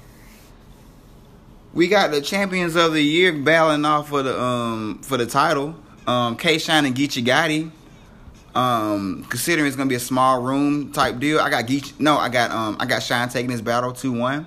We 1.74 1.89
got 1.89 2.12
the 2.12 2.20
champions 2.20 2.76
of 2.76 2.93
the 2.93 3.03
year 3.03 3.32
battling 3.32 3.84
off 3.84 4.09
for 4.09 4.22
the 4.22 4.41
um 4.41 5.01
for 5.03 5.16
the 5.16 5.26
title. 5.26 5.74
Um 6.07 6.37
K 6.37 6.59
Shine 6.59 6.84
and 6.87 6.95
Geechi 6.95 7.24
Gotti. 7.24 7.70
Um, 8.55 9.26
considering 9.28 9.66
it's 9.66 9.76
gonna 9.76 9.91
be 9.91 9.97
a 9.97 10.01
small 10.01 10.41
room 10.41 10.91
type 10.91 11.18
deal, 11.18 11.41
I 11.41 11.51
got 11.51 11.66
Geechi. 11.66 11.99
No, 12.01 12.16
I 12.16 12.28
got 12.28 12.53
um 12.53 12.76
I 12.78 12.87
got 12.87 13.03
Shine 13.03 13.28
taking 13.28 13.51
this 13.51 13.61
battle 13.61 13.93
two 13.93 14.12
one. 14.12 14.47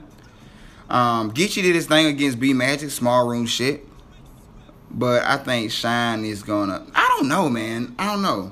Um, 0.89 1.31
Geechi 1.31 1.61
did 1.61 1.75
his 1.75 1.85
thing 1.85 2.07
against 2.07 2.39
B 2.39 2.53
Magic, 2.53 2.89
small 2.89 3.27
room 3.27 3.45
shit. 3.45 3.85
But 4.91 5.23
I 5.23 5.37
think 5.37 5.71
Shine 5.71 6.25
is 6.25 6.41
gonna. 6.41 6.85
I 6.95 7.15
don't 7.17 7.27
know, 7.27 7.47
man. 7.47 7.95
I 7.99 8.11
don't 8.11 8.23
know. 8.23 8.51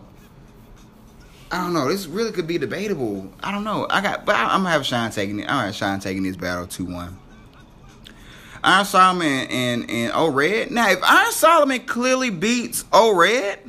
I 1.52 1.64
don't 1.64 1.74
know. 1.74 1.88
This 1.88 2.06
really 2.06 2.32
could 2.32 2.46
be 2.46 2.58
debatable. 2.58 3.32
I 3.42 3.52
don't 3.52 3.64
know. 3.64 3.88
I 3.90 4.02
got, 4.02 4.26
but 4.26 4.36
I, 4.36 4.54
am 4.54 4.62
gonna 4.62 4.70
have 4.70 4.86
Shine 4.86 5.10
taking 5.12 5.40
it. 5.40 5.44
I'm 5.44 5.50
gonna 5.50 5.66
have 5.68 5.76
Shine 5.76 6.00
taking 6.00 6.24
this 6.24 6.36
battle 6.36 6.68
two 6.68 6.86
one. 6.86 7.18
Iron 8.64 8.86
Solomon 8.86 9.28
and, 9.28 9.52
and, 9.52 9.90
and 9.90 10.12
O 10.14 10.30
Red. 10.30 10.72
Now, 10.72 10.90
if 10.90 11.00
Iron 11.02 11.32
Solomon 11.32 11.80
clearly 11.86 12.30
beats 12.30 12.86
O 12.92 13.16
Red, 13.16 13.60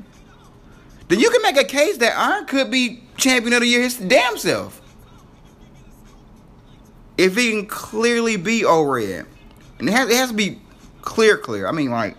then 1.09 1.21
you 1.21 1.31
can 1.31 1.41
make 1.41 1.57
a 1.57 1.65
case 1.65 1.99
that 1.99 2.17
Iron 2.19 2.47
could 2.47 2.71
be 2.71 3.03
champion 3.17 3.55
of 3.55 3.61
the 3.61 3.67
year 3.67 3.83
his 3.83 3.97
damn 3.97 4.37
self 4.37 4.83
if 7.19 7.37
he 7.37 7.51
can 7.51 7.67
clearly 7.67 8.37
be 8.37 8.65
O 8.65 8.83
Red, 8.83 9.27
and 9.79 9.89
it 9.89 9.93
has, 9.93 10.09
it 10.09 10.17
has 10.17 10.31
to 10.31 10.37
be 10.37 10.61
clear, 11.03 11.37
clear. 11.37 11.67
I 11.67 11.73
mean, 11.73 11.91
like 11.91 12.17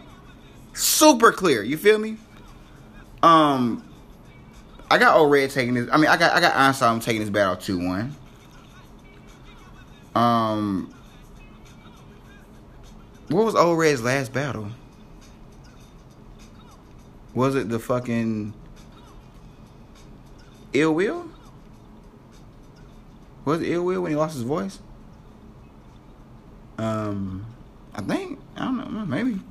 super 0.74 1.32
clear. 1.32 1.64
You 1.64 1.78
feel 1.78 1.98
me? 1.98 2.18
Um, 3.24 3.84
I 4.92 4.98
got 4.98 5.18
O 5.18 5.28
Red 5.28 5.50
taking 5.50 5.74
this. 5.74 5.90
I 5.92 5.98
mean, 5.98 6.10
I 6.10 6.18
got 6.18 6.34
I 6.34 6.42
got 6.42 6.56
Einstein 6.56 7.00
taking 7.00 7.22
this 7.22 7.30
battle 7.30 7.56
two 7.56 7.80
one. 7.80 8.16
Um, 10.16 10.94
what 13.30 13.46
was 13.46 13.56
O 13.56 13.74
Red's 13.74 14.04
last 14.04 14.34
battle? 14.34 14.70
Was 17.34 17.56
it 17.56 17.70
the 17.70 17.80
fucking 17.80 18.54
ill 20.74 20.94
will? 20.94 21.30
Was 23.46 23.62
it 23.62 23.70
ill 23.70 23.86
will 23.86 24.02
when 24.02 24.12
he 24.12 24.18
lost 24.18 24.34
his 24.34 24.44
voice? 24.44 24.80
Um, 26.80 27.46
I 27.94 28.02
think 28.02 28.40
I 28.56 28.64
don't 28.64 28.94
know, 28.94 29.06
maybe. 29.06 29.42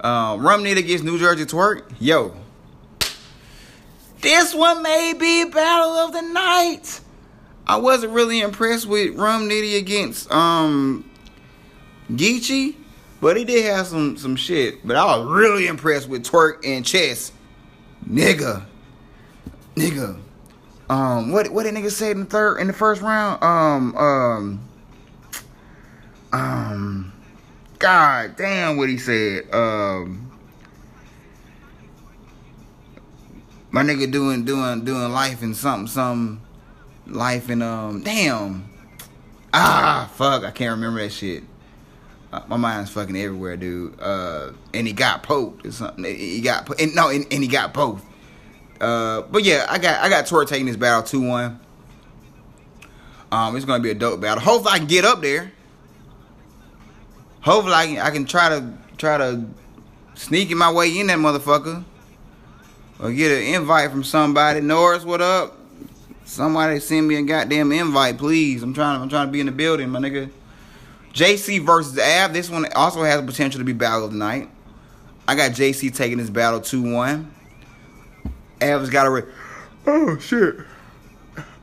Uh, 0.00 0.38
Rum 0.40 0.64
Nitty 0.64 0.78
against 0.78 1.04
New 1.04 1.18
Jersey 1.18 1.44
Twerk. 1.44 1.82
Yo, 2.00 2.34
this 4.22 4.54
one 4.54 4.82
may 4.82 5.12
be 5.12 5.44
battle 5.44 5.90
of 5.90 6.14
the 6.14 6.22
night. 6.22 7.00
I 7.66 7.76
wasn't 7.76 8.14
really 8.14 8.40
impressed 8.40 8.86
with 8.86 9.14
Rum 9.16 9.50
Nitty 9.50 9.78
against 9.78 10.32
um 10.32 11.08
Geechi, 12.10 12.76
but 13.20 13.36
he 13.36 13.44
did 13.44 13.66
have 13.66 13.86
some 13.86 14.16
some 14.16 14.36
shit. 14.36 14.86
But 14.86 14.96
I 14.96 15.04
was 15.18 15.28
really 15.28 15.66
impressed 15.66 16.08
with 16.08 16.24
Twerk 16.24 16.64
and 16.64 16.86
Chess, 16.86 17.32
nigga, 18.08 18.64
nigga. 19.76 20.18
Um, 20.88 21.32
what 21.32 21.50
what 21.50 21.64
did 21.64 21.74
nigga 21.74 21.90
say 21.90 22.12
in 22.12 22.20
the 22.20 22.24
third 22.24 22.60
in 22.60 22.66
the 22.66 22.72
first 22.72 23.02
round? 23.02 23.44
Um, 23.44 23.94
um. 23.98 24.69
Um, 26.32 27.12
God 27.78 28.36
damn, 28.36 28.76
what 28.76 28.88
he 28.88 28.98
said. 28.98 29.52
Um, 29.52 30.30
my 33.70 33.82
nigga 33.82 34.10
doing 34.10 34.44
doing 34.44 34.84
doing 34.84 35.12
life 35.12 35.42
in 35.42 35.54
something 35.54 35.86
some 35.86 36.40
life 37.06 37.48
in 37.48 37.62
um 37.62 38.02
damn 38.02 38.68
ah 39.54 40.10
fuck 40.14 40.42
I 40.42 40.50
can't 40.50 40.72
remember 40.72 41.00
that 41.00 41.10
shit. 41.10 41.44
Uh, 42.32 42.42
my 42.46 42.56
mind's 42.56 42.90
fucking 42.90 43.16
everywhere, 43.16 43.56
dude. 43.56 44.00
Uh, 44.00 44.52
and 44.72 44.86
he 44.86 44.92
got 44.92 45.24
poked 45.24 45.66
or 45.66 45.72
something. 45.72 46.04
He 46.04 46.40
got 46.40 46.80
and, 46.80 46.94
no, 46.94 47.08
and, 47.08 47.26
and 47.32 47.42
he 47.42 47.48
got 47.48 47.74
both. 47.74 48.04
Uh, 48.80 49.22
but 49.22 49.42
yeah, 49.42 49.66
I 49.68 49.78
got 49.78 50.00
I 50.00 50.08
got 50.08 50.26
Tor 50.26 50.44
taking 50.44 50.66
this 50.66 50.76
battle 50.76 51.02
two 51.02 51.22
one. 51.26 51.58
Um, 53.32 53.56
it's 53.56 53.64
gonna 53.64 53.82
be 53.82 53.90
a 53.90 53.94
dope 53.94 54.20
battle. 54.20 54.42
Hopefully, 54.42 54.74
I 54.74 54.78
can 54.78 54.86
get 54.86 55.04
up 55.04 55.22
there 55.22 55.52
hopefully 57.40 57.74
I 57.74 57.86
can, 57.86 57.98
I 57.98 58.10
can 58.10 58.24
try 58.24 58.48
to 58.48 58.72
try 58.96 59.18
to 59.18 59.44
sneak 60.14 60.50
my 60.50 60.70
way 60.72 60.98
in 60.98 61.06
that 61.08 61.18
motherfucker 61.18 61.84
or 63.00 63.12
get 63.12 63.32
an 63.32 63.54
invite 63.54 63.90
from 63.90 64.04
somebody. 64.04 64.60
Norris, 64.60 65.04
what 65.04 65.20
up? 65.20 65.56
Somebody 66.24 66.78
send 66.78 67.08
me 67.08 67.16
a 67.16 67.22
goddamn 67.22 67.72
invite, 67.72 68.18
please. 68.18 68.62
I'm 68.62 68.72
trying. 68.72 69.00
I'm 69.00 69.08
trying 69.08 69.26
to 69.26 69.32
be 69.32 69.40
in 69.40 69.46
the 69.46 69.52
building, 69.52 69.88
my 69.90 69.98
nigga. 69.98 70.30
JC 71.12 71.64
versus 71.64 71.98
Av. 71.98 72.32
This 72.32 72.48
one 72.48 72.66
also 72.74 73.02
has 73.02 73.20
potential 73.22 73.58
to 73.58 73.64
be 73.64 73.72
battle 73.72 74.04
of 74.04 74.12
the 74.12 74.18
night. 74.18 74.48
I 75.26 75.34
got 75.34 75.52
JC 75.52 75.94
taking 75.94 76.18
this 76.18 76.30
battle 76.30 76.60
two 76.60 76.94
one. 76.94 77.34
Av's 78.60 78.90
got 78.90 79.04
to. 79.04 79.10
Re- 79.10 79.32
oh 79.86 80.18
shit. 80.18 80.56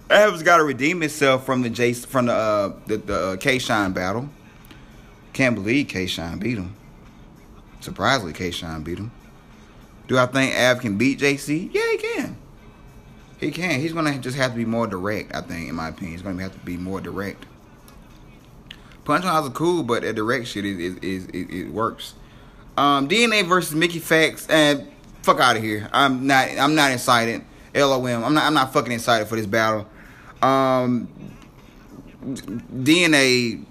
Av's 0.09 0.43
got 0.43 0.57
to 0.57 0.63
redeem 0.63 1.03
itself 1.03 1.45
from 1.45 1.61
the 1.61 1.69
J 1.69 1.93
from 1.93 2.25
the 2.25 2.33
uh, 2.33 2.73
the, 2.87 2.97
the 2.97 3.19
uh, 3.19 3.35
K 3.37 3.59
Shine 3.59 3.93
battle. 3.93 4.29
Can't 5.37 5.53
believe 5.53 5.87
K 5.87 6.07
Shine 6.07 6.39
beat 6.39 6.57
him. 6.57 6.73
Surprisingly, 7.79 8.33
K 8.33 8.49
Shine 8.49 8.81
beat 8.81 8.97
him. 8.97 9.11
Do 10.07 10.17
I 10.17 10.25
think 10.25 10.55
Av 10.55 10.79
can 10.79 10.97
beat 10.97 11.19
JC? 11.19 11.69
Yeah, 11.71 11.91
he 11.91 11.97
can. 11.97 12.37
He 13.39 13.51
can. 13.51 13.79
He's 13.79 13.93
gonna 13.93 14.17
just 14.17 14.35
have 14.35 14.53
to 14.53 14.57
be 14.57 14.65
more 14.65 14.87
direct. 14.87 15.35
I 15.35 15.41
think, 15.41 15.69
in 15.69 15.75
my 15.75 15.89
opinion, 15.89 16.13
he's 16.13 16.23
gonna 16.23 16.41
have 16.41 16.53
to 16.53 16.65
be 16.65 16.75
more 16.75 16.99
direct. 16.99 17.45
Punchlines 19.05 19.47
are 19.47 19.51
cool, 19.51 19.83
but 19.83 20.01
the 20.01 20.11
direct 20.11 20.47
shit 20.47 20.65
is, 20.65 20.79
is, 20.79 20.97
is, 21.03 21.25
is 21.27 21.67
it 21.67 21.71
works. 21.71 22.15
Um, 22.75 23.07
DNA 23.07 23.47
versus 23.47 23.75
Mickey 23.75 23.99
Factz, 23.99 24.49
and 24.49 24.91
fuck 25.21 25.39
out 25.39 25.55
of 25.55 25.61
here. 25.61 25.87
I'm 25.93 26.25
not. 26.25 26.49
I'm 26.57 26.73
not 26.73 26.91
excited. 26.91 27.43
LOM. 27.75 28.23
I'm 28.23 28.33
not. 28.33 28.43
I'm 28.43 28.55
not 28.55 28.73
fucking 28.73 28.91
excited 28.91 29.27
for 29.27 29.35
this 29.35 29.45
battle. 29.45 29.87
Um, 30.41 31.07
DNA 32.23 33.66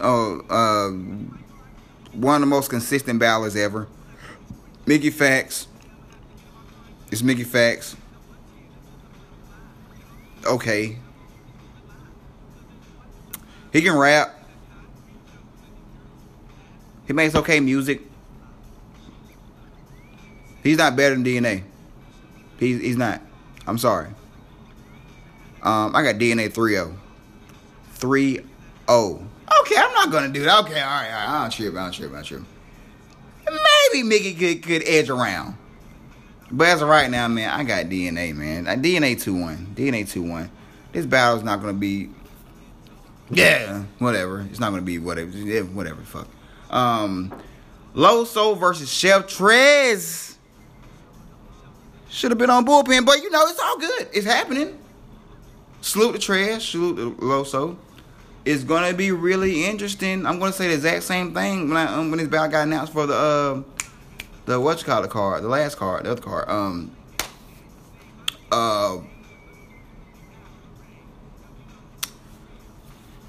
oh, 0.00 0.40
uh, 0.50 0.90
one 2.12 2.36
of 2.36 2.40
the 2.40 2.46
most 2.46 2.70
consistent 2.70 3.20
ballers 3.20 3.56
ever. 3.56 3.88
Mickey 4.86 5.10
Factz. 5.10 5.66
It's 7.10 7.22
Mickey 7.22 7.44
Factz. 7.44 7.96
Okay. 10.44 10.98
He 13.72 13.82
can 13.82 13.96
rap. 13.96 14.32
He 17.06 17.12
makes 17.12 17.34
okay 17.34 17.60
music. 17.60 18.00
He's 20.62 20.78
not 20.78 20.96
better 20.96 21.14
than 21.14 21.24
DNA. 21.24 21.62
He's 22.58 22.80
he's 22.80 22.96
not. 22.96 23.20
I'm 23.66 23.78
sorry. 23.78 24.08
Um, 25.62 25.94
I 25.94 26.02
got 26.02 26.14
DNA 26.16 26.48
3-0. 26.48 26.96
3-0 27.98 29.26
okay, 29.60 29.76
I'm 29.76 29.92
not 29.92 30.10
gonna 30.10 30.28
do 30.28 30.42
that. 30.44 30.64
Okay, 30.64 30.80
all 30.80 30.86
right, 30.86 31.06
all 31.06 31.12
right. 31.12 31.28
I 31.28 31.42
don't 31.42 31.50
trip, 31.50 31.74
I 31.74 31.82
don't 31.82 31.92
trip, 31.92 32.10
I 32.10 32.14
don't 32.14 32.24
trip. 32.24 32.42
Maybe 33.92 34.02
Mickey 34.02 34.34
could, 34.34 34.62
could 34.62 34.82
edge 34.86 35.08
around. 35.08 35.56
But 36.50 36.68
as 36.68 36.82
of 36.82 36.88
right 36.88 37.10
now, 37.10 37.28
man, 37.28 37.50
I 37.50 37.64
got 37.64 37.86
DNA, 37.86 38.34
man. 38.34 38.66
DNA 38.82 39.20
2 39.20 39.34
1. 39.34 39.74
DNA 39.74 40.08
2 40.08 40.22
1. 40.22 40.50
This 40.92 41.06
battle's 41.06 41.42
not 41.42 41.60
gonna 41.60 41.72
be. 41.72 42.10
Yeah, 43.30 43.82
whatever. 43.98 44.46
It's 44.50 44.60
not 44.60 44.70
gonna 44.70 44.82
be 44.82 44.98
whatever. 44.98 45.30
Yeah, 45.30 45.62
whatever, 45.62 46.02
fuck. 46.02 46.28
Um, 46.70 47.32
Loso 47.94 48.58
versus 48.58 48.92
Chef 48.92 49.26
Trez. 49.26 50.36
Should 52.08 52.30
have 52.30 52.38
been 52.38 52.50
on 52.50 52.64
bullpen, 52.64 53.04
but 53.04 53.22
you 53.22 53.30
know, 53.30 53.46
it's 53.46 53.58
all 53.58 53.78
good. 53.78 54.08
It's 54.12 54.26
happening. 54.26 54.78
Salute 55.80 56.12
the 56.12 56.18
Trez, 56.18 56.62
salute 56.62 56.96
the 56.96 57.10
Loso 57.24 57.76
it's 58.46 58.62
gonna 58.62 58.94
be 58.94 59.10
really 59.10 59.66
interesting. 59.66 60.24
I'm 60.24 60.38
gonna 60.38 60.52
say 60.52 60.68
the 60.68 60.74
exact 60.74 61.02
same 61.02 61.34
thing 61.34 61.68
when 61.68 61.76
I, 61.76 61.92
um, 61.92 62.10
when 62.10 62.18
this 62.18 62.28
battle 62.28 62.48
got 62.48 62.62
announced 62.62 62.92
for 62.92 63.04
the 63.04 63.14
uh, 63.14 63.62
the 64.46 64.60
what 64.60 64.78
you 64.78 64.84
call 64.84 65.02
the 65.02 65.08
card, 65.08 65.42
the 65.42 65.48
last 65.48 65.76
card, 65.76 66.04
the 66.06 66.12
other 66.12 66.22
card. 66.22 66.48
Um. 66.48 66.96
Uh. 68.50 68.98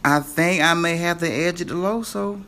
I 0.05 0.19
think 0.19 0.61
I 0.61 0.73
may 0.75 0.95
have 0.97 1.17
to 1.19 1.29
edge 1.29 1.59
it 1.59 1.67
to 1.69 1.73
Loso. 1.73 2.43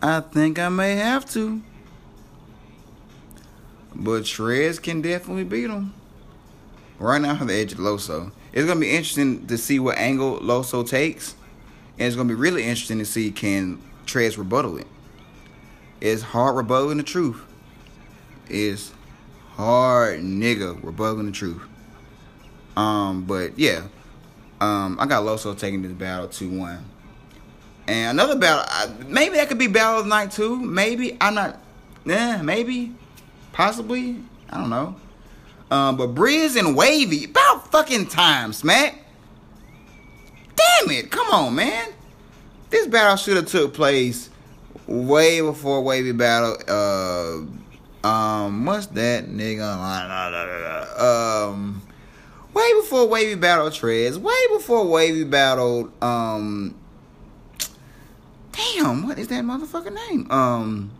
I 0.00 0.20
think 0.20 0.58
I 0.58 0.68
may 0.68 0.94
have 0.94 1.28
to. 1.32 1.60
But 3.94 4.22
Trez 4.22 4.80
can 4.80 5.02
definitely 5.02 5.44
beat 5.44 5.68
him. 5.68 5.92
Right 6.98 7.20
now, 7.20 7.32
I 7.32 7.34
have 7.34 7.48
the 7.48 7.54
edge 7.54 7.72
of 7.72 7.78
Loso. 7.78 8.30
It's 8.56 8.64
to 8.78 8.80
be 8.80 8.90
interesting 8.90 9.46
to 9.48 9.58
see 9.58 9.78
what 9.78 9.98
angle 9.98 10.40
Loso 10.40 10.88
takes. 10.88 11.34
And 11.98 12.06
it's 12.06 12.16
to 12.26 12.34
be 12.34 12.40
really 12.40 12.62
interesting 12.62 12.98
to 13.00 13.04
see 13.04 13.30
can 13.30 13.82
Trez 14.06 14.38
rebuttal 14.38 14.78
it. 14.78 14.86
It's 16.00 16.22
hard 16.22 16.56
rebuttaling 16.56 16.96
the 16.96 17.02
truth. 17.02 17.44
It's 18.48 18.94
hard 19.56 20.20
nigga 20.20 20.80
rebuttaling 20.80 21.26
the 21.26 21.32
truth. 21.32 21.60
Um, 22.78 23.26
but 23.26 23.58
yeah. 23.58 23.88
Um, 24.58 24.96
I 24.98 25.04
got 25.04 25.22
Loso 25.24 25.56
taking 25.58 25.82
this 25.82 25.92
battle 25.92 26.26
2 26.26 26.48
1. 26.48 26.84
And 27.88 28.18
another 28.18 28.38
battle, 28.38 28.96
maybe 29.06 29.36
that 29.36 29.48
could 29.48 29.58
be 29.58 29.66
battle 29.66 30.00
of 30.00 30.06
night 30.06 30.30
two. 30.30 30.56
Maybe 30.56 31.18
I'm 31.20 31.34
not. 31.34 31.60
Yeah, 32.06 32.40
maybe, 32.40 32.94
possibly. 33.52 34.16
I 34.48 34.58
don't 34.58 34.70
know. 34.70 34.96
Um, 35.70 35.96
but 35.96 36.14
Brizz 36.14 36.56
and 36.56 36.76
Wavy, 36.76 37.24
about 37.24 37.70
fucking 37.70 38.06
time, 38.06 38.52
smack. 38.52 39.02
Damn 40.54 40.90
it! 40.90 41.10
Come 41.10 41.28
on, 41.28 41.54
man. 41.54 41.88
This 42.70 42.86
battle 42.86 43.16
should 43.16 43.36
have 43.36 43.46
took 43.46 43.74
place 43.74 44.30
way 44.86 45.40
before 45.40 45.82
Wavy 45.82 46.12
battle. 46.12 46.56
Uh, 46.68 48.06
um, 48.06 48.64
what's 48.64 48.86
that 48.88 49.28
nigga? 49.28 49.62
Um, 51.00 51.82
way 52.54 52.72
before 52.74 53.06
Wavy 53.08 53.34
battled 53.34 53.72
Trez. 53.72 54.16
Way 54.16 54.56
before 54.56 54.86
Wavy 54.86 55.24
battled 55.24 55.92
um 56.02 56.74
Damn, 58.56 59.06
what 59.06 59.18
is 59.18 59.28
that 59.28 59.44
motherfucker 59.44 59.92
name? 59.92 60.30
Um. 60.30 60.90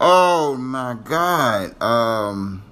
Oh 0.00 0.56
my 0.56 0.96
god. 1.04 1.80
Um. 1.82 2.62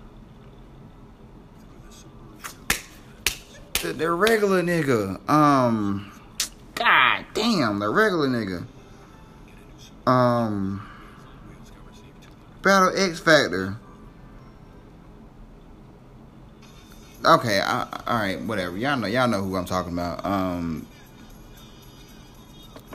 The, 3.83 3.93
the 3.93 4.11
regular 4.11 4.62
nigga. 4.62 5.29
Um. 5.29 6.12
God 6.74 7.24
damn, 7.35 7.79
the 7.79 7.89
regular 7.89 8.29
nigga. 8.29 8.66
Um. 10.11 10.87
Battle 12.62 12.93
X 12.97 13.20
Factor. 13.20 13.77
Okay, 17.24 17.59
all 17.59 17.89
right, 18.07 18.41
whatever. 18.43 18.77
Y'all 18.77 18.97
know, 18.97 19.09
y'all 19.09 19.27
know 19.27 19.43
who 19.43 19.57
I'm 19.57 19.64
talking 19.64 19.93
about. 19.93 20.24
Um, 20.24 20.87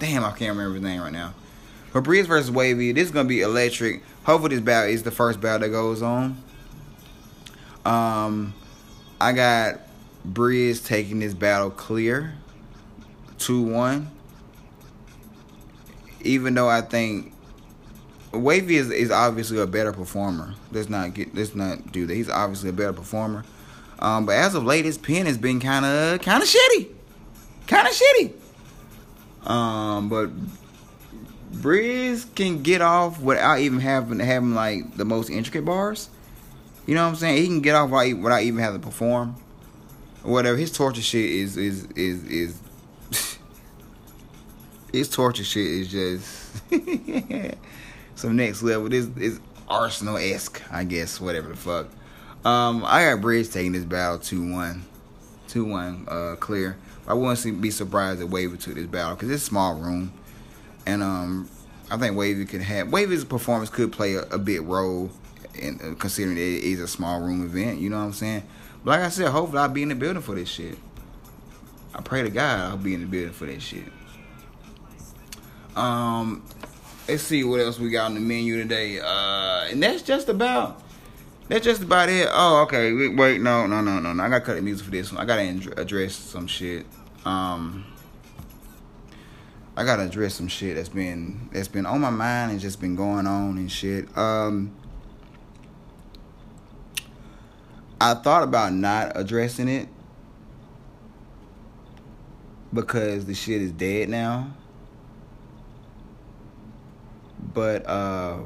Damn, 0.01 0.23
I 0.23 0.31
can't 0.31 0.57
remember 0.57 0.73
his 0.75 0.83
name 0.83 0.99
right 0.99 1.11
now. 1.11 1.33
But 1.93 2.01
versus 2.01 2.49
Wavy, 2.49 2.91
this 2.91 3.05
is 3.05 3.11
gonna 3.11 3.29
be 3.29 3.41
electric. 3.41 4.01
Hopefully, 4.23 4.55
this 4.55 4.63
battle 4.63 4.89
is 4.89 5.03
the 5.03 5.11
first 5.11 5.41
battle 5.41 5.67
that 5.67 5.69
goes 5.69 6.01
on. 6.01 6.41
Um, 7.85 8.53
I 9.19 9.33
got 9.33 9.79
Brizz 10.27 10.85
taking 10.85 11.19
this 11.19 11.33
battle 11.33 11.71
clear, 11.71 12.33
two 13.37 13.61
one. 13.61 14.09
Even 16.23 16.53
though 16.53 16.69
I 16.69 16.81
think 16.81 17.33
Wavy 18.31 18.75
is, 18.75 18.91
is 18.91 19.09
obviously 19.09 19.59
a 19.59 19.65
better 19.65 19.91
performer. 19.91 20.53
Let's 20.71 20.89
not 20.89 21.13
get 21.15 21.33
let's 21.33 21.55
not 21.55 21.91
do 21.91 22.05
that. 22.05 22.13
He's 22.13 22.29
obviously 22.29 22.69
a 22.69 22.73
better 22.73 22.93
performer. 22.93 23.43
Um, 23.99 24.25
but 24.25 24.35
as 24.35 24.55
of 24.55 24.63
late, 24.63 24.85
his 24.85 24.97
pen 24.97 25.25
has 25.25 25.37
been 25.37 25.59
kind 25.59 25.85
of 25.85 26.21
kind 26.21 26.41
of 26.43 26.49
shitty, 26.49 26.89
kind 27.67 27.87
of 27.87 27.93
shitty. 27.93 29.49
Um, 29.49 30.09
but 30.09 30.29
Brizz 31.51 32.33
can 32.33 32.63
get 32.63 32.81
off 32.81 33.19
without 33.19 33.59
even 33.59 33.79
having 33.79 34.19
having 34.19 34.55
like 34.55 34.95
the 34.95 35.05
most 35.05 35.29
intricate 35.29 35.65
bars. 35.65 36.09
You 36.85 36.95
know 36.95 37.03
what 37.03 37.09
I'm 37.09 37.15
saying? 37.15 37.37
He 37.37 37.47
can 37.47 37.61
get 37.61 37.75
off 37.75 37.89
without, 37.89 38.17
without 38.21 38.41
even 38.41 38.59
having 38.59 38.81
to 38.81 38.87
perform. 38.87 39.35
Or 40.23 40.31
whatever. 40.31 40.57
His 40.57 40.71
torture 40.71 41.01
shit 41.01 41.29
is 41.29 41.57
is 41.57 41.85
is 41.95 42.23
is. 42.25 42.59
his 44.93 45.09
torture 45.09 45.43
shit 45.43 45.65
is 45.65 45.91
just 45.91 46.71
some 48.15 48.35
next 48.35 48.63
level. 48.63 48.89
This 48.89 49.07
is 49.17 49.39
Arsonal 49.69 50.21
esque, 50.21 50.61
I 50.71 50.83
guess. 50.83 51.19
Whatever 51.19 51.49
the 51.49 51.57
fuck. 51.57 51.87
Um, 52.43 52.83
I 52.85 53.03
got 53.03 53.21
Bridge 53.21 53.51
taking 53.51 53.73
this 53.73 53.85
battle 53.85 54.17
two 54.17 54.51
one, 54.51 54.83
two 55.47 55.65
one, 55.65 56.07
uh, 56.07 56.35
clear. 56.39 56.77
I 57.07 57.13
wouldn't 57.13 57.61
be 57.61 57.71
surprised 57.71 58.21
if 58.21 58.29
Wavy 58.29 58.57
took 58.57 58.75
this 58.75 58.87
battle 58.87 59.15
because 59.15 59.29
it's 59.29 59.43
small 59.43 59.75
room, 59.75 60.13
and 60.85 61.03
um, 61.03 61.49
I 61.89 61.97
think 61.97 62.15
Wavy 62.15 62.45
could 62.45 62.61
have 62.61 62.91
Wavy's 62.91 63.25
performance 63.25 63.69
could 63.69 63.91
play 63.91 64.15
a, 64.15 64.23
a 64.23 64.37
big 64.37 64.61
role 64.61 65.11
in 65.55 65.79
uh, 65.83 65.95
considering 65.95 66.37
it 66.37 66.41
is 66.41 66.79
a 66.79 66.87
small 66.87 67.21
room 67.21 67.43
event. 67.43 67.79
You 67.79 67.89
know 67.89 67.97
what 67.97 68.05
I'm 68.05 68.13
saying? 68.13 68.43
But 68.83 68.91
like 68.91 69.01
I 69.01 69.09
said, 69.09 69.29
hopefully 69.29 69.59
I'll 69.59 69.69
be 69.69 69.83
in 69.83 69.89
the 69.89 69.95
building 69.95 70.21
for 70.21 70.35
this 70.35 70.49
shit. 70.49 70.77
I 71.93 72.01
pray 72.01 72.23
to 72.23 72.29
God 72.29 72.59
I'll 72.59 72.77
be 72.77 72.93
in 72.93 73.01
the 73.01 73.07
building 73.07 73.33
for 73.33 73.45
this 73.45 73.63
shit. 73.63 73.83
Um, 75.75 76.43
let's 77.07 77.23
see 77.23 77.43
what 77.43 77.59
else 77.59 77.79
we 77.79 77.89
got 77.89 78.05
on 78.05 78.13
the 78.13 78.19
menu 78.19 78.57
today. 78.57 78.99
Uh, 78.99 79.67
and 79.69 79.81
that's 79.83 80.01
just 80.01 80.29
about 80.29 80.81
that's 81.47 81.65
just 81.65 81.81
about 81.81 82.07
it. 82.07 82.29
Oh, 82.31 82.61
okay. 82.63 83.09
Wait, 83.09 83.41
no, 83.41 83.67
no, 83.67 83.81
no, 83.81 83.99
no, 83.99 84.13
no. 84.13 84.23
I 84.23 84.29
gotta 84.29 84.45
cut 84.45 84.55
the 84.55 84.61
music 84.61 84.85
for 84.85 84.91
this 84.91 85.11
one. 85.11 85.21
I 85.21 85.25
gotta 85.25 85.81
address 85.81 86.15
some 86.15 86.47
shit. 86.47 86.85
Um, 87.25 87.85
I 89.81 89.83
gotta 89.83 90.03
address 90.03 90.35
some 90.35 90.47
shit 90.47 90.75
that's 90.75 90.89
been 90.89 91.49
that's 91.51 91.67
been 91.67 91.87
on 91.87 92.01
my 92.01 92.11
mind 92.11 92.51
and 92.51 92.59
just 92.59 92.79
been 92.79 92.95
going 92.95 93.25
on 93.25 93.57
and 93.57 93.71
shit. 93.71 94.15
Um, 94.15 94.75
I 97.99 98.13
thought 98.13 98.43
about 98.43 98.73
not 98.73 99.13
addressing 99.15 99.67
it 99.67 99.87
because 102.71 103.25
the 103.25 103.33
shit 103.33 103.59
is 103.59 103.71
dead 103.71 104.09
now. 104.09 104.53
But 107.51 107.83
uh, 107.87 108.37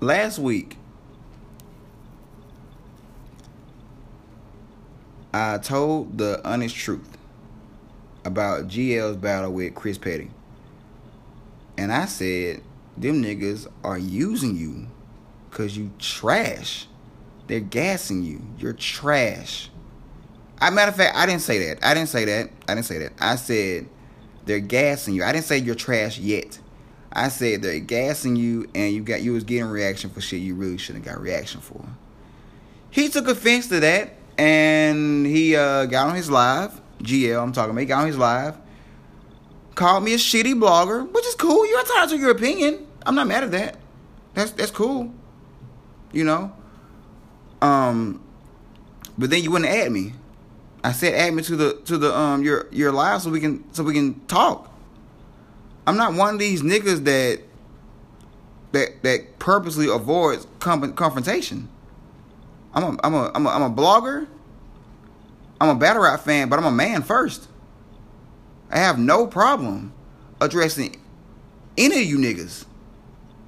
last 0.00 0.38
week 0.38 0.76
I 5.32 5.56
told 5.56 6.18
the 6.18 6.46
honest 6.46 6.76
truth 6.76 7.15
about 8.26 8.66
GL's 8.66 9.16
battle 9.16 9.52
with 9.52 9.74
Chris 9.74 9.98
Petty. 9.98 10.30
And 11.78 11.92
I 11.92 12.06
said, 12.06 12.62
them 12.96 13.22
niggas 13.22 13.68
are 13.84 13.98
using 13.98 14.56
you 14.56 14.88
because 15.48 15.76
you 15.76 15.92
trash. 15.98 16.86
They're 17.46 17.60
gassing 17.60 18.22
you. 18.22 18.42
You're 18.58 18.72
trash. 18.72 19.70
I 20.58 20.70
matter 20.70 20.90
of 20.90 20.96
fact, 20.96 21.16
I 21.16 21.26
didn't 21.26 21.42
say 21.42 21.66
that. 21.66 21.84
I 21.86 21.94
didn't 21.94 22.08
say 22.08 22.24
that. 22.24 22.50
I 22.66 22.74
didn't 22.74 22.86
say 22.86 22.98
that. 22.98 23.12
I 23.20 23.36
said 23.36 23.86
they're 24.46 24.58
gassing 24.58 25.14
you. 25.14 25.22
I 25.22 25.32
didn't 25.32 25.44
say 25.44 25.58
you're 25.58 25.74
trash 25.74 26.18
yet. 26.18 26.58
I 27.12 27.28
said 27.28 27.62
they're 27.62 27.78
gassing 27.78 28.36
you 28.36 28.68
and 28.74 28.92
you 28.92 29.02
got 29.02 29.22
you 29.22 29.32
was 29.32 29.44
getting 29.44 29.66
reaction 29.66 30.10
for 30.10 30.20
shit 30.20 30.40
you 30.40 30.54
really 30.54 30.78
shouldn't 30.78 31.04
have 31.04 31.14
got 31.14 31.22
reaction 31.22 31.60
for. 31.60 31.84
He 32.90 33.08
took 33.08 33.28
offense 33.28 33.68
to 33.68 33.80
that 33.80 34.14
and 34.38 35.26
he 35.26 35.54
uh, 35.54 35.86
got 35.86 36.08
on 36.08 36.16
his 36.16 36.30
live. 36.30 36.80
GL, 37.02 37.42
I'm 37.42 37.52
talking 37.52 37.70
about. 37.70 37.80
He 37.80 37.86
got 37.86 38.02
on 38.02 38.06
his 38.06 38.18
live, 38.18 38.56
called 39.74 40.04
me 40.04 40.14
a 40.14 40.16
shitty 40.16 40.54
blogger, 40.54 41.10
which 41.12 41.26
is 41.26 41.34
cool. 41.34 41.66
You're 41.66 41.80
entitled 41.80 42.10
to 42.10 42.18
your 42.18 42.30
opinion. 42.30 42.86
I'm 43.04 43.14
not 43.14 43.26
mad 43.26 43.44
at 43.44 43.52
that. 43.52 43.78
That's 44.34 44.50
that's 44.52 44.70
cool. 44.70 45.12
You 46.12 46.24
know. 46.24 46.52
Um, 47.62 48.22
but 49.16 49.30
then 49.30 49.42
you 49.42 49.50
wouldn't 49.50 49.70
add 49.70 49.90
me. 49.90 50.12
I 50.84 50.92
said 50.92 51.14
add 51.14 51.34
me 51.34 51.42
to 51.44 51.56
the 51.56 51.80
to 51.86 51.98
the 51.98 52.16
um 52.16 52.42
your 52.42 52.68
your 52.70 52.92
live 52.92 53.22
so 53.22 53.30
we 53.30 53.40
can 53.40 53.64
so 53.74 53.82
we 53.82 53.94
can 53.94 54.20
talk. 54.26 54.72
I'm 55.86 55.96
not 55.96 56.14
one 56.14 56.34
of 56.34 56.40
these 56.40 56.62
niggas 56.62 57.04
that 57.04 57.40
that 58.72 59.02
that 59.02 59.38
purposely 59.38 59.88
avoids 59.88 60.46
confrontation. 60.58 61.68
I'm 62.74 62.82
a 62.82 62.98
I'm 63.02 63.14
a 63.14 63.30
I'm 63.34 63.46
a, 63.46 63.50
I'm 63.50 63.62
a 63.62 63.70
blogger. 63.70 64.28
I'm 65.60 65.68
a 65.68 65.74
battle 65.74 66.02
rap 66.02 66.20
fan, 66.20 66.48
but 66.48 66.58
I'm 66.58 66.66
a 66.66 66.70
man 66.70 67.02
first. 67.02 67.48
I 68.70 68.78
have 68.78 68.98
no 68.98 69.26
problem 69.26 69.92
addressing 70.40 71.00
any 71.78 72.02
of 72.02 72.06
you 72.06 72.18
niggas 72.18 72.66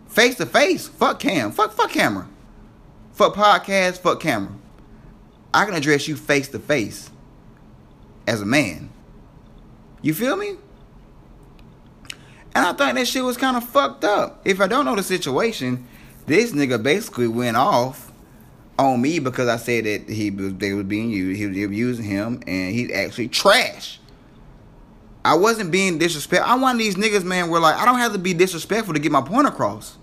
face 0.07 0.37
to 0.37 0.47
face. 0.47 0.89
Fuck 0.89 1.21
cam. 1.21 1.53
Fuck 1.53 1.73
fuck 1.73 1.91
camera. 1.91 2.29
Fuck 3.13 3.35
podcast. 3.35 3.99
Fuck 3.99 4.21
camera. 4.21 4.53
I 5.53 5.65
can 5.65 5.75
address 5.75 6.09
you 6.09 6.17
face 6.17 6.49
to 6.49 6.59
face 6.59 7.11
as 8.27 8.41
a 8.41 8.47
man. 8.47 8.91
You 10.03 10.15
feel 10.15 10.37
me? 10.37 10.51
And 10.51 10.59
And 12.55 12.67
I 12.67 12.73
thought 12.73 12.95
that 12.95 13.07
shit 13.07 13.23
was 13.23 13.37
kind 13.37 13.57
of 13.57 13.65
fucked 13.65 14.05
up. 14.05 14.41
If 14.45 14.61
I 14.61 14.67
don't 14.67 14.85
know 14.85 14.97
the 14.97 15.03
situation, 15.03 15.87
this 16.27 16.53
nigga 16.53 16.83
basically 16.83 17.29
went 17.29 17.57
off 17.57 18.08
on 18.79 19.01
me 19.01 19.19
because 19.19 19.49
I 19.49 19.57
said 19.57 19.85
that 19.85 20.09
he 20.09 20.31
was 20.31 20.55
they 20.55 20.73
was 20.73 20.85
being 20.85 21.11
used, 21.11 21.39
he 21.39 21.47
was 21.47 21.57
abusing 21.65 22.05
him, 22.05 22.43
and 22.47 22.75
he's 22.75 22.93
actually 22.93 23.29
trash. 23.29 24.01
I 25.25 25.35
wasn't 25.35 25.71
being 25.71 25.99
disrespectful. 25.99 26.61
One 26.61 26.77
of 26.77 26.79
these 26.79 26.95
niggas, 26.95 27.25
man, 27.25 27.51
where 27.51 27.61
like 27.61 27.77
I 27.77 27.85
don't 27.85 27.99
have 27.99 28.13
to 28.13 28.19
be 28.19 28.35
disrespectful 28.35 28.95
to 28.95 29.01
get 29.01 29.13
my 29.13 29.21
point 29.21 29.47
across. 29.47 29.99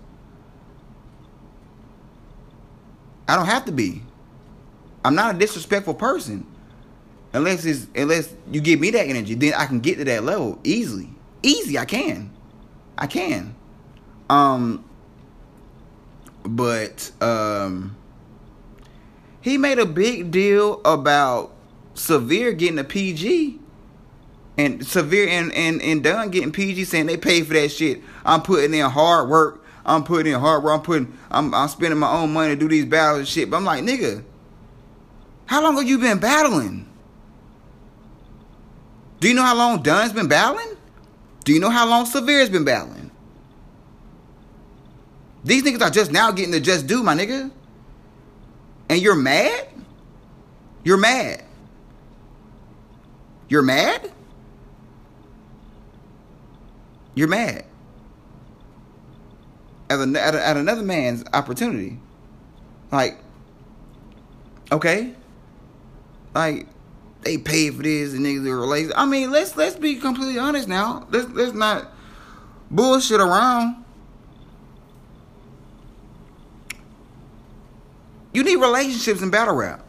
I 3.28 3.36
don't 3.36 3.48
have 3.48 3.66
to 3.66 3.72
be. 3.72 4.04
I'm 5.04 5.16
not 5.16 5.36
a 5.36 5.38
disrespectful 5.38 5.94
person. 5.94 6.46
Unless 7.34 7.66
it's 7.66 7.88
unless 7.96 8.34
you 8.52 8.62
give 8.62 8.80
me 8.80 8.92
that 8.92 9.08
energy, 9.08 9.36
then 9.36 9.54
I 9.54 9.66
can 9.66 9.80
get 9.80 9.98
to 9.98 10.06
that 10.06 10.24
level 10.24 10.60
easily. 10.64 11.10
Easy, 11.44 11.78
I 11.78 11.86
can. 11.86 12.32
I 12.98 13.08
can. 13.08 13.56
Um 14.30 14.86
but 16.44 17.12
um 17.22 17.95
he 19.46 19.60
made 19.60 19.78
a 19.78 19.86
big 19.86 20.32
deal 20.32 20.82
about 20.84 21.52
Severe 21.94 22.52
getting 22.52 22.80
a 22.80 22.84
PG 22.84 23.60
and 24.58 24.84
Severe 24.84 25.28
and, 25.28 25.54
and, 25.54 25.84
and 25.84 26.04
Dunn 26.04 26.32
getting 26.32 26.52
PG 26.52 26.86
saying 26.86 27.06
they 27.06 27.16
pay 27.16 27.44
for 27.44 27.54
that 27.54 27.70
shit. 27.70 28.02
I'm 28.26 28.42
putting 28.42 28.74
in 28.74 28.90
hard 28.90 29.30
work. 29.30 29.64
I'm 29.86 30.04
putting 30.04 30.34
in 30.34 30.40
hard 30.40 30.64
work. 30.64 30.74
I'm 30.74 30.82
putting 30.82 31.16
I'm 31.30 31.54
I'm 31.54 31.68
spending 31.68 32.00
my 32.00 32.12
own 32.12 32.34
money 32.34 32.56
to 32.56 32.60
do 32.60 32.68
these 32.68 32.86
battles 32.86 33.20
and 33.20 33.28
shit. 33.28 33.52
But 33.52 33.58
I'm 33.58 33.66
like, 33.66 33.84
nigga, 33.84 34.24
how 35.46 35.62
long 35.62 35.78
have 35.78 35.88
you 35.88 36.00
been 36.00 36.18
battling? 36.18 36.88
Do 39.20 39.28
you 39.28 39.36
know 39.36 39.44
how 39.44 39.56
long 39.56 39.84
Dunn's 39.84 40.12
been 40.12 40.28
battling? 40.28 40.76
Do 41.44 41.54
you 41.54 41.60
know 41.60 41.70
how 41.70 41.88
long 41.88 42.08
Severe's 42.08 42.50
been 42.50 42.66
battling? 42.66 43.12
These 45.44 45.62
niggas 45.62 45.84
are 45.84 45.92
just 45.92 46.12
now 46.12 46.32
getting 46.32 46.54
to 46.54 46.60
just 46.60 46.88
do, 46.88 47.04
my 47.04 47.14
nigga. 47.14 47.52
And 48.90 49.02
you're 49.02 49.16
mad? 49.16 49.68
You're 50.84 50.98
mad. 50.98 51.44
You're 53.50 53.62
mad? 53.62 54.12
You're 57.16 57.28
mad. 57.28 57.66
At, 59.90 60.00
a, 60.00 60.20
at, 60.20 60.36
a, 60.36 60.48
at 60.48 60.58
another 60.58 60.82
man's 60.84 61.24
opportunity. 61.34 62.00
Like, 62.92 63.18
okay. 64.72 65.14
Like, 66.34 66.68
they 67.22 67.38
paid 67.38 67.76
for 67.76 67.84
this 67.84 68.14
and 68.14 68.26
niggas 68.26 68.48
are 68.48 68.66
lazy. 68.66 68.94
I 68.96 69.06
mean, 69.06 69.32
let's 69.32 69.58
let's 69.58 69.76
be 69.76 69.96
completely 69.96 70.38
honest 70.38 70.68
now. 70.68 71.08
Let's 71.10 71.30
let's 71.30 71.54
not 71.54 71.92
bullshit 72.70 73.20
around. 73.20 73.85
You 78.36 78.44
need 78.44 78.58
relationships 78.58 79.22
in 79.22 79.30
battle 79.30 79.56
rap. 79.56 79.82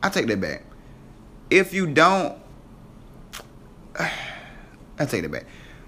I 0.00 0.08
take 0.08 0.28
that 0.28 0.40
back. 0.40 0.62
If 1.50 1.74
you 1.74 1.88
don't, 1.88 2.38
I 3.98 5.04
take 5.06 5.22
that 5.22 5.32
back. 5.32 5.46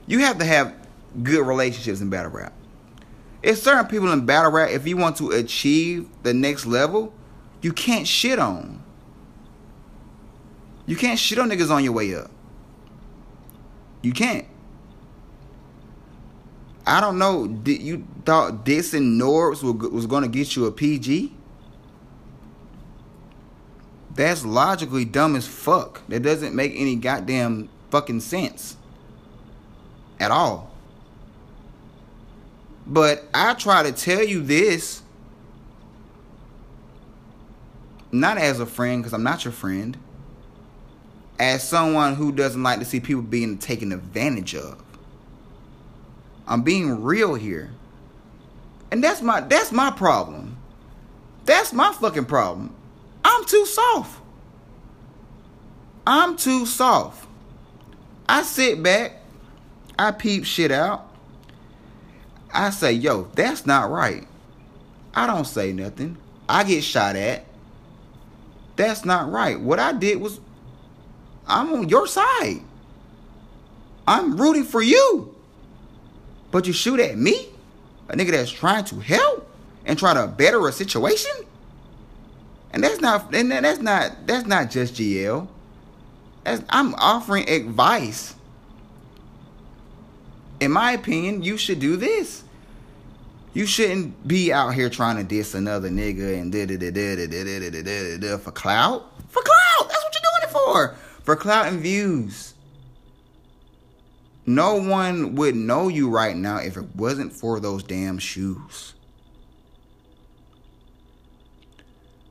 You 0.08 0.18
have 0.18 0.38
to 0.38 0.44
have 0.44 0.74
good 1.22 1.46
relationships 1.46 2.00
in 2.00 2.10
battle 2.10 2.32
rap. 2.32 2.52
It's 3.40 3.62
certain 3.62 3.86
people 3.86 4.10
in 4.10 4.26
battle 4.26 4.50
rap. 4.50 4.70
If 4.70 4.84
you 4.84 4.96
want 4.96 5.16
to 5.18 5.30
achieve 5.30 6.08
the 6.24 6.34
next 6.34 6.66
level, 6.66 7.14
you 7.62 7.72
can't 7.72 8.04
shit 8.04 8.40
on. 8.40 8.82
You 10.86 10.96
can't 10.96 11.20
shit 11.20 11.38
on 11.38 11.50
niggas 11.50 11.70
on 11.70 11.84
your 11.84 11.92
way 11.92 12.16
up. 12.16 12.32
You 14.02 14.10
can't. 14.10 14.48
I 16.88 17.02
don't 17.02 17.18
know. 17.18 17.46
Did 17.46 17.82
you 17.82 18.06
thought 18.24 18.64
this 18.64 18.94
dissing 18.94 19.20
Norbs 19.20 19.62
was 19.92 20.06
going 20.06 20.22
to 20.22 20.28
get 20.28 20.56
you 20.56 20.64
a 20.64 20.72
PG? 20.72 21.34
That's 24.14 24.42
logically 24.42 25.04
dumb 25.04 25.36
as 25.36 25.46
fuck. 25.46 26.00
That 26.08 26.20
doesn't 26.22 26.54
make 26.54 26.72
any 26.74 26.96
goddamn 26.96 27.68
fucking 27.90 28.20
sense. 28.20 28.78
At 30.18 30.30
all. 30.30 30.74
But 32.86 33.28
I 33.34 33.52
try 33.52 33.82
to 33.82 33.92
tell 33.92 34.24
you 34.24 34.40
this 34.40 35.02
not 38.10 38.38
as 38.38 38.60
a 38.60 38.66
friend 38.66 39.02
because 39.02 39.12
I'm 39.12 39.22
not 39.22 39.44
your 39.44 39.52
friend, 39.52 39.98
as 41.38 41.68
someone 41.68 42.14
who 42.14 42.32
doesn't 42.32 42.62
like 42.62 42.78
to 42.78 42.86
see 42.86 42.98
people 42.98 43.20
being 43.20 43.58
taken 43.58 43.92
advantage 43.92 44.54
of. 44.54 44.82
I'm 46.48 46.62
being 46.62 47.02
real 47.02 47.34
here. 47.34 47.70
And 48.90 49.04
that's 49.04 49.20
my 49.20 49.42
that's 49.42 49.70
my 49.70 49.90
problem. 49.90 50.56
That's 51.44 51.72
my 51.72 51.92
fucking 51.92 52.24
problem. 52.24 52.74
I'm 53.22 53.44
too 53.44 53.66
soft. 53.66 54.20
I'm 56.06 56.36
too 56.36 56.64
soft. 56.64 57.28
I 58.26 58.42
sit 58.42 58.82
back, 58.82 59.20
I 59.98 60.10
peep 60.10 60.44
shit 60.44 60.70
out. 60.70 61.06
I 62.52 62.70
say, 62.70 62.92
yo, 62.92 63.24
that's 63.34 63.66
not 63.66 63.90
right. 63.90 64.26
I 65.14 65.26
don't 65.26 65.46
say 65.46 65.72
nothing. 65.72 66.16
I 66.48 66.64
get 66.64 66.82
shot 66.82 67.14
at. 67.14 67.44
That's 68.76 69.04
not 69.04 69.30
right. 69.30 69.60
What 69.60 69.78
I 69.78 69.92
did 69.92 70.18
was, 70.18 70.40
I'm 71.46 71.72
on 71.74 71.88
your 71.90 72.06
side. 72.06 72.62
I'm 74.06 74.40
rooting 74.40 74.64
for 74.64 74.80
you. 74.80 75.34
But 76.50 76.66
you 76.66 76.72
shoot 76.72 77.00
at 77.00 77.18
me? 77.18 77.48
A 78.08 78.16
nigga 78.16 78.30
that's 78.30 78.50
trying 78.50 78.84
to 78.86 79.00
help 79.00 79.50
and 79.84 79.98
try 79.98 80.14
to 80.14 80.26
better 80.26 80.66
a 80.66 80.72
situation? 80.72 81.30
And 82.72 82.82
that's 82.82 83.00
not 83.00 83.34
and 83.34 83.50
that's 83.50 83.80
not 83.80 84.26
that's 84.26 84.46
not 84.46 84.70
just 84.70 84.94
GL. 84.94 85.48
That's, 86.44 86.62
I'm 86.68 86.94
offering 86.94 87.48
advice. 87.48 88.34
In 90.60 90.72
my 90.72 90.92
opinion, 90.92 91.42
you 91.42 91.56
should 91.56 91.80
do 91.80 91.96
this. 91.96 92.44
You 93.54 93.66
shouldn't 93.66 94.26
be 94.26 94.52
out 94.52 94.74
here 94.74 94.90
trying 94.90 95.16
to 95.16 95.24
diss 95.24 95.54
another 95.54 95.88
nigga 95.88 96.40
and 96.40 96.52
da 96.52 96.66
da 96.66 96.76
da 96.76 96.90
da 96.90 97.16
da 97.16 97.26
da 97.26 97.70
da 97.70 97.82
da 97.82 98.18
da 98.18 98.38
for 98.38 98.52
clout. 98.52 99.12
For 99.28 99.42
clout. 99.42 99.88
That's 99.88 100.04
what 100.04 100.14
you're 100.14 100.22
doing 100.22 100.42
it 100.42 100.50
for. 100.50 100.96
For 101.24 101.36
clout 101.36 101.66
and 101.66 101.80
views. 101.80 102.54
No 104.48 104.76
one 104.76 105.34
would 105.34 105.54
know 105.54 105.88
you 105.88 106.08
right 106.08 106.34
now 106.34 106.56
if 106.56 106.78
it 106.78 106.96
wasn't 106.96 107.34
for 107.34 107.60
those 107.60 107.82
damn 107.82 108.16
shoes. 108.16 108.94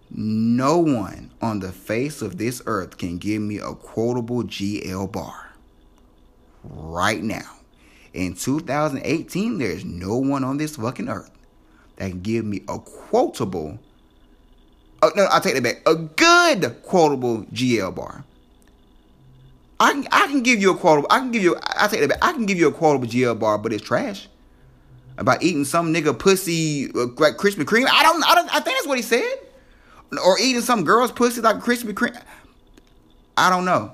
No 0.09 0.79
one 0.79 1.29
on 1.43 1.59
the 1.59 1.71
face 1.71 2.23
of 2.23 2.39
this 2.39 2.59
earth 2.65 2.97
can 2.97 3.19
give 3.19 3.43
me 3.43 3.59
a 3.59 3.75
quotable 3.75 4.41
GL 4.41 5.11
bar 5.11 5.51
right 6.63 7.21
now. 7.21 7.59
In 8.15 8.33
2018, 8.33 9.59
there's 9.59 9.85
no 9.85 10.17
one 10.17 10.43
on 10.43 10.57
this 10.57 10.77
fucking 10.77 11.09
earth 11.09 11.29
that 11.97 12.09
can 12.09 12.21
give 12.21 12.45
me 12.45 12.63
a 12.67 12.79
quotable. 12.79 13.77
Uh, 15.03 15.11
no, 15.15 15.25
I'll 15.25 15.39
take 15.39 15.53
that 15.53 15.61
back. 15.61 15.83
A 15.85 15.93
good 15.93 16.81
quotable 16.81 17.43
GL 17.53 17.93
bar. 17.93 18.25
I 19.79 19.91
can 19.91 20.07
I 20.11 20.27
can 20.27 20.41
give 20.41 20.59
you 20.59 20.71
a 20.71 20.77
quotable. 20.77 21.07
I 21.11 21.19
can 21.19 21.31
give 21.31 21.43
you. 21.43 21.55
I 21.61 21.87
take 21.87 22.07
that. 22.07 22.23
I 22.23 22.33
can 22.33 22.45
give 22.45 22.57
you 22.57 22.67
a 22.67 22.71
quotable 22.71 23.07
GL 23.07 23.39
bar, 23.39 23.57
but 23.57 23.73
it's 23.73 23.83
trash. 23.83 24.27
About 25.17 25.43
eating 25.43 25.65
some 25.65 25.93
nigga 25.93 26.17
pussy 26.17 26.89
uh, 26.91 27.07
like 27.17 27.37
Krispy 27.37 27.63
Kreme. 27.63 27.87
I 27.91 28.03
don't. 28.03 28.23
I 28.27 28.35
don't. 28.35 28.49
I 28.49 28.59
think 28.59 28.77
that's 28.77 28.87
what 28.87 28.97
he 28.97 29.03
said. 29.03 29.35
Or 30.23 30.39
eating 30.39 30.61
some 30.61 30.83
girl's 30.83 31.11
pussy 31.11 31.41
like 31.41 31.57
Krispy 31.57 31.93
Kreme. 31.93 32.19
I 33.35 33.49
don't 33.49 33.65
know. 33.65 33.91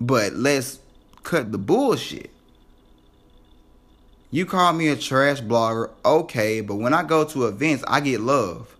But 0.00 0.34
let's 0.34 0.80
cut 1.22 1.52
the 1.52 1.58
bullshit. 1.58 2.30
You 4.30 4.46
call 4.46 4.72
me 4.72 4.88
a 4.88 4.96
trash 4.96 5.40
blogger, 5.40 5.90
okay, 6.04 6.60
but 6.60 6.76
when 6.76 6.94
I 6.94 7.02
go 7.02 7.24
to 7.24 7.46
events, 7.46 7.82
I 7.88 8.00
get 8.00 8.20
love. 8.20 8.76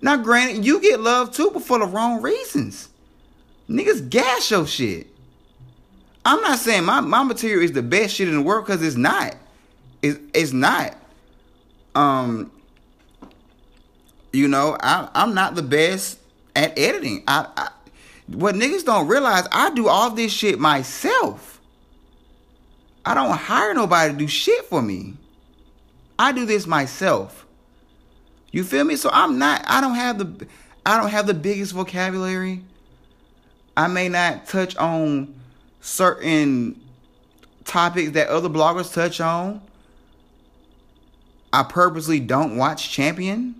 Now, 0.00 0.16
granted, 0.16 0.64
you 0.64 0.80
get 0.80 1.00
love 1.00 1.32
too, 1.32 1.50
but 1.52 1.62
for 1.62 1.78
the 1.78 1.86
wrong 1.86 2.22
reasons. 2.22 2.88
Niggas 3.68 4.08
gas 4.08 4.50
your 4.50 4.66
shit. 4.66 5.08
I'm 6.24 6.40
not 6.40 6.58
saying 6.58 6.84
my, 6.84 7.00
my 7.00 7.22
material 7.22 7.62
is 7.62 7.72
the 7.72 7.82
best 7.82 8.14
shit 8.14 8.28
in 8.28 8.34
the 8.34 8.42
world 8.42 8.66
because 8.66 8.82
it's 8.82 8.96
not. 8.96 9.34
It's, 10.02 10.18
it's 10.34 10.52
not. 10.52 10.94
Um, 11.94 12.52
you 14.32 14.46
know, 14.46 14.76
I, 14.80 15.08
I'm 15.14 15.34
not 15.34 15.54
the 15.54 15.62
best 15.62 16.18
at 16.54 16.78
editing. 16.78 17.24
I, 17.26 17.46
I 17.56 17.70
what 18.28 18.54
niggas 18.54 18.84
don't 18.84 19.08
realize, 19.08 19.48
I 19.50 19.70
do 19.70 19.88
all 19.88 20.10
this 20.10 20.32
shit 20.32 20.58
myself. 20.58 21.60
I 23.04 23.14
don't 23.14 23.30
hire 23.30 23.72
nobody 23.72 24.12
to 24.12 24.18
do 24.18 24.28
shit 24.28 24.66
for 24.66 24.82
me. 24.82 25.14
I 26.18 26.32
do 26.32 26.44
this 26.44 26.66
myself. 26.66 27.46
You 28.50 28.64
feel 28.64 28.84
me? 28.84 28.96
So 28.96 29.10
I'm 29.12 29.38
not 29.38 29.64
I 29.66 29.80
don't 29.80 29.94
have 29.94 30.18
the 30.18 30.46
I 30.84 31.00
don't 31.00 31.10
have 31.10 31.26
the 31.26 31.34
biggest 31.34 31.72
vocabulary. 31.72 32.62
I 33.76 33.86
may 33.88 34.08
not 34.08 34.46
touch 34.46 34.76
on 34.76 35.34
certain 35.80 36.80
topics 37.64 38.12
that 38.12 38.28
other 38.28 38.48
bloggers 38.48 38.92
touch 38.92 39.20
on. 39.20 39.62
I 41.52 41.62
purposely 41.62 42.20
don't 42.20 42.56
watch 42.56 42.90
Champion. 42.90 43.54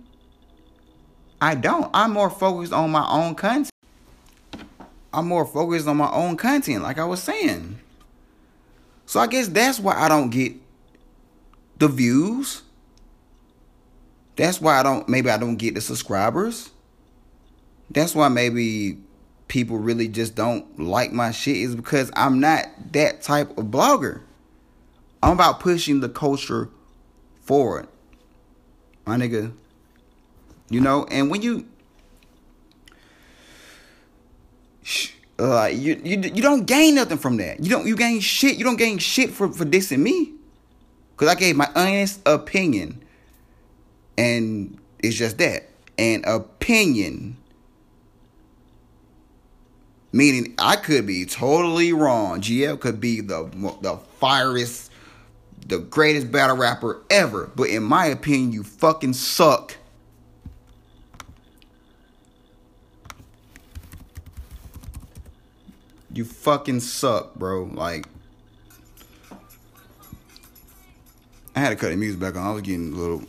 I 1.41 1.55
don't. 1.55 1.89
I'm 1.93 2.11
more 2.11 2.29
focused 2.29 2.73
on 2.73 2.91
my 2.91 3.07
own 3.09 3.35
content. 3.35 3.71
I'm 5.13 5.27
more 5.27 5.45
focused 5.45 5.87
on 5.87 5.97
my 5.97 6.11
own 6.11 6.37
content, 6.37 6.83
like 6.83 6.99
I 6.99 7.05
was 7.05 7.23
saying. 7.23 7.79
So 9.05 9.19
I 9.19 9.27
guess 9.27 9.47
that's 9.47 9.79
why 9.79 9.95
I 9.95 10.07
don't 10.07 10.29
get 10.29 10.53
the 11.77 11.87
views. 11.87 12.61
That's 14.39 14.61
why 14.61 14.79
I 14.79 14.83
don't 14.83 15.09
maybe 15.09 15.29
I 15.29 15.37
don't 15.37 15.57
get 15.57 15.75
the 15.75 15.81
subscribers. 15.81 16.71
That's 17.91 18.15
why 18.15 18.29
maybe 18.29 18.97
people 19.49 19.77
really 19.77 20.07
just 20.07 20.33
don't 20.33 20.79
like 20.79 21.11
my 21.11 21.31
shit 21.31 21.57
is 21.57 21.75
because 21.75 22.09
I'm 22.15 22.39
not 22.39 22.65
that 22.93 23.21
type 23.21 23.57
of 23.57 23.65
blogger. 23.65 24.21
I'm 25.21 25.33
about 25.33 25.59
pushing 25.59 25.99
the 25.99 26.07
culture 26.07 26.69
forward. 27.41 27.89
My 29.05 29.17
nigga. 29.17 29.51
You 30.69 30.79
know, 30.79 31.05
and 31.11 31.29
when 31.29 31.41
you 31.41 31.67
uh, 35.37 35.65
you, 35.65 35.99
you 36.01 36.17
you 36.17 36.41
don't 36.41 36.65
gain 36.65 36.95
nothing 36.95 37.17
from 37.17 37.35
that. 37.37 37.61
You 37.61 37.69
don't 37.69 37.85
you 37.85 37.97
gain 37.97 38.21
shit. 38.21 38.55
You 38.55 38.63
don't 38.63 38.77
gain 38.77 38.99
shit 38.99 39.31
for 39.31 39.51
for 39.51 39.65
dissing 39.65 39.99
me, 39.99 40.31
cause 41.17 41.27
I 41.27 41.35
gave 41.35 41.57
my 41.57 41.69
honest 41.75 42.21
opinion, 42.25 43.03
and 44.19 44.77
it's 44.99 45.15
just 45.15 45.37
that 45.37 45.69
an 45.97 46.23
opinion. 46.25 47.37
Meaning 50.11 50.55
I 50.59 50.75
could 50.75 51.07
be 51.07 51.25
totally 51.25 51.93
wrong. 51.93 52.41
GL 52.41 52.79
could 52.79 52.99
be 52.99 53.21
the 53.21 53.49
the 53.81 53.97
fieriest, 54.19 54.89
the 55.65 55.79
greatest 55.79 56.31
battle 56.31 56.57
rapper 56.57 57.01
ever. 57.09 57.49
But 57.55 57.69
in 57.69 57.83
my 57.83 58.07
opinion, 58.07 58.51
you 58.51 58.63
fucking 58.63 59.13
suck. 59.13 59.77
You 66.11 66.25
fucking 66.25 66.79
suck, 66.81 67.35
bro. 67.35 67.65
Like, 67.65 68.07
I 71.55 71.59
had 71.59 71.69
to 71.69 71.75
cut 71.75 71.91
the 71.91 71.97
music 71.97 72.19
back 72.19 72.35
on. 72.35 72.45
I 72.45 72.51
was 72.51 72.63
getting 72.63 72.91
a 72.91 72.95
little, 72.95 73.21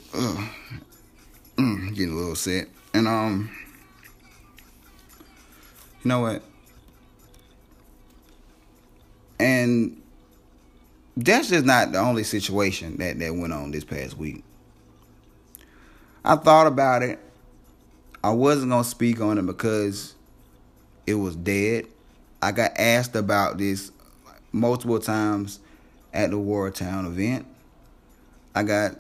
uh, 1.65 1.91
getting 1.95 2.13
a 2.13 2.17
little 2.17 2.35
set. 2.35 2.69
And, 2.95 3.07
um, 3.07 3.51
you 6.03 6.09
know 6.09 6.21
what? 6.21 6.43
And 9.39 10.01
that's 11.17 11.49
just 11.49 11.65
not 11.65 11.93
the 11.93 11.99
only 11.99 12.25
situation 12.25 12.97
that, 12.99 13.19
that 13.19 13.35
went 13.35 13.53
on 13.53 13.71
this 13.71 13.85
past 13.85 14.17
week. 14.17 14.43
I 16.25 16.37
thought 16.37 16.67
about 16.67 17.03
it. 17.03 17.19
I 18.23 18.31
wasn't 18.31 18.73
to 18.73 18.85
speak 18.85 19.21
on 19.21 19.39
it 19.39 19.47
because 19.47 20.15
it 21.07 21.15
was 21.15 21.37
dead. 21.37 21.87
I 22.43 22.53
got 22.53 22.73
asked 22.79 23.17
about 23.17 23.59
this 23.59 23.93
multiple 24.53 24.99
times 24.99 25.61
at 26.13 26.31
the 26.31 26.37
Wartown 26.37 27.07
event. 27.07 27.47
I 28.55 28.63
got 28.63 28.97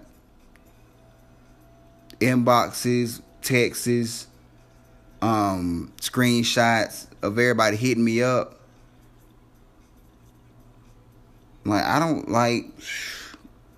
inboxes, 2.21 3.23
texts, 3.43 4.27
um, 5.23 5.93
screenshots 6.01 7.07
of 7.23 7.39
everybody 7.39 7.77
hitting 7.77 8.05
me 8.05 8.23
up. 8.23 8.61
Like 11.64 11.85
I 11.85 11.99
don't 11.99 12.31
like. 12.31 12.66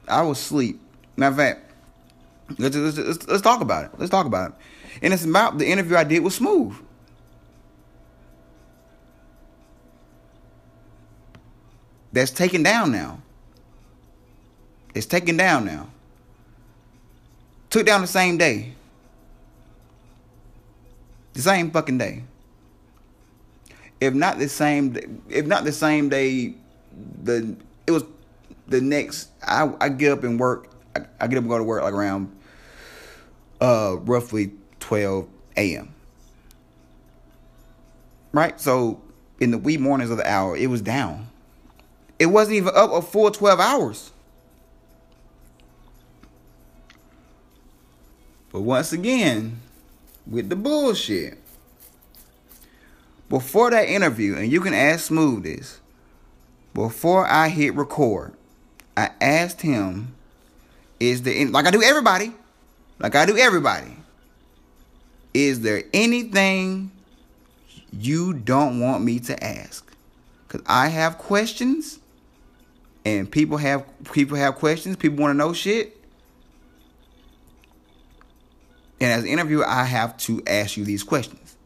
I 0.09 0.23
was 0.23 0.39
sleep. 0.39 0.81
Matter 1.17 1.31
of 1.31 1.37
fact, 1.37 1.73
let's, 2.59 2.77
let's, 2.77 2.99
let's, 2.99 3.29
let's 3.29 3.43
talk 3.43 3.61
about 3.61 3.87
it. 3.87 3.91
Let's 3.99 4.11
talk 4.11 4.27
about 4.27 4.51
it. 4.51 4.57
And 5.03 5.13
it's 5.13 5.25
about 5.25 5.59
the 5.59 5.67
interview 5.67 5.97
I 5.97 6.05
did 6.05 6.23
with 6.23 6.33
Smooth. 6.33 6.77
that's 12.13 12.31
taken 12.31 12.63
down 12.63 12.93
now. 12.93 13.21
It's 14.95 15.07
taken 15.07 15.37
down 15.37 15.65
now. 15.65 15.89
Took 17.73 17.87
down 17.87 18.03
the 18.03 18.07
same 18.07 18.37
day. 18.37 18.75
The 21.33 21.41
same 21.41 21.71
fucking 21.71 21.97
day. 21.97 22.23
If 23.99 24.13
not 24.13 24.39
the 24.39 24.47
same, 24.51 25.23
if 25.31 25.47
not 25.47 25.65
the 25.65 25.73
same 25.73 26.11
day, 26.11 26.55
the 27.23 27.57
it 27.87 27.93
was 27.93 28.05
the 28.69 28.83
next. 28.83 29.31
I 29.43 29.73
I 29.81 29.89
get 29.89 30.13
up 30.13 30.23
and 30.23 30.39
work. 30.39 30.69
I, 30.95 31.01
I 31.19 31.27
get 31.29 31.39
up 31.39 31.45
and 31.45 31.49
go 31.49 31.57
to 31.57 31.65
work 31.65 31.83
like 31.83 31.95
around 31.95 32.31
uh 33.63 33.97
roughly 34.01 34.53
twelve 34.79 35.27
a.m. 35.57 35.95
Right, 38.33 38.61
so 38.61 39.01
in 39.41 39.51
the 39.51 39.57
wee 39.57 39.79
mornings 39.79 40.11
of 40.11 40.19
the 40.19 40.31
hour, 40.31 40.59
it 40.59 40.67
was 40.67 40.83
down. 40.83 41.29
It 42.19 42.27
wasn't 42.27 42.57
even 42.57 42.75
up 42.75 42.93
a 42.93 43.01
full 43.01 43.31
12 43.31 43.61
hours. 43.61 44.12
But 48.53 48.61
once 48.61 48.93
again, 48.93 49.61
with 50.27 50.49
the 50.49 50.57
bullshit. 50.57 51.39
Before 53.29 53.71
that 53.71 53.89
interview, 53.89 54.37
and 54.37 54.51
you 54.51 54.61
can 54.61 54.75
ask 54.75 55.07
Smooth 55.07 55.45
this, 55.45 55.81
before 56.75 57.27
I 57.27 57.49
hit 57.49 57.75
record, 57.75 58.35
I 58.97 59.11
asked 59.21 59.63
him, 59.63 60.15
is 61.01 61.23
there, 61.23 61.49
like 61.49 61.67
I 61.67 61.71
do 61.71 61.83
everybody, 61.83 62.33
like 62.99 63.15
I 63.15 63.25
do 63.25 63.37
everybody, 63.37 63.97
is 65.33 65.61
there 65.63 65.83
anything 65.95 66.93
you 67.91 68.35
don't 68.35 68.81
want 68.81 69.03
me 69.03 69.19
to 69.21 69.45
ask? 69.45 69.91
Because 70.47 70.63
I 70.67 70.89
have 70.89 71.17
questions 71.17 71.99
and 73.05 73.31
people 73.31 73.57
have 73.57 73.85
people 74.13 74.37
have 74.37 74.57
questions, 74.57 74.97
people 74.97 75.19
want 75.19 75.33
to 75.33 75.37
know 75.37 75.55
shit. 75.55 76.02
And 79.03 79.11
as 79.11 79.25
an 79.25 79.29
interviewer, 79.29 79.67
I 79.67 79.83
have 79.83 80.17
to 80.19 80.41
ask 80.47 80.77
you 80.77 80.85
these 80.85 81.03
questions. 81.03 81.57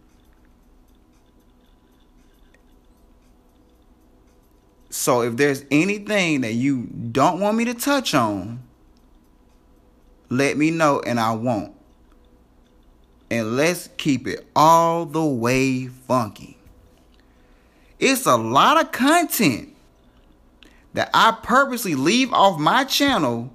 So 4.89 5.20
if 5.20 5.37
there's 5.37 5.62
anything 5.70 6.41
that 6.41 6.55
you 6.55 6.84
don't 6.87 7.39
want 7.39 7.59
me 7.59 7.66
to 7.66 7.74
touch 7.74 8.14
on, 8.14 8.62
let 10.30 10.57
me 10.57 10.70
know 10.70 11.03
and 11.07 11.20
I 11.20 11.34
won't. 11.34 11.74
And 13.30 13.55
let's 13.55 13.91
keep 13.99 14.26
it 14.26 14.47
all 14.57 15.05
the 15.05 15.22
way 15.22 15.89
funky. 15.89 16.57
It's 17.99 18.24
a 18.24 18.37
lot 18.37 18.82
of 18.82 18.93
content 18.93 19.76
that 20.95 21.11
I 21.12 21.37
purposely 21.43 21.97
leave 21.97 22.32
off 22.32 22.59
my 22.59 22.84
channel 22.84 23.53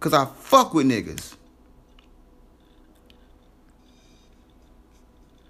because 0.00 0.14
I 0.14 0.24
fuck 0.24 0.72
with 0.72 0.86
niggas. 0.86 1.36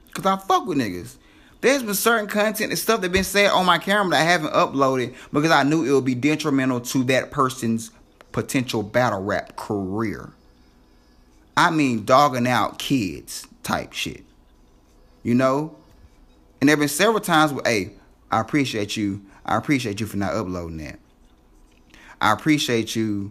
Because 0.09 0.27
I 0.27 0.37
fuck 0.45 0.67
with 0.67 0.77
niggas. 0.77 1.17
There's 1.61 1.85
been 1.85 1.95
certain 1.95 2.27
content 2.27 2.73
and 2.73 2.79
stuff 2.79 3.01
that 3.03 3.13
been 3.13 3.23
said 3.23 3.51
on 3.51 3.65
my 3.65 3.79
camera 3.79 4.11
that 4.11 4.23
I 4.23 4.25
haven't 4.25 4.53
uploaded 4.53 5.15
because 5.33 5.53
I 5.53 5.63
knew 5.63 5.85
it 5.85 5.93
would 5.93 6.05
be 6.05 6.17
detrimental 6.17 6.81
to 6.81 7.05
that 7.05 7.31
person's 7.31 7.93
potential 8.33 8.83
battle 8.83 9.23
rap 9.23 9.55
career. 9.55 10.33
I 11.57 11.71
mean, 11.71 12.05
dogging 12.05 12.49
out 12.49 12.81
kids 12.81 13.47
type 13.63 13.93
shit. 13.93 14.25
You 15.23 15.35
know? 15.35 15.77
And 16.61 16.69
there 16.69 16.75
have 16.75 16.81
been 16.81 16.89
several 16.89 17.21
times 17.21 17.53
where, 17.53 17.63
hey, 17.65 17.93
I 18.33 18.41
appreciate 18.41 18.97
you. 18.97 19.23
I 19.47 19.57
appreciate 19.57 20.01
you 20.01 20.07
for 20.07 20.17
not 20.17 20.35
uploading 20.35 20.79
that. 20.79 20.99
I 22.21 22.33
appreciate 22.33 22.97
you 22.97 23.31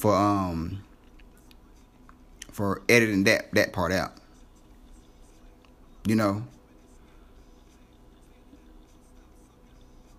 for 0.00 0.14
um 0.14 0.82
for 2.50 2.82
editing 2.88 3.24
that 3.24 3.52
that 3.52 3.72
part 3.72 3.92
out. 3.92 4.12
You 6.06 6.16
know. 6.16 6.42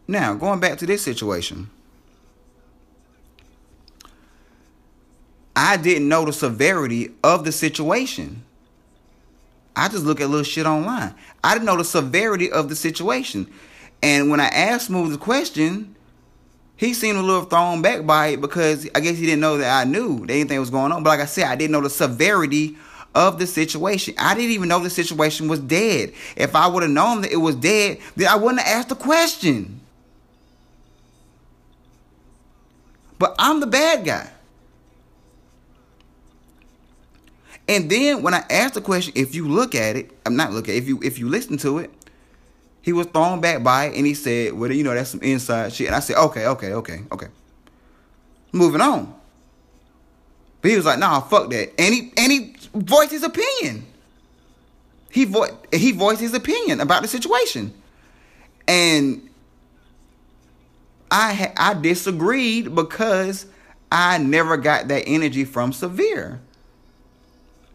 Now, 0.08 0.34
going 0.36 0.60
back 0.60 0.78
to 0.80 0.86
this 0.86 1.02
situation. 1.02 1.70
I 5.56 5.78
didn't 5.78 6.08
know 6.08 6.26
the 6.26 6.34
severity 6.34 7.12
of 7.24 7.44
the 7.44 7.52
situation. 7.52 8.44
I 9.76 9.88
just 9.88 10.06
look 10.06 10.22
at 10.22 10.30
little 10.30 10.44
shit 10.44 10.66
online. 10.66 11.14
I 11.44 11.54
didn't 11.54 11.66
know 11.66 11.78
the 11.78 11.84
severity 11.84 12.52
of 12.52 12.70
the 12.70 12.76
situation. 12.76 13.48
And 14.04 14.30
when 14.30 14.40
I 14.40 14.48
asked 14.48 14.88
Smooth 14.88 15.12
the 15.12 15.18
question, 15.18 15.96
he 16.82 16.96
seemed 16.96 17.20
a 17.20 17.22
little 17.22 17.44
thrown 17.44 17.84
back 17.84 18.08
by 18.08 18.30
it 18.30 18.42
because 18.42 18.90
I 18.96 19.02
guess 19.02 19.16
he 19.16 19.28
didn't 19.28 19.42
know 19.42 19.58
that 19.58 19.82
I 19.82 19.88
knew 19.88 20.26
that 20.26 20.34
anything 20.34 20.60
was 20.60 20.72
going 20.72 20.92
on. 20.92 21.04
But 21.04 21.12
like 21.12 21.20
I 21.20 21.26
said, 21.26 21.44
I 21.44 21.56
didn't 21.56 21.74
know 21.74 21.82
the 21.82 21.92
severity 21.92 22.76
of 23.14 23.38
the 23.38 23.46
situation. 23.46 24.16
I 24.18 24.34
didn't 24.34 24.50
even 24.50 24.68
know 24.68 24.80
the 24.80 24.90
situation 24.90 25.48
was 25.48 25.60
dead. 25.60 26.12
If 26.36 26.56
I 26.56 26.66
would 26.66 26.82
have 26.82 26.92
known 26.92 27.22
that 27.22 27.32
it 27.32 27.38
was 27.38 27.56
dead, 27.56 28.00
then 28.16 28.30
I 28.30 28.36
wouldn't 28.36 28.62
have 28.62 28.78
asked 28.80 28.90
the 28.90 28.96
question. 28.96 29.80
But 33.20 33.36
I'm 33.38 33.60
the 33.60 33.68
bad 33.68 34.04
guy. 34.04 34.32
And 37.68 37.92
then 37.92 38.24
when 38.24 38.34
I 38.34 38.44
asked 38.50 38.74
the 38.74 38.82
question, 38.82 39.14
if 39.16 39.36
you 39.36 39.48
look 39.48 39.76
at 39.76 39.98
it, 39.98 40.10
I'm 40.26 40.36
not 40.36 40.52
looking. 40.52 40.76
If 40.76 40.88
you 40.88 41.00
if 41.04 41.20
you 41.20 41.30
listen 41.30 41.60
to 41.60 41.78
it, 41.78 41.92
he 42.82 42.94
was 42.94 43.08
thrown 43.08 43.42
back 43.42 43.64
by 43.64 43.86
it, 43.86 43.96
and 43.96 44.06
he 44.06 44.14
said, 44.14 44.54
"Well, 44.54 44.72
you 44.72 44.84
know, 44.84 44.94
that's 44.94 45.12
some 45.12 45.22
inside 45.22 45.74
shit." 45.74 45.88
And 45.88 45.96
I 45.96 46.00
said, 46.00 46.18
"Okay, 46.18 46.48
okay, 46.48 46.74
okay, 46.74 47.02
okay." 47.12 47.28
Moving 48.52 48.82
on. 48.82 49.14
But 50.62 50.72
he 50.72 50.78
was 50.78 50.86
like, 50.86 51.00
"Nah, 51.00 51.22
fuck 51.22 51.50
that," 51.52 51.80
and 51.80 51.94
he 51.94 52.14
and 52.18 52.32
he 52.32 52.56
voiced 52.74 53.12
his 53.12 53.24
opinion. 53.24 53.86
He 55.12 55.26
vo- 55.26 55.58
he 55.72 55.92
voiced 55.92 56.22
his 56.22 56.34
opinion 56.34 56.80
about 56.80 57.02
the 57.02 57.08
situation, 57.08 57.74
and 58.68 59.30
I 61.10 61.52
I 61.58 61.74
disagreed 61.74 62.74
because 62.74 63.46
I 63.92 64.18
never 64.18 64.58
got 64.58 64.88
that 64.88 65.04
energy 65.06 65.44
from 65.44 65.74
Severe. 65.74 66.40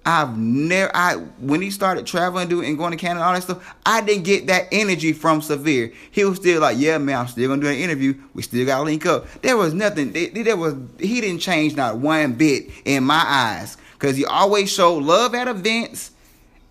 I've 0.06 0.38
never 0.38 0.94
I 0.94 1.16
when 1.40 1.60
he 1.60 1.72
started 1.72 2.06
traveling 2.06 2.48
doing 2.48 2.68
and 2.68 2.78
going 2.78 2.92
to 2.92 2.96
Canada 2.96 3.20
and 3.20 3.26
all 3.26 3.34
that 3.34 3.42
stuff, 3.42 3.74
I 3.84 4.00
didn't 4.00 4.22
get 4.22 4.46
that 4.46 4.68
energy 4.70 5.12
from 5.12 5.42
Severe. 5.42 5.92
He 6.12 6.24
was 6.24 6.38
still 6.38 6.60
like, 6.60 6.78
Yeah, 6.78 6.98
man, 6.98 7.18
I'm 7.18 7.26
still 7.26 7.48
gonna 7.48 7.60
do 7.60 7.66
an 7.66 7.74
interview. 7.74 8.14
We 8.32 8.42
still 8.42 8.64
gotta 8.64 8.84
link 8.84 9.04
up. 9.04 9.26
There 9.42 9.56
was 9.56 9.74
nothing 9.74 10.12
there 10.12 10.56
was 10.56 10.76
he 11.00 11.20
didn't 11.20 11.40
change 11.40 11.74
not 11.74 11.98
one 11.98 12.34
bit 12.34 12.70
in 12.84 13.02
my 13.02 13.22
eyes. 13.26 13.76
Cause 13.98 14.14
he 14.14 14.24
always 14.24 14.70
showed 14.72 15.02
love 15.02 15.34
at 15.34 15.48
events 15.48 16.12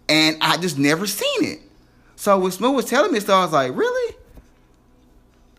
and 0.08 0.38
I 0.40 0.56
just 0.56 0.78
never 0.78 1.06
seen 1.06 1.44
it. 1.44 1.60
So 2.16 2.40
when 2.40 2.52
Smooth 2.52 2.76
was 2.76 2.86
telling 2.86 3.12
me 3.12 3.20
stuff, 3.20 3.36
I 3.36 3.44
was 3.44 3.52
like, 3.52 3.76
Really? 3.76 4.16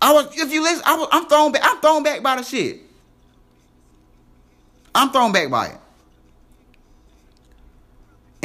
I 0.01 0.15
was 0.15 0.35
if 0.35 0.51
you 0.51 0.63
listen, 0.63 0.83
I 0.87 0.97
was, 0.97 1.09
I'm 1.13 1.27
thrown 1.27 1.53
back, 1.53 1.63
I'm 1.63 1.79
thrown 1.83 2.03
back 2.03 2.23
by 2.23 2.37
the 2.37 2.43
shit. 2.43 2.81
I'm 4.95 5.11
thrown 5.11 5.33
back 5.33 5.51
by 5.51 5.67
it. 5.67 5.77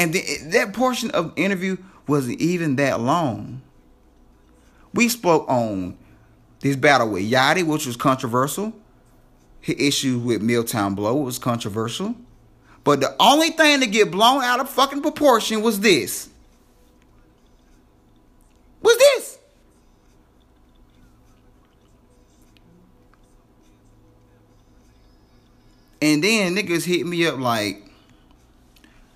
And 0.01 0.13
the, 0.13 0.37
that 0.45 0.73
portion 0.73 1.11
of 1.11 1.35
the 1.35 1.41
interview 1.43 1.77
wasn't 2.07 2.41
even 2.41 2.75
that 2.77 2.99
long. 2.99 3.61
We 4.95 5.07
spoke 5.09 5.47
on 5.47 5.95
this 6.61 6.75
battle 6.75 7.11
with 7.11 7.29
Yachty, 7.29 7.63
which 7.63 7.85
was 7.85 7.97
controversial. 7.97 8.73
His 9.59 9.75
issue 9.77 10.17
with 10.17 10.41
Milltown 10.41 10.95
Blow 10.95 11.17
was 11.17 11.37
controversial. 11.37 12.15
But 12.83 12.99
the 12.99 13.15
only 13.19 13.51
thing 13.51 13.81
to 13.81 13.85
get 13.85 14.09
blown 14.09 14.43
out 14.43 14.59
of 14.59 14.71
fucking 14.71 15.03
proportion 15.03 15.61
was 15.61 15.79
this. 15.81 16.29
Was 18.81 18.97
this. 18.97 19.37
And 26.01 26.23
then 26.23 26.55
niggas 26.55 26.85
hit 26.85 27.05
me 27.05 27.27
up 27.27 27.37
like, 27.37 27.90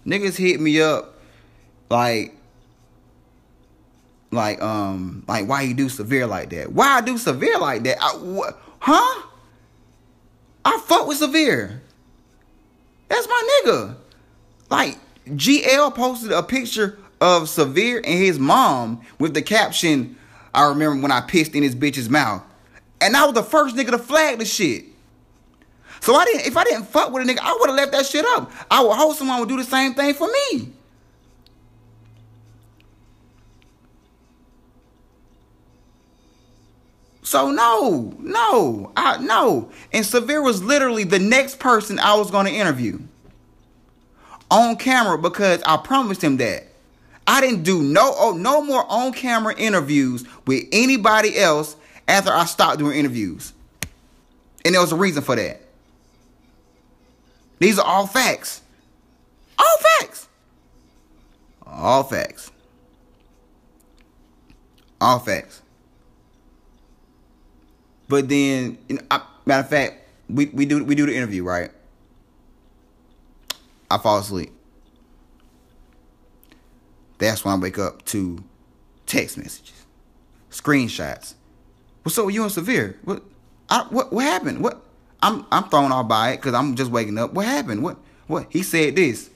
niggas 0.06 0.38
hit 0.38 0.60
me 0.60 0.80
up 0.82 1.20
like 1.90 2.36
like 4.32 4.62
um 4.62 5.24
like 5.28 5.48
why 5.48 5.62
you 5.62 5.74
do 5.74 5.90
severe 5.90 6.28
like 6.28 6.50
that? 6.52 6.72
Why 6.72 6.98
i 6.98 7.02
do 7.02 7.18
severe 7.18 7.58
like 7.58 7.84
that? 7.84 7.98
I, 8.02 8.10
wh- 8.10 8.54
huh? 8.80 9.28
I 10.64 10.80
fuck 10.80 11.08
with 11.08 11.18
severe. 11.18 11.82
That's 13.08 13.28
my 13.28 13.62
nigga. 13.66 13.96
Like 14.70 14.98
gl 15.28 15.96
posted 15.96 16.32
a 16.32 16.44
picture 16.44 17.00
of 17.20 17.50
severe 17.50 17.98
and 17.98 18.20
his 18.20 18.38
mom 18.38 19.02
with 19.20 19.34
the 19.34 19.42
caption 19.42 20.16
i 20.54 20.68
remember 20.68 21.02
when 21.02 21.12
i 21.12 21.20
pissed 21.22 21.56
in 21.56 21.64
his 21.64 21.76
bitch's 21.76 22.10
mouth. 22.10 22.44
And 23.02 23.16
i 23.16 23.26
was 23.26 23.34
the 23.34 23.44
first 23.44 23.76
nigga 23.76 23.92
to 23.92 23.98
flag 23.98 24.40
the 24.40 24.46
shit 24.46 24.86
so 26.06 26.14
I 26.14 26.24
didn't. 26.26 26.46
If 26.46 26.56
I 26.56 26.64
didn't 26.64 26.84
fuck 26.84 27.12
with 27.12 27.28
a 27.28 27.34
nigga, 27.34 27.40
I 27.42 27.58
would 27.60 27.68
have 27.68 27.76
left 27.76 27.92
that 27.94 28.06
shit 28.06 28.24
up. 28.28 28.52
I 28.70 28.84
would 28.84 28.96
hope 28.96 29.18
someone 29.18 29.40
would 29.40 29.50
do 29.50 29.58
the 29.58 29.64
same 29.64 29.96
thing 29.96 30.14
for 30.14 30.28
me. 30.28 30.72
So 37.24 37.50
no, 37.50 38.14
no, 38.20 38.92
I 38.96 39.18
no. 39.18 39.72
And 39.92 40.06
Severe 40.06 40.44
was 40.44 40.62
literally 40.62 41.06
the 41.06 41.18
next 41.18 41.58
person 41.58 41.98
I 41.98 42.14
was 42.14 42.30
going 42.30 42.46
to 42.46 42.52
interview 42.52 43.00
on 44.52 44.76
camera 44.76 45.18
because 45.18 45.64
I 45.66 45.78
promised 45.78 46.24
him 46.24 46.38
that. 46.38 46.68
I 47.26 47.42
didn't 47.42 47.64
do 47.64 47.82
no 47.82 48.14
oh, 48.16 48.34
no 48.34 48.62
more 48.62 48.86
on 48.88 49.12
camera 49.12 49.56
interviews 49.58 50.24
with 50.46 50.66
anybody 50.72 51.36
else 51.36 51.76
after 52.08 52.32
I 52.32 52.46
stopped 52.46 52.78
doing 52.78 52.96
interviews. 52.96 53.54
And 54.64 54.76
there 54.76 54.82
was 54.82 54.92
a 54.92 54.96
reason 54.96 55.24
for 55.24 55.36
that. 55.36 55.65
These 57.60 57.80
are 57.80 57.86
all 57.86 58.08
facts. 58.08 58.62
All 59.58 59.78
facts. 60.00 60.28
All 61.66 62.04
facts. 62.04 62.52
All 65.00 65.20
facts. 65.20 65.62
But 68.08 68.30
then, 68.30 68.78
I, 69.10 69.22
matter 69.46 69.62
of 69.62 69.70
fact, 69.70 69.96
we, 70.30 70.48
we 70.48 70.66
do 70.66 70.84
we 70.84 70.96
do 70.96 71.06
the 71.06 71.16
interview 71.16 71.44
right. 71.44 71.72
I 73.90 73.98
fall 73.98 74.20
asleep. 74.20 74.52
That's 77.18 77.46
when 77.46 77.54
I 77.54 77.58
wake 77.58 77.80
up 77.80 78.04
to 78.06 78.44
text 79.06 79.38
messages, 79.38 79.86
screenshots. 80.52 81.36
What's 82.04 82.18
up 82.18 82.26
with 82.26 82.36
you 82.36 82.44
and 82.44 82.52
Severe? 82.52 83.00
What? 83.04 83.24
I, 83.70 83.86
what? 83.90 84.12
What 84.14 84.26
happened? 84.26 84.64
What? 84.64 84.85
I'm 85.26 85.44
I'm 85.52 85.64
thrown 85.70 85.92
off 85.92 86.08
by 86.08 86.34
it 86.34 86.38
because 86.38 86.54
I'm 86.54 86.76
just 86.76 86.92
waking 86.92 87.18
up. 87.18 87.34
What 87.34 87.48
happened? 87.48 87.82
What 87.82 87.98
what? 88.28 88.46
He 88.52 88.62
said 88.62 88.96
this. 88.96 89.32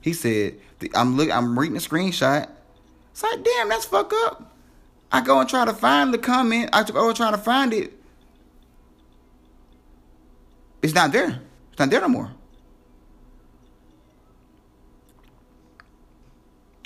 He 0.00 0.12
said 0.12 0.54
I'm 0.94 1.16
look 1.16 1.32
I'm 1.32 1.58
reading 1.58 1.74
the 1.74 1.80
screenshot. 1.80 2.48
It's 3.10 3.24
like 3.24 3.42
damn, 3.42 3.68
that's 3.68 3.84
fuck 3.84 4.12
up. 4.26 4.52
I 5.10 5.20
go 5.20 5.40
and 5.40 5.48
try 5.48 5.64
to 5.64 5.72
find 5.72 6.14
the 6.14 6.18
comment. 6.18 6.70
I 6.72 6.84
go 6.84 7.08
and 7.08 7.16
try 7.16 7.32
to 7.32 7.38
find 7.38 7.72
it. 7.74 7.92
It's 10.80 10.94
not 10.94 11.10
there. 11.10 11.42
It's 11.70 11.78
not 11.80 11.90
there 11.90 12.00
no 12.00 12.08
more. 12.08 12.30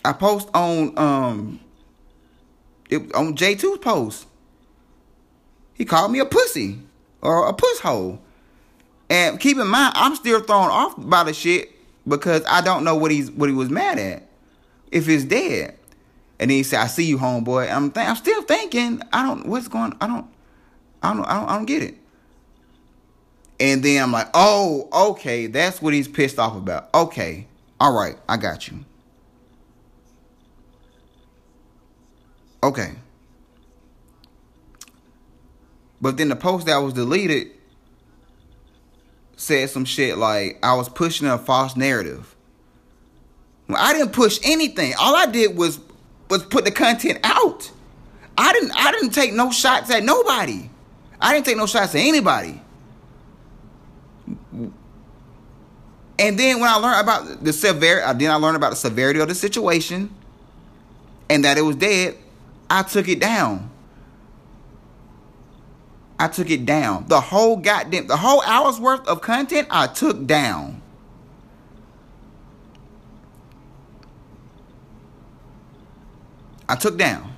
I 0.03 0.15
post 0.15 0.49
on 0.55 0.97
um 0.97 1.61
it, 2.89 3.15
on 3.15 3.37
J2's 3.37 3.81
post. 3.81 4.27
He 5.75 5.85
called 5.85 6.11
me 6.11 6.21
a 6.21 6.25
pussy 6.25 6.79
or 7.21 7.49
a 7.49 7.53
puss 7.53 7.81
hole. 7.81 8.23
And 9.09 9.39
keep 9.39 9.57
in 9.59 9.69
mind, 9.69 9.93
I'm 9.97 10.17
still 10.17 10.41
thrown 10.41 10.69
off 10.71 10.95
by 10.99 11.25
the 11.25 11.33
shit 11.33 11.73
because 12.07 12.45
I 12.49 12.61
don't 12.61 12.85
know 12.85 12.97
what 12.97 13.11
he's 13.11 13.31
what 13.31 13.49
he 13.49 13.55
was 13.55 13.71
mad 13.71 13.99
at. 13.99 14.23
If 14.91 15.09
it's 15.09 15.25
dead. 15.25 15.79
And 16.39 16.51
then 16.51 16.57
he 16.59 16.63
said, 16.65 16.81
I 16.81 16.87
see 16.87 17.05
you, 17.05 17.19
homeboy. 17.19 17.73
I'm 17.73 17.91
th- 17.91 18.07
I'm 18.07 18.17
still 18.17 18.43
thinking, 18.43 19.03
I 19.13 19.23
don't 19.25 19.47
what's 19.47 19.69
going 19.69 19.95
I 20.01 20.07
don't 20.07 20.27
I 21.03 21.15
don't 21.15 21.25
I 21.25 21.35
don't 21.35 21.49
I 21.49 21.57
don't 21.57 21.67
get 21.67 21.83
it. 21.83 21.95
And 23.59 23.83
then 23.83 24.03
I'm 24.03 24.13
like, 24.13 24.29
oh, 24.35 24.89
okay, 25.11 25.47
that's 25.47 25.81
what 25.81 25.95
he's 25.95 26.09
pissed 26.09 26.39
off 26.39 26.57
about. 26.57 26.93
Okay. 26.95 27.47
All 27.81 27.93
right, 27.93 28.17
I 28.29 28.37
got 28.37 28.69
you. 28.69 28.85
Okay. 32.63 32.93
But 36.01 36.17
then 36.17 36.29
the 36.29 36.37
post 36.37 36.67
that 36.67 36.77
was 36.79 36.93
deleted 36.93 37.56
said 39.37 39.71
some 39.71 39.85
shit 39.85 40.19
like 40.19 40.59
I 40.63 40.75
was 40.75 40.89
pushing 40.89 41.27
a 41.29 41.39
false 41.39 41.77
narrative. 41.77 42.35
Well, 43.69 43.79
I 43.81 43.93
didn't 43.93 44.13
push 44.13 44.39
anything. 44.43 44.95
All 44.99 45.15
I 45.15 45.27
did 45.27 45.57
was 45.57 45.81
was 46.29 46.45
put 46.45 46.65
the 46.65 46.71
content 46.71 47.21
out. 47.23 47.71
I 48.37 48.53
didn't 48.53 48.73
I 48.75 48.93
didn't 48.93 49.11
take 49.11 49.33
no 49.33 49.51
shots 49.51 49.91
at 49.91 50.03
nobody. 50.03 50.71
I 51.21 51.33
didn't 51.33 51.47
take 51.47 51.57
no 51.57 51.67
shots 51.67 51.95
at 51.95 52.01
anybody. 52.01 52.61
And 56.19 56.39
then 56.39 56.61
when 56.61 56.71
I 56.71 56.77
learned 56.77 57.01
about 57.01 57.45
the 57.45 57.53
severity, 57.53 58.03
uh, 58.03 58.13
then 58.15 58.31
I 58.31 58.37
learned 58.37 58.57
about 58.57 58.71
the 58.71 58.77
severity 58.77 59.21
of 59.21 59.29
the 59.29 59.35
situation 59.35 60.15
and 61.29 61.45
that 61.45 61.59
it 61.59 61.63
was 61.63 61.77
dead, 61.77 62.17
I 62.71 62.83
took 62.83 63.09
it 63.09 63.21
down. 63.21 63.71
I 66.19 66.29
took 66.29 66.51
it 66.51 66.65
down. 66.65 67.07
The 67.09 67.21
whole 67.21 67.57
goddamn, 67.57 68.07
the 68.07 68.17
whole 68.17 68.43
hour's 68.43 68.81
worth 68.81 69.07
of 69.07 69.21
content 69.21 69.69
I 69.71 69.87
took 69.87 70.27
down. 70.27 70.83
I 76.69 76.77
took 76.77 76.97
down. 76.97 77.33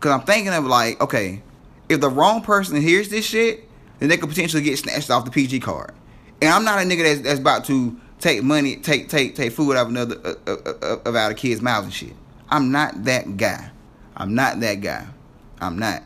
Cause 0.00 0.12
I'm 0.12 0.22
thinking 0.22 0.52
of 0.52 0.64
like, 0.64 1.00
okay, 1.00 1.42
if 1.88 2.00
the 2.00 2.08
wrong 2.08 2.40
person 2.40 2.80
hears 2.80 3.08
this 3.08 3.26
shit, 3.26 3.68
then 3.98 4.08
they 4.08 4.16
could 4.16 4.28
potentially 4.28 4.62
get 4.62 4.78
snatched 4.78 5.10
off 5.10 5.24
the 5.24 5.30
PG 5.30 5.60
card. 5.60 5.92
And 6.40 6.50
I'm 6.50 6.64
not 6.64 6.78
a 6.78 6.82
nigga 6.82 7.02
that's, 7.02 7.20
that's 7.20 7.40
about 7.40 7.64
to 7.64 7.98
take 8.20 8.42
money, 8.44 8.76
take 8.76 9.08
take 9.08 9.34
take 9.34 9.52
food 9.52 9.76
out 9.76 9.86
of 9.86 9.88
another 9.88 10.16
uh, 10.24 10.34
uh, 10.46 10.72
uh, 10.82 10.96
of 11.04 11.16
out 11.16 11.32
of 11.32 11.36
kids' 11.36 11.60
mouths 11.60 11.86
and 11.86 11.92
shit. 11.92 12.12
I'm 12.48 12.70
not 12.70 13.04
that 13.04 13.36
guy. 13.36 13.70
I'm 14.16 14.34
not 14.34 14.60
that 14.60 14.76
guy. 14.76 15.06
I'm 15.60 15.78
not. 15.78 16.04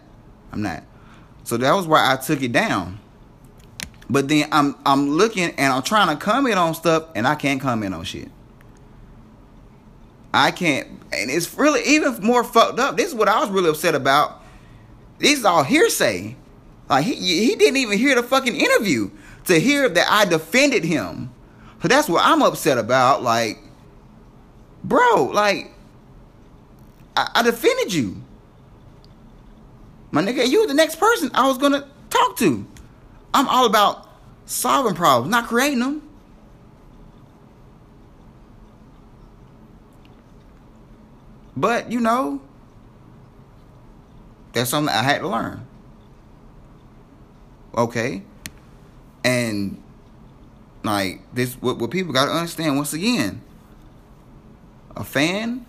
I'm 0.53 0.63
not. 0.63 0.85
So 1.45 1.57
that 1.57 1.73
was 1.73 1.87
why 1.87 2.13
I 2.13 2.17
took 2.17 2.43
it 2.43 2.53
down. 2.53 2.99
But 4.09 4.29
then 4.29 4.49
I'm 4.53 4.77
I'm 4.85 5.11
looking 5.11 5.51
and 5.57 5.73
I'm 5.73 5.83
trying 5.83 6.09
to 6.09 6.23
comment 6.23 6.57
on 6.57 6.75
stuff 6.75 7.09
and 7.15 7.27
I 7.27 7.35
can't 7.35 7.61
comment 7.61 7.95
on 7.95 8.05
shit. 8.05 8.31
I 10.35 10.51
can't 10.51 10.87
and 11.13 11.31
it's 11.31 11.55
really 11.57 11.81
even 11.95 12.23
more 12.23 12.45
fucked 12.45 12.79
up. 12.79 12.97
This 12.97 13.09
is 13.09 13.15
what 13.15 13.29
I 13.29 13.41
was 13.41 13.51
really 13.51 13.71
upset 13.71 13.95
about. 13.95 14.43
This 15.19 15.39
is 15.39 15.45
all 15.45 15.65
hearsay. 15.65 16.37
Like 16.91 17.05
he 17.05 17.15
he 17.15 17.57
didn't 17.57 17.79
even 17.79 17.99
hear 17.99 18.15
the 18.15 18.23
fucking 18.23 18.55
interview 18.55 19.11
to 19.45 19.59
hear 19.59 19.89
that 19.89 20.07
I 20.11 20.25
defended 20.25 20.85
him. 20.85 21.33
So 21.81 21.89
that's 21.89 22.09
what 22.09 22.25
I'm 22.25 22.43
upset 22.43 22.79
about. 22.79 23.23
Like, 23.23 23.59
bro, 24.85 25.25
like 25.33 25.73
I, 27.17 27.31
I 27.37 27.43
defended 27.43 27.93
you. 27.93 28.23
My 30.13 30.23
nigga, 30.23 30.47
you 30.47 30.67
the 30.67 30.75
next 30.75 30.97
person 30.97 31.31
I 31.35 31.49
was 31.49 31.59
gonna 31.59 31.89
talk 32.11 32.37
to. 32.37 32.67
I'm 33.35 33.49
all 33.49 33.65
about 33.67 34.07
solving 34.45 34.95
problems, 34.95 35.31
not 35.31 35.49
creating 35.49 35.81
them. 35.81 36.03
But, 41.57 41.91
you 41.91 42.01
know, 42.01 42.41
that's 44.53 44.71
something 44.71 44.95
I 44.95 45.03
had 45.03 45.21
to 45.21 45.29
learn. 45.29 45.67
Okay? 47.75 48.23
And 49.25 49.83
like 50.83 51.21
this 51.33 51.55
what, 51.55 51.79
what 51.79 51.91
people 51.91 52.13
gotta 52.13 52.33
understand 52.33 52.77
once 52.77 52.93
again. 52.93 53.41
A 54.95 55.05
fan, 55.05 55.65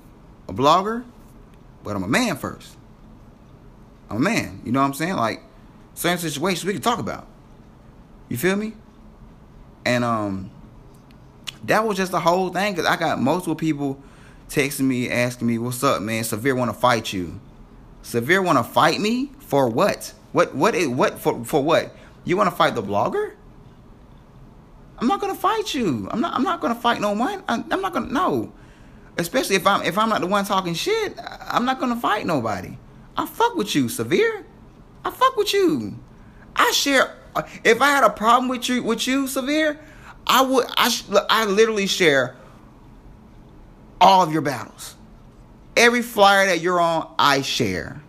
a 0.49 0.53
blogger, 0.53 1.05
but 1.83 1.95
I'm 1.95 2.03
a 2.03 2.07
man 2.09 2.35
first. 2.35 2.75
I'm 4.13 4.19
a 4.19 4.23
man. 4.23 4.61
You 4.63 4.71
know 4.71 4.79
what 4.79 4.87
I'm 4.87 4.93
saying? 4.93 5.15
Like 5.15 5.41
certain 5.95 6.19
situations 6.19 6.65
we 6.65 6.73
can 6.73 6.81
talk 6.81 6.99
about. 6.99 7.27
You 8.29 8.37
feel 8.37 8.55
me? 8.55 8.73
And 9.85 10.03
um 10.03 10.51
that 11.63 11.85
was 11.85 11.97
just 11.97 12.11
the 12.11 12.19
whole 12.19 12.49
thing 12.49 12.73
because 12.73 12.85
I 12.85 12.95
got 12.95 13.19
multiple 13.19 13.55
people 13.55 14.01
texting 14.49 14.81
me 14.81 15.09
asking 15.09 15.47
me, 15.47 15.57
"What's 15.57 15.83
up, 15.83 16.01
man? 16.01 16.23
Severe 16.23 16.55
want 16.55 16.69
to 16.69 16.77
fight 16.79 17.11
you. 17.11 17.39
Severe 18.01 18.41
want 18.41 18.57
to 18.59 18.63
fight 18.63 18.99
me 18.99 19.31
for 19.39 19.67
what? 19.67 20.13
What? 20.31 20.53
What? 20.53 20.75
Is, 20.75 20.87
what 20.87 21.19
for? 21.19 21.43
For 21.43 21.63
what? 21.63 21.95
You 22.23 22.37
want 22.37 22.49
to 22.49 22.55
fight 22.55 22.75
the 22.75 22.83
blogger? 22.83 23.33
I'm 24.99 25.07
not 25.07 25.21
gonna 25.21 25.35
fight 25.35 25.73
you. 25.73 26.07
I'm 26.11 26.21
not. 26.21 26.33
I'm 26.33 26.43
not 26.43 26.61
gonna 26.61 26.75
fight 26.75 27.01
no 27.01 27.13
one. 27.13 27.43
I'm, 27.47 27.65
I'm 27.71 27.81
not 27.81 27.93
gonna 27.93 28.11
no. 28.11 28.53
Especially 29.17 29.55
if 29.55 29.65
I'm 29.65 29.81
if 29.83 29.97
I'm 29.97 30.09
not 30.09 30.21
the 30.21 30.27
one 30.27 30.45
talking 30.45 30.75
shit. 30.75 31.17
I'm 31.41 31.65
not 31.65 31.79
gonna 31.79 31.95
fight 31.95 32.25
nobody. 32.25 32.77
I 33.15 33.25
fuck 33.25 33.55
with 33.55 33.75
you, 33.75 33.89
Severe. 33.89 34.45
I 35.05 35.11
fuck 35.11 35.35
with 35.35 35.53
you. 35.53 35.99
I 36.55 36.71
share. 36.71 37.15
If 37.63 37.81
I 37.81 37.89
had 37.89 38.03
a 38.03 38.09
problem 38.09 38.49
with 38.49 38.69
you, 38.69 38.83
with 38.83 39.07
you, 39.07 39.27
Severe, 39.27 39.79
I 40.25 40.41
would. 40.41 40.65
I 40.77 40.91
I 41.29 41.45
literally 41.45 41.87
share 41.87 42.35
all 43.99 44.21
of 44.21 44.31
your 44.31 44.41
battles. 44.41 44.95
Every 45.75 46.01
flyer 46.01 46.45
that 46.47 46.61
you're 46.61 46.79
on, 46.79 47.13
I 47.17 47.41
share. 47.41 48.01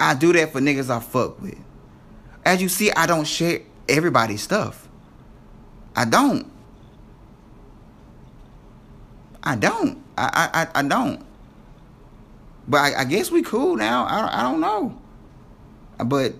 I 0.00 0.14
do 0.14 0.32
that 0.32 0.50
for 0.52 0.60
niggas 0.60 0.90
I 0.90 0.98
fuck 0.98 1.40
with. 1.40 1.58
As 2.44 2.60
you 2.60 2.68
see, 2.68 2.90
I 2.90 3.06
don't 3.06 3.24
share 3.24 3.60
everybody's 3.88 4.42
stuff. 4.42 4.88
I 5.94 6.04
don't. 6.04 6.50
I 9.44 9.54
don't. 9.54 10.01
I 10.16 10.68
I 10.74 10.80
I 10.80 10.82
don't. 10.82 11.24
But 12.68 12.78
I, 12.78 13.00
I 13.00 13.04
guess 13.04 13.30
we 13.30 13.42
cool 13.42 13.76
now. 13.76 14.04
I 14.04 14.40
I 14.40 14.42
don't 14.42 14.60
know. 14.60 14.98
But 16.04 16.34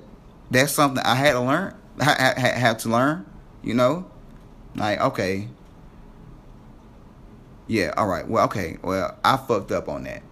that's 0.51 0.73
something 0.73 1.03
I 1.05 1.15
had 1.15 1.33
to 1.33 1.41
learn. 1.41 1.75
I, 2.01 2.35
have 2.39 2.79
to 2.79 2.89
learn. 2.89 3.27
You 3.63 3.75
know, 3.75 4.11
like 4.75 5.01
okay. 5.01 5.49
Yeah. 7.67 7.95
All 7.97 8.07
right. 8.07 8.27
Well. 8.27 8.45
Okay. 8.47 8.79
Well, 8.83 9.17
I 9.25 9.37
fucked 9.37 9.73
up 9.73 9.89
on 9.89 10.05
that 10.05 10.23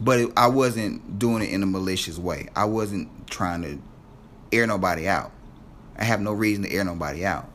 but 0.00 0.20
it, 0.20 0.32
I 0.36 0.48
wasn't 0.48 1.18
doing 1.18 1.42
it 1.42 1.50
in 1.50 1.62
a 1.62 1.66
malicious 1.66 2.18
way. 2.18 2.48
I 2.56 2.64
wasn't 2.64 3.08
trying 3.28 3.62
to 3.62 3.78
air 4.52 4.66
nobody 4.66 5.08
out. 5.08 5.30
I 5.96 6.04
have 6.04 6.20
no 6.20 6.32
reason 6.32 6.64
to 6.64 6.72
air 6.72 6.84
nobody 6.84 7.24
out, 7.24 7.48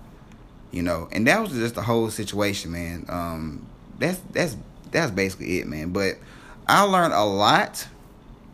you 0.72 0.82
know. 0.82 1.10
And 1.12 1.28
that 1.28 1.42
was 1.42 1.52
just 1.52 1.76
the 1.76 1.82
whole 1.82 2.10
situation, 2.10 2.72
man. 2.72 3.06
Um, 3.10 3.68
that's 4.00 4.20
that's 4.32 4.58
that's 4.92 5.12
basically 5.12 5.60
it, 5.60 5.68
man. 5.68 5.92
But 5.92 6.16
I 6.68 6.84
learned 6.84 7.14
a 7.14 7.24
lot 7.24 7.88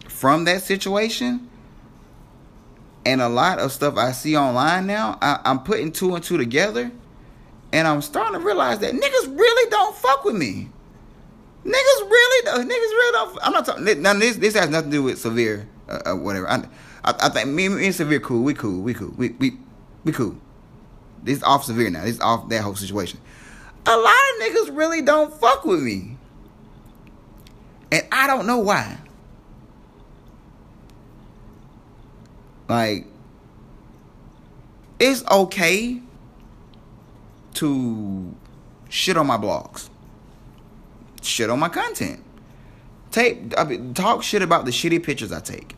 from 0.08 0.46
that 0.46 0.62
situation, 0.64 1.50
and 3.06 3.22
a 3.22 3.30
lot 3.30 3.60
of 3.60 3.72
stuff 3.72 3.98
I 3.98 4.12
see 4.12 4.36
online 4.36 4.88
now. 4.88 5.18
I, 5.22 5.40
I'm 5.46 5.60
putting 5.60 5.92
two 5.92 6.16
and 6.16 6.24
two 6.24 6.38
together, 6.38 6.92
and 7.72 7.88
I'm 7.88 8.02
starting 8.02 8.34
to 8.34 8.40
realize 8.40 8.80
that 8.80 8.94
niggas 8.94 9.38
really 9.38 9.70
don't 9.70 9.96
fuck 9.96 10.26
with 10.26 10.36
me. 10.36 10.70
Niggas 11.64 12.10
really, 12.10 12.46
don't. 12.46 12.62
niggas 12.62 12.70
really 12.70 13.12
don't. 13.12 13.40
I'm 13.42 13.54
not 13.54 13.66
talking. 13.66 14.02
Now 14.02 14.14
this 14.14 14.36
this 14.38 14.56
has 14.56 14.70
nothing 14.70 14.92
to 14.92 14.98
do 14.98 15.04
with 15.04 15.20
severe, 15.20 15.68
uh, 15.90 16.00
uh, 16.06 16.16
whatever. 16.16 16.48
I, 16.50 16.64
I, 17.04 17.16
I, 17.22 17.30
think 17.30 17.50
me, 17.50 17.70
me 17.70 17.86
and 17.88 17.96
severe 17.96 18.20
cool. 18.20 18.44
We 18.44 18.54
cool. 18.54 18.82
We 18.82 18.94
cool. 18.94 19.14
We 19.18 19.30
we 19.30 19.58
we 20.04 20.12
cool. 20.12 20.38
This 21.24 21.42
off 21.42 21.64
severe 21.64 21.90
now. 21.90 22.04
This 22.04 22.20
off 22.20 22.50
that 22.50 22.62
whole 22.62 22.76
situation. 22.76 23.20
A 23.88 23.98
lot 23.98 24.14
of 24.14 24.41
niggas 24.41 24.76
really 24.76 25.02
don't 25.02 25.34
fuck 25.34 25.64
with 25.64 25.82
me, 25.82 26.18
and 27.91 28.03
I 28.12 28.28
don't 28.28 28.48
know 28.48 28.57
why. 28.57 28.98
Like, 32.68 33.06
it's 34.99 35.24
okay 35.30 36.02
to 37.56 38.36
shit 38.90 39.18
on 39.18 39.28
my 39.28 39.38
blogs 39.38 39.90
shit 41.26 41.49
on 41.49 41.60
my 41.60 41.70
content. 41.70 42.24
Take 43.12 43.53
talk 43.94 44.24
shit 44.24 44.41
about 44.41 44.66
the 44.66 44.72
shitty 44.72 45.03
pictures 45.03 45.32
I 45.32 45.40
take. 45.40 45.76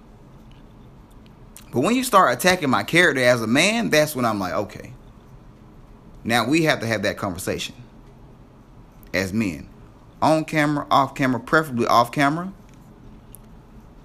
But 1.72 1.82
when 1.82 1.96
you 1.96 2.04
start 2.04 2.34
attacking 2.34 2.70
my 2.70 2.84
character 2.84 3.22
as 3.22 3.42
a 3.42 3.48
man, 3.48 3.90
that's 3.90 4.16
when 4.16 4.26
I'm 4.26 4.40
like, 4.40 4.54
okay. 4.54 4.94
Now 6.24 6.48
we 6.48 6.64
have 6.64 6.80
to 6.82 6.88
have 6.88 7.04
that 7.04 7.18
conversation 7.18 7.76
as 9.14 9.34
men. 9.34 9.70
On 10.22 10.46
camera, 10.46 10.88
off 10.90 11.16
camera, 11.16 11.40
preferably 11.40 11.88
off 11.88 12.12
camera. 12.12 12.52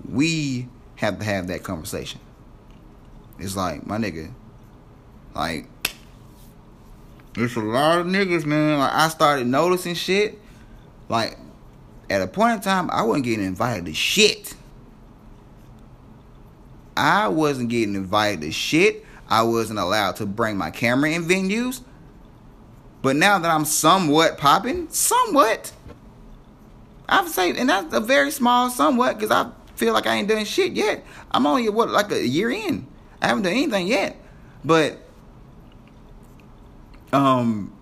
We 0.09 0.69
have 0.97 1.19
to 1.19 1.25
have 1.25 1.49
that 1.49 1.63
conversation. 1.63 2.21
It's 3.39 3.57
like, 3.57 3.87
my 3.87 3.99
nigga, 3.99 4.33
like, 5.35 5.67
there's 7.35 7.57
a 7.57 7.61
lot 7.61 7.99
of 7.99 8.07
niggas, 8.07 8.45
man. 8.45 8.79
Like, 8.79 8.93
I 8.93 9.09
started 9.09 9.47
noticing 9.47 9.95
shit 9.95 10.39
like, 11.13 11.37
at 12.09 12.23
a 12.23 12.27
point 12.27 12.55
in 12.55 12.61
time, 12.61 12.91
I 12.91 13.03
wasn't 13.03 13.27
getting 13.27 13.45
invited 13.45 13.85
to 13.85 13.93
shit. 13.93 14.55
I 16.97 17.29
wasn't 17.29 17.69
getting 17.69 17.95
invited 17.95 18.41
to 18.41 18.51
shit. 18.51 19.05
I 19.29 19.43
wasn't 19.43 19.79
allowed 19.79 20.17
to 20.17 20.27
bring 20.27 20.57
my 20.57 20.71
camera 20.71 21.11
in 21.11 21.25
venues. 21.25 21.83
But 23.03 23.17
now 23.17 23.39
that 23.39 23.51
I'm 23.51 23.65
somewhat 23.65 24.39
popping, 24.39 24.89
somewhat, 24.89 25.73
I've 27.09 27.29
say, 27.29 27.51
and 27.51 27.69
that's 27.69 27.93
a 27.93 28.01
very 28.01 28.31
small 28.31 28.71
somewhat 28.71 29.19
because 29.19 29.33
I 29.33 29.51
feel 29.75 29.93
like 29.93 30.07
I 30.07 30.15
ain't 30.15 30.29
done 30.29 30.45
shit 30.45 30.73
yet. 30.73 31.05
I'm 31.33 31.47
only 31.47 31.69
what 31.69 31.91
like 31.91 32.13
a 32.13 32.27
year 32.27 32.51
in. 32.51 32.87
I 33.21 33.27
haven't 33.27 33.43
done 33.43 33.53
anything 33.53 33.89
yet, 33.89 34.17
but 34.65 34.99
um, 37.13 37.73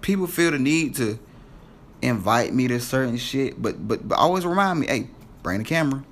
people 0.00 0.26
feel 0.26 0.50
the 0.50 0.58
need 0.58 0.96
to 0.96 1.18
invite 2.00 2.54
me 2.54 2.68
to 2.68 2.80
certain 2.80 3.18
shit, 3.18 3.60
but 3.60 3.86
but 3.86 4.08
but 4.08 4.18
always 4.18 4.46
remind 4.46 4.80
me, 4.80 4.86
hey, 4.86 5.08
bring 5.42 5.58
the 5.58 5.64
camera. 5.64 6.04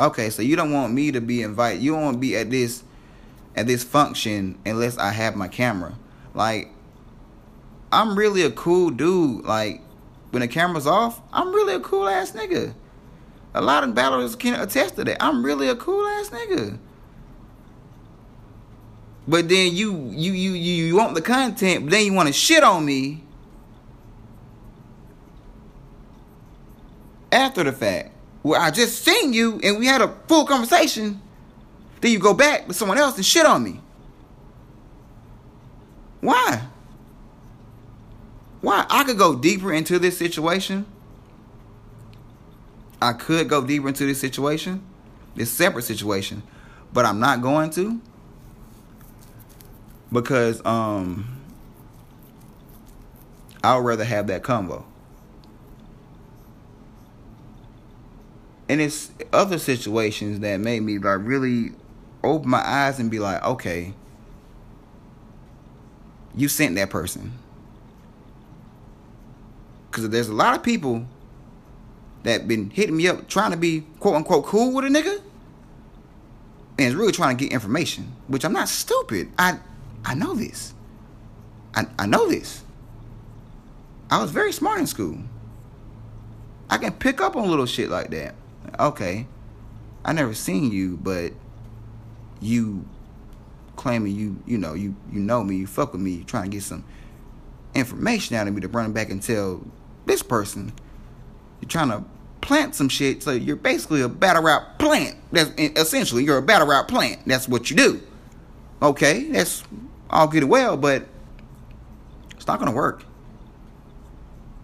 Okay, 0.00 0.30
so 0.30 0.42
you 0.42 0.56
don't 0.56 0.72
want 0.72 0.92
me 0.92 1.10
to 1.12 1.20
be 1.20 1.42
invited. 1.42 1.82
You 1.82 1.92
don't 1.92 2.02
want 2.02 2.14
to 2.16 2.20
be 2.20 2.36
at 2.36 2.50
this 2.50 2.84
at 3.56 3.66
this 3.66 3.84
function 3.84 4.58
unless 4.64 4.96
I 4.96 5.10
have 5.10 5.36
my 5.36 5.48
camera. 5.48 5.94
Like 6.38 6.70
I'm 7.90 8.16
really 8.16 8.42
a 8.42 8.50
cool 8.52 8.90
dude. 8.90 9.44
Like 9.44 9.82
when 10.30 10.40
the 10.40 10.46
camera's 10.46 10.86
off, 10.86 11.20
I'm 11.32 11.52
really 11.52 11.74
a 11.74 11.80
cool 11.80 12.08
ass 12.08 12.30
nigga. 12.30 12.74
A 13.54 13.60
lot 13.60 13.82
of 13.82 13.92
battlers 13.92 14.36
can 14.36 14.54
attest 14.58 14.94
to 14.96 15.04
that. 15.04 15.20
I'm 15.20 15.44
really 15.44 15.68
a 15.68 15.74
cool 15.74 16.06
ass 16.06 16.30
nigga. 16.30 16.78
But 19.26 19.48
then 19.48 19.74
you 19.74 20.10
you 20.12 20.30
you 20.30 20.52
you 20.52 20.96
want 20.96 21.16
the 21.16 21.22
content, 21.22 21.86
but 21.86 21.90
then 21.90 22.06
you 22.06 22.12
want 22.12 22.28
to 22.28 22.32
shit 22.32 22.62
on 22.62 22.84
me 22.84 23.24
after 27.32 27.64
the 27.64 27.72
fact 27.72 28.12
where 28.42 28.60
I 28.60 28.70
just 28.70 29.04
seen 29.04 29.32
you 29.32 29.58
and 29.64 29.76
we 29.80 29.86
had 29.86 30.02
a 30.02 30.14
full 30.28 30.46
conversation 30.46 31.20
Then 32.00 32.12
you 32.12 32.20
go 32.20 32.32
back 32.32 32.68
to 32.68 32.74
someone 32.74 32.96
else 32.96 33.16
and 33.16 33.26
shit 33.26 33.44
on 33.44 33.64
me. 33.64 33.80
Why? 36.20 36.62
Why? 38.60 38.86
I 38.88 39.04
could 39.04 39.18
go 39.18 39.36
deeper 39.36 39.72
into 39.72 39.98
this 39.98 40.18
situation. 40.18 40.86
I 43.00 43.12
could 43.12 43.48
go 43.48 43.64
deeper 43.64 43.88
into 43.88 44.06
this 44.06 44.20
situation, 44.20 44.82
this 45.36 45.50
separate 45.50 45.84
situation, 45.84 46.42
but 46.92 47.04
I'm 47.04 47.20
not 47.20 47.42
going 47.42 47.70
to 47.70 48.00
because 50.12 50.64
um 50.64 51.38
I 53.62 53.76
would 53.76 53.84
rather 53.84 54.04
have 54.04 54.26
that 54.28 54.42
combo. 54.42 54.84
And 58.68 58.80
it's 58.80 59.10
other 59.32 59.58
situations 59.58 60.40
that 60.40 60.60
made 60.60 60.82
me 60.82 60.98
like 60.98 61.20
really 61.20 61.72
open 62.22 62.50
my 62.50 62.66
eyes 62.66 62.98
and 62.98 63.10
be 63.10 63.18
like, 63.18 63.42
okay, 63.44 63.94
you 66.38 66.48
sent 66.48 66.76
that 66.76 66.88
person. 66.88 67.32
Cause 69.90 70.08
there's 70.08 70.28
a 70.28 70.34
lot 70.34 70.56
of 70.56 70.62
people 70.62 71.06
that 72.22 72.46
been 72.46 72.70
hitting 72.70 72.96
me 72.96 73.08
up 73.08 73.28
trying 73.28 73.50
to 73.50 73.56
be 73.56 73.84
quote 73.98 74.14
unquote 74.14 74.46
cool 74.46 74.72
with 74.72 74.84
a 74.84 74.88
nigga. 74.88 75.20
And 76.78 76.88
is 76.88 76.94
really 76.94 77.10
trying 77.10 77.36
to 77.36 77.44
get 77.44 77.52
information. 77.52 78.12
Which 78.28 78.44
I'm 78.44 78.52
not 78.52 78.68
stupid. 78.68 79.32
I 79.36 79.58
I 80.04 80.14
know 80.14 80.34
this. 80.34 80.74
I, 81.74 81.86
I 81.98 82.06
know 82.06 82.28
this. 82.28 82.62
I 84.10 84.22
was 84.22 84.30
very 84.30 84.52
smart 84.52 84.78
in 84.78 84.86
school. 84.86 85.18
I 86.70 86.78
can 86.78 86.92
pick 86.92 87.20
up 87.20 87.34
on 87.34 87.48
little 87.48 87.66
shit 87.66 87.90
like 87.90 88.10
that. 88.10 88.34
Okay. 88.78 89.26
I 90.04 90.12
never 90.12 90.34
seen 90.34 90.70
you, 90.70 90.96
but 90.96 91.32
you 92.40 92.86
claiming 93.78 94.14
you, 94.14 94.36
you 94.44 94.58
know, 94.58 94.74
you 94.74 94.94
you 95.10 95.20
know 95.20 95.42
me, 95.42 95.56
you 95.56 95.66
fuck 95.66 95.92
with 95.92 96.02
me, 96.02 96.10
you 96.10 96.24
trying 96.24 96.50
to 96.50 96.50
get 96.50 96.62
some 96.62 96.84
information 97.74 98.36
out 98.36 98.46
of 98.46 98.54
me 98.54 98.60
to 98.60 98.68
run 98.68 98.92
back 98.92 99.08
and 99.08 99.22
tell 99.22 99.64
this 100.04 100.22
person. 100.22 100.72
You're 101.60 101.68
trying 101.68 101.88
to 101.88 102.04
plant 102.40 102.74
some 102.74 102.88
shit, 102.88 103.22
so 103.22 103.30
you're 103.30 103.56
basically 103.56 104.02
a 104.02 104.08
battle 104.08 104.42
rap 104.42 104.78
plant. 104.78 105.16
That's 105.32 105.50
essentially 105.58 106.24
you're 106.24 106.38
a 106.38 106.42
battle 106.42 106.66
rap 106.66 106.88
plant. 106.88 107.20
That's 107.26 107.48
what 107.48 107.70
you 107.70 107.76
do. 107.76 108.02
Okay, 108.82 109.24
that's 109.30 109.62
all 110.10 110.26
good 110.26 110.42
and 110.42 110.50
well, 110.50 110.76
but 110.76 111.06
it's 112.36 112.46
not 112.46 112.58
gonna 112.58 112.72
work. 112.72 113.04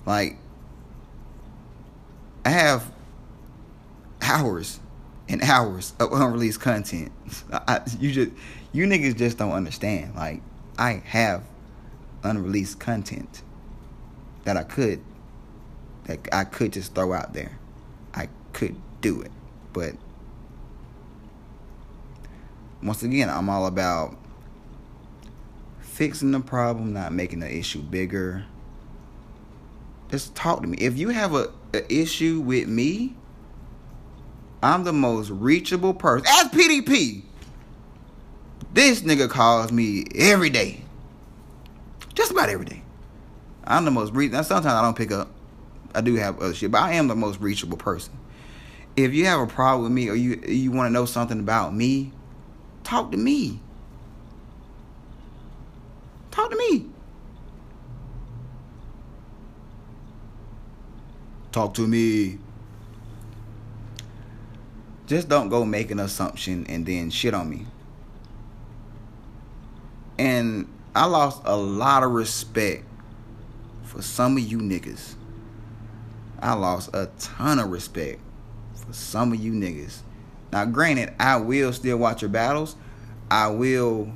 Like, 0.06 0.36
I 2.44 2.50
have 2.50 2.92
hours 4.20 4.78
and 5.28 5.40
hours 5.42 5.94
of 5.98 6.12
unreleased 6.12 6.60
content. 6.60 7.10
I, 7.52 7.80
you 7.98 8.12
just, 8.12 8.32
you 8.74 8.86
niggas 8.86 9.16
just 9.16 9.38
don't 9.38 9.52
understand. 9.52 10.16
Like, 10.16 10.42
I 10.76 11.02
have 11.06 11.44
unreleased 12.24 12.80
content 12.80 13.42
that 14.42 14.56
I 14.56 14.64
could, 14.64 15.00
that 16.04 16.28
I 16.32 16.44
could 16.44 16.72
just 16.72 16.94
throw 16.94 17.12
out 17.12 17.32
there. 17.32 17.56
I 18.12 18.28
could 18.52 18.74
do 19.00 19.22
it, 19.22 19.30
but 19.72 19.94
once 22.82 23.02
again, 23.02 23.30
I'm 23.30 23.48
all 23.48 23.66
about 23.66 24.16
fixing 25.80 26.32
the 26.32 26.40
problem, 26.40 26.92
not 26.92 27.12
making 27.12 27.40
the 27.40 27.56
issue 27.56 27.80
bigger. 27.80 28.44
Just 30.10 30.34
talk 30.34 30.60
to 30.62 30.66
me. 30.66 30.76
If 30.78 30.98
you 30.98 31.10
have 31.10 31.34
a, 31.34 31.50
a 31.72 31.92
issue 31.92 32.40
with 32.40 32.68
me, 32.68 33.14
I'm 34.62 34.82
the 34.82 34.92
most 34.92 35.30
reachable 35.30 35.94
person. 35.94 36.26
As 36.28 36.48
PDP, 36.48 37.22
this 38.74 39.02
nigga 39.02 39.30
calls 39.30 39.70
me 39.70 40.04
every 40.16 40.50
day. 40.50 40.80
Just 42.14 42.32
about 42.32 42.48
every 42.48 42.66
day. 42.66 42.82
I'm 43.62 43.84
the 43.84 43.90
most 43.92 44.12
reachable. 44.12 44.42
Sometimes 44.42 44.74
I 44.74 44.82
don't 44.82 44.96
pick 44.96 45.12
up. 45.12 45.30
I 45.94 46.00
do 46.00 46.16
have 46.16 46.40
other 46.40 46.54
shit, 46.54 46.72
but 46.72 46.82
I 46.82 46.94
am 46.94 47.06
the 47.06 47.14
most 47.14 47.40
reachable 47.40 47.78
person. 47.78 48.12
If 48.96 49.14
you 49.14 49.26
have 49.26 49.40
a 49.40 49.46
problem 49.46 49.84
with 49.84 49.92
me 49.92 50.08
or 50.08 50.16
you 50.16 50.42
you 50.46 50.72
want 50.72 50.88
to 50.88 50.92
know 50.92 51.06
something 51.06 51.38
about 51.38 51.74
me, 51.74 52.12
talk 52.82 53.12
to 53.12 53.16
me. 53.16 53.60
Talk 56.32 56.50
to 56.50 56.56
me. 56.56 56.86
Talk 61.52 61.74
to 61.74 61.86
me. 61.86 62.38
Just 65.06 65.28
don't 65.28 65.48
go 65.48 65.64
make 65.64 65.92
an 65.92 66.00
assumption 66.00 66.66
and 66.66 66.84
then 66.84 67.10
shit 67.10 67.34
on 67.34 67.48
me. 67.48 67.66
And 70.18 70.68
I 70.94 71.06
lost 71.06 71.42
a 71.44 71.56
lot 71.56 72.02
of 72.02 72.12
respect 72.12 72.84
for 73.82 74.02
some 74.02 74.36
of 74.36 74.42
you 74.42 74.58
niggas. 74.58 75.14
I 76.40 76.54
lost 76.54 76.90
a 76.94 77.10
ton 77.18 77.58
of 77.58 77.70
respect 77.70 78.20
for 78.74 78.92
some 78.92 79.32
of 79.32 79.40
you 79.40 79.52
niggas. 79.52 80.00
Now, 80.52 80.64
granted, 80.66 81.14
I 81.18 81.36
will 81.36 81.72
still 81.72 81.96
watch 81.96 82.22
your 82.22 82.28
battles. 82.28 82.76
I 83.30 83.48
will 83.48 84.12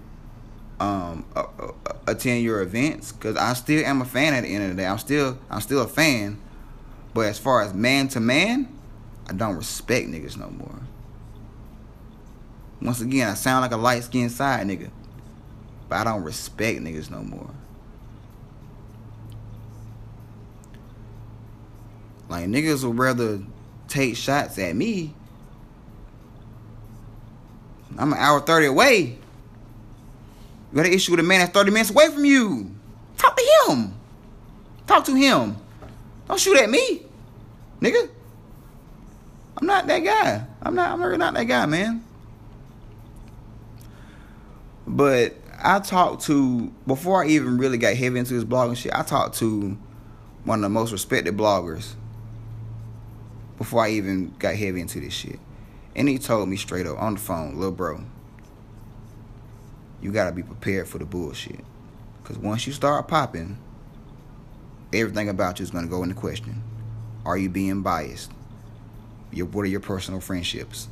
um, 0.81 1.25
attend 2.07 2.45
your 2.45 2.61
events 2.61 3.13
because 3.13 3.37
I 3.37 3.53
still 3.55 3.85
am 3.85 4.01
a 4.03 4.05
fan 4.05 4.35
at 4.35 4.43
the 4.43 4.55
end 4.55 4.65
of 4.65 4.71
the 4.71 4.83
day. 4.83 4.87
I'm 4.87 4.99
still 4.99 5.39
I'm 5.51 5.61
still 5.61 5.83
a 5.83 5.89
fan, 5.89 6.41
but 7.15 7.27
as 7.27 7.39
far 7.39 7.63
as 7.63 7.75
man 7.75 8.09
to 8.09 8.21
man, 8.21 8.69
I 9.29 9.33
don't 9.33 9.57
respect 9.57 10.09
niggas 10.09 10.37
no 10.37 10.51
more. 10.51 10.81
Once 12.81 13.01
again, 13.01 13.29
I 13.29 13.35
sound 13.35 13.63
like 13.63 13.73
a 13.73 13.77
light 13.77 14.05
skinned 14.05 14.31
side 14.31 14.67
nigga, 14.67 14.91
but 15.89 15.97
I 15.97 16.05
don't 16.05 16.23
respect 16.23 16.81
niggas 16.81 17.11
no 17.11 17.23
more. 17.23 17.51
Like 22.29 22.47
niggas 22.47 22.85
would 22.85 22.99
rather 22.99 23.41
take 23.89 24.17
shots 24.17 24.59
at 24.59 24.77
me. 24.77 25.15
I'm 27.97 28.13
an 28.13 28.19
hour 28.19 28.41
thirty 28.41 28.67
away 28.67 29.19
you 30.71 30.77
got 30.77 30.87
an 30.87 30.93
issue 30.93 31.13
with 31.13 31.21
a 31.21 31.23
man 31.23 31.41
that's 31.41 31.53
30 31.53 31.71
minutes 31.71 31.91
away 31.91 32.11
from 32.11 32.25
you. 32.25 32.71
Talk 33.17 33.37
to 33.37 33.73
him. 33.73 33.95
Talk 34.87 35.05
to 35.05 35.15
him. 35.15 35.57
Don't 36.29 36.39
shoot 36.39 36.59
at 36.59 36.69
me, 36.69 37.03
nigga. 37.81 38.11
I'm 39.57 39.67
not 39.67 39.87
that 39.87 40.01
guy. 40.01 40.45
I'm 40.63 40.75
not. 40.75 40.93
I'm 40.93 41.03
really 41.03 41.17
not 41.17 41.35
that 41.35 41.45
guy, 41.45 41.67
man. 41.67 42.05
But 44.87 45.35
I 45.61 45.81
talked 45.81 46.23
to 46.25 46.73
before 46.87 47.25
I 47.25 47.29
even 47.29 47.59
really 47.59 47.79
got 47.79 47.97
heavy 47.97 48.19
into 48.19 48.35
this 48.35 48.45
blogging 48.45 48.77
shit. 48.77 48.95
I 48.95 49.03
talked 49.03 49.37
to 49.39 49.77
one 50.45 50.59
of 50.59 50.63
the 50.63 50.69
most 50.69 50.93
respected 50.93 51.37
bloggers 51.37 51.95
before 53.57 53.85
I 53.85 53.91
even 53.91 54.35
got 54.39 54.55
heavy 54.55 54.81
into 54.81 55.01
this 55.01 55.13
shit, 55.13 55.41
and 55.97 56.09
he 56.09 56.19
told 56.19 56.49
me 56.49 56.57
straight 56.57 56.87
up 56.87 57.01
on 57.01 57.15
the 57.15 57.21
phone, 57.21 57.57
little 57.57 57.73
bro 57.73 58.05
you 60.01 60.13
gotta 60.13 60.33
be 60.33 60.43
prepared 60.43 60.89
for 60.89 60.99
the 60.99 61.05
bullshit. 61.05 61.65
Cause 62.25 62.39
once 62.39 62.67
you 62.67 62.73
start 62.73 63.09
popping, 63.09 63.59
everything 64.93 65.29
about 65.29 65.59
you 65.59 65.65
is 65.65 65.71
gonna 65.71 65.87
go 65.87 66.03
into 66.03 66.15
question. 66.15 66.63
Are 67.25 67.37
you 67.37 67.49
being 67.49 67.83
biased? 67.83 68.31
Your, 69.33 69.47
what 69.47 69.63
are 69.63 69.69
your 69.69 69.81
personal 69.81 70.21
friendships? 70.21 70.89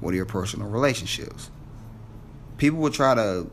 What 0.00 0.12
are 0.12 0.16
your 0.16 0.26
personal 0.26 0.68
relationships? 0.68 1.50
People 2.58 2.78
will 2.78 2.90
try 2.90 3.14
to 3.14 3.50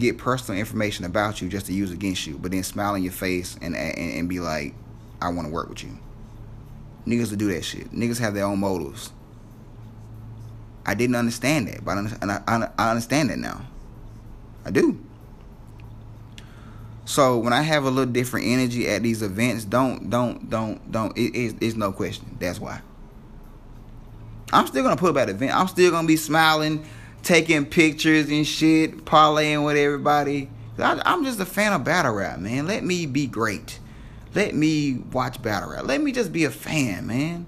get 0.00 0.18
personal 0.18 0.58
information 0.58 1.04
about 1.04 1.40
you 1.40 1.48
just 1.48 1.66
to 1.66 1.72
use 1.72 1.92
against 1.92 2.26
you, 2.26 2.38
but 2.38 2.50
then 2.50 2.62
smile 2.62 2.94
in 2.94 3.02
your 3.02 3.12
face 3.12 3.56
and 3.62 3.76
and, 3.76 3.96
and 3.96 4.28
be 4.28 4.40
like, 4.40 4.74
I 5.20 5.28
want 5.28 5.46
to 5.46 5.52
work 5.52 5.68
with 5.68 5.84
you. 5.84 5.98
Niggas 7.06 7.30
will 7.30 7.38
do 7.38 7.52
that 7.52 7.64
shit. 7.64 7.92
Niggas 7.92 8.18
have 8.18 8.34
their 8.34 8.44
own 8.44 8.60
motives. 8.60 9.12
I 10.86 10.94
didn't 10.94 11.16
understand 11.16 11.68
that, 11.68 11.84
but 11.84 11.98
I, 12.22 12.68
I, 12.78 12.90
understand 12.90 13.30
that 13.30 13.38
now. 13.38 13.60
I 14.64 14.70
do. 14.70 14.98
So 17.04 17.38
when 17.38 17.52
I 17.52 17.62
have 17.62 17.84
a 17.84 17.90
little 17.90 18.10
different 18.10 18.46
energy 18.46 18.88
at 18.88 19.02
these 19.02 19.22
events, 19.22 19.64
don't, 19.64 20.10
don't, 20.10 20.48
don't, 20.48 20.90
don't. 20.90 21.16
It, 21.16 21.36
it, 21.36 21.56
it's 21.60 21.76
no 21.76 21.92
question. 21.92 22.36
That's 22.38 22.58
why. 22.58 22.80
I'm 24.52 24.66
still 24.66 24.82
gonna 24.82 24.96
put 24.96 25.10
up 25.10 25.16
at 25.16 25.28
event. 25.28 25.54
I'm 25.54 25.68
still 25.68 25.90
gonna 25.90 26.08
be 26.08 26.16
smiling, 26.16 26.84
taking 27.22 27.66
pictures 27.66 28.28
and 28.30 28.46
shit, 28.46 29.04
parlaying 29.04 29.64
with 29.64 29.76
everybody. 29.76 30.50
I, 30.78 31.00
I'm 31.04 31.24
just 31.24 31.40
a 31.40 31.46
fan 31.46 31.72
of 31.72 31.84
battle 31.84 32.14
rap, 32.14 32.38
man. 32.38 32.66
Let 32.66 32.84
me 32.84 33.06
be 33.06 33.26
great. 33.26 33.78
Let 34.34 34.54
me 34.54 34.94
watch 35.12 35.42
battle 35.42 35.70
rap. 35.70 35.84
Let 35.84 36.00
me 36.00 36.12
just 36.12 36.32
be 36.32 36.44
a 36.44 36.50
fan, 36.50 37.06
man. 37.06 37.46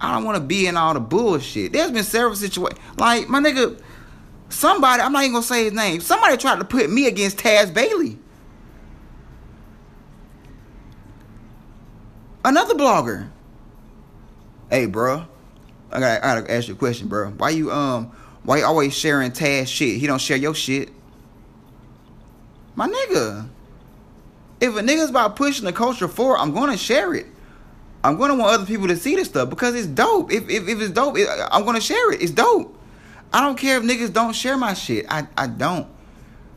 I 0.00 0.12
don't 0.12 0.24
want 0.24 0.36
to 0.36 0.42
be 0.42 0.66
in 0.66 0.76
all 0.76 0.94
the 0.94 1.00
bullshit. 1.00 1.72
There's 1.72 1.90
been 1.90 2.04
several 2.04 2.34
situations, 2.34 2.80
like 2.96 3.28
my 3.28 3.40
nigga 3.40 3.80
Somebody, 4.52 5.02
I'm 5.02 5.12
not 5.12 5.22
even 5.22 5.32
gonna 5.32 5.42
say 5.42 5.64
his 5.64 5.72
name. 5.72 6.02
Somebody 6.02 6.36
tried 6.36 6.58
to 6.58 6.64
put 6.66 6.90
me 6.90 7.06
against 7.06 7.38
Taz 7.38 7.72
Bailey. 7.72 8.18
Another 12.44 12.74
blogger. 12.74 13.30
Hey, 14.68 14.84
bro. 14.84 15.24
I 15.90 16.00
gotta, 16.00 16.26
I 16.26 16.40
gotta 16.40 16.52
ask 16.52 16.68
you 16.68 16.74
a 16.74 16.76
question, 16.76 17.08
bro. 17.08 17.30
Why 17.30 17.48
you 17.50 17.72
um 17.72 18.12
Why 18.44 18.58
you 18.58 18.64
always 18.64 18.94
sharing 18.94 19.30
Taz 19.30 19.68
shit? 19.68 19.98
He 19.98 20.06
don't 20.06 20.20
share 20.20 20.36
your 20.36 20.54
shit. 20.54 20.90
My 22.74 22.88
nigga. 22.88 23.48
If 24.60 24.76
a 24.76 24.80
nigga's 24.80 25.10
about 25.10 25.36
pushing 25.36 25.64
the 25.64 25.72
culture 25.72 26.08
forward, 26.08 26.38
I'm 26.38 26.52
gonna 26.52 26.76
share 26.76 27.14
it. 27.14 27.26
I'm 28.04 28.16
gonna 28.16 28.34
want 28.34 28.54
other 28.54 28.66
people 28.66 28.88
to 28.88 28.96
see 28.96 29.14
this 29.16 29.28
stuff 29.28 29.50
because 29.50 29.74
it's 29.74 29.86
dope. 29.86 30.32
If 30.32 30.48
if, 30.48 30.68
if 30.68 30.80
it's 30.80 30.90
dope, 30.92 31.18
it, 31.18 31.28
I'm 31.50 31.64
gonna 31.64 31.80
share 31.80 32.12
it. 32.12 32.22
It's 32.22 32.32
dope. 32.32 32.78
I 33.32 33.40
don't 33.40 33.56
care 33.56 33.78
if 33.78 33.84
niggas 33.84 34.12
don't 34.12 34.34
share 34.34 34.56
my 34.56 34.74
shit. 34.74 35.06
I, 35.08 35.26
I 35.36 35.46
don't. 35.46 35.86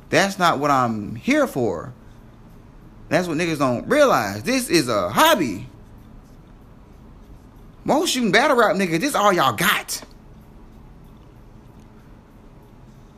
That's 0.10 0.38
not 0.38 0.60
what 0.60 0.72
I'm 0.72 1.16
here 1.16 1.48
for. 1.48 1.94
That's 3.10 3.28
what 3.28 3.38
niggas 3.38 3.60
don't 3.60 3.88
realize. 3.88 4.44
This 4.44 4.70
is 4.70 4.90
a 4.90 5.10
hobby. 5.10 5.68
Most 7.84 8.12
shooting 8.12 8.32
battle 8.32 8.57
rap 8.57 8.76
niggas, 8.76 8.99
this 8.99 9.16
all 9.16 9.32
y'all 9.32 9.53
got. 9.53 10.02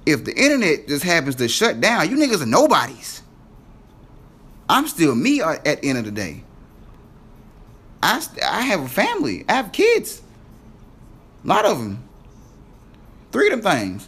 If 0.08 0.24
the 0.24 0.34
internet 0.34 0.88
just 0.88 1.04
happens 1.04 1.36
to 1.36 1.50
shut 1.50 1.82
down, 1.82 2.10
you 2.10 2.16
niggas 2.16 2.42
are 2.42 2.46
nobodies. 2.46 3.22
I'm 4.70 4.88
still 4.88 5.14
me 5.14 5.42
at 5.42 5.66
the 5.66 5.84
end 5.84 5.98
of 5.98 6.06
the 6.06 6.12
day. 6.12 6.46
I, 8.02 8.26
I 8.42 8.62
have 8.62 8.84
a 8.84 8.88
family. 8.88 9.44
I 9.50 9.56
have 9.56 9.74
kids. 9.74 10.22
A 11.44 11.48
lot 11.48 11.66
of 11.66 11.80
them. 11.80 12.08
Three 13.34 13.52
of 13.52 13.62
them 13.62 13.70
things. 13.70 14.08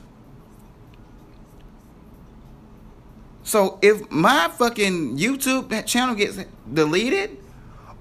So 3.43 3.77
if 3.81 4.09
my 4.09 4.49
fucking 4.57 5.17
YouTube 5.17 5.85
channel 5.85 6.15
gets 6.15 6.39
deleted 6.71 7.38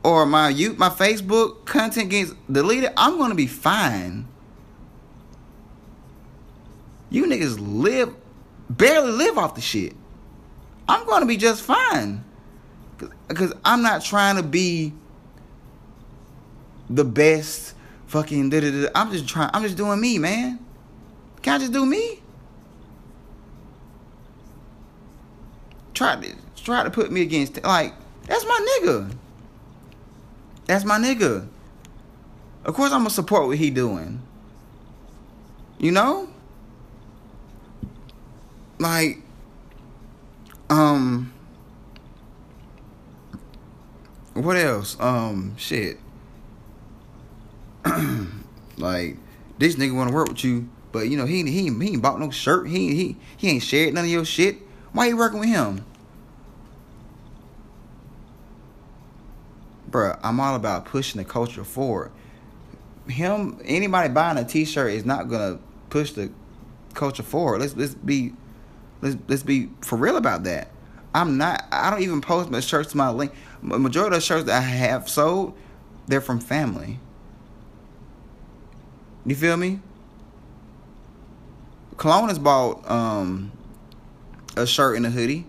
or 0.04 0.24
my 0.24 0.50
you 0.50 0.74
my 0.74 0.88
Facebook 0.88 1.64
content 1.64 2.10
gets 2.10 2.32
deleted, 2.48 2.92
I'm 2.96 3.18
gonna 3.18 3.34
be 3.34 3.48
fine. 3.48 4.28
You 7.10 7.24
niggas 7.26 7.56
live 7.58 8.14
barely 8.68 9.12
live 9.12 9.38
off 9.38 9.54
the 9.54 9.60
shit. 9.60 9.94
I'm 10.88 11.06
gonna 11.06 11.26
be 11.26 11.36
just 11.36 11.62
fine. 11.62 12.24
Cause 13.28 13.52
I'm 13.64 13.82
not 13.82 14.02
trying 14.02 14.36
to 14.36 14.42
be 14.42 14.92
the 16.90 17.04
best 17.04 17.74
fucking 18.06 18.50
da, 18.50 18.60
da, 18.60 18.70
da. 18.70 18.88
I'm 18.94 19.12
just 19.12 19.28
trying 19.28 19.50
I'm 19.52 19.62
just 19.62 19.76
doing 19.76 20.00
me, 20.00 20.18
man. 20.18 20.58
Can 21.42 21.54
I 21.54 21.58
just 21.58 21.72
do 21.72 21.86
me? 21.86 22.20
Try 25.94 26.16
to 26.16 26.34
try 26.56 26.82
to 26.82 26.90
put 26.90 27.12
me 27.12 27.22
against 27.22 27.62
like 27.62 27.94
that's 28.26 28.44
my 28.44 28.78
nigga. 28.82 29.14
That's 30.66 30.84
my 30.84 30.98
nigga. 30.98 31.48
Of 32.64 32.74
course 32.74 32.92
I'm 32.92 33.00
gonna 33.00 33.10
support 33.10 33.46
what 33.46 33.56
he 33.56 33.70
doing. 33.70 34.20
You 35.78 35.92
know? 35.92 36.28
Like 38.78 39.18
um 40.70 41.32
what 44.34 44.56
else? 44.56 44.96
Um 45.00 45.56
shit. 45.56 45.98
like 48.76 49.16
this 49.58 49.74
nigga 49.76 49.94
want 49.94 50.10
to 50.10 50.14
work 50.14 50.28
with 50.28 50.44
you, 50.44 50.68
but 50.92 51.08
you 51.08 51.16
know 51.16 51.26
he 51.26 51.42
he 51.42 51.68
he 51.68 51.88
ain't 51.88 52.02
bought 52.02 52.20
no 52.20 52.30
shirt. 52.30 52.68
He 52.68 52.94
he 52.94 53.16
he 53.36 53.48
ain't 53.48 53.62
shared 53.62 53.94
none 53.94 54.04
of 54.04 54.10
your 54.10 54.24
shit. 54.24 54.58
Why 54.92 55.06
you 55.06 55.16
working 55.16 55.40
with 55.40 55.48
him? 55.48 55.84
Bruh, 59.90 60.18
I'm 60.22 60.38
all 60.38 60.54
about 60.54 60.84
pushing 60.84 61.18
the 61.18 61.24
culture 61.24 61.64
forward. 61.64 62.12
Him, 63.08 63.58
anybody 63.64 64.10
buying 64.10 64.36
a 64.36 64.44
T-shirt 64.44 64.92
is 64.92 65.04
not 65.06 65.28
gonna 65.28 65.58
push 65.88 66.12
the 66.12 66.30
culture 66.94 67.22
forward. 67.22 67.60
Let's 67.60 67.74
let's 67.74 67.94
be 67.94 68.34
let's 69.00 69.16
let's 69.28 69.42
be 69.42 69.70
for 69.80 69.96
real 69.96 70.16
about 70.16 70.44
that. 70.44 70.70
I'm 71.14 71.38
not. 71.38 71.64
I 71.72 71.90
don't 71.90 72.02
even 72.02 72.20
post 72.20 72.50
my 72.50 72.60
shirts 72.60 72.94
my 72.94 73.10
link. 73.10 73.32
Majority 73.62 74.16
of 74.16 74.22
the 74.22 74.26
shirts 74.26 74.44
that 74.44 74.58
I 74.58 74.60
have 74.60 75.08
sold, 75.08 75.56
they're 76.06 76.20
from 76.20 76.38
family. 76.38 77.00
You 79.26 79.34
feel 79.34 79.56
me? 79.56 79.80
Cologne 81.96 82.28
has 82.28 82.38
bought 82.38 82.88
um, 82.88 83.50
a 84.56 84.66
shirt 84.66 84.96
and 84.96 85.04
a 85.04 85.10
hoodie, 85.10 85.44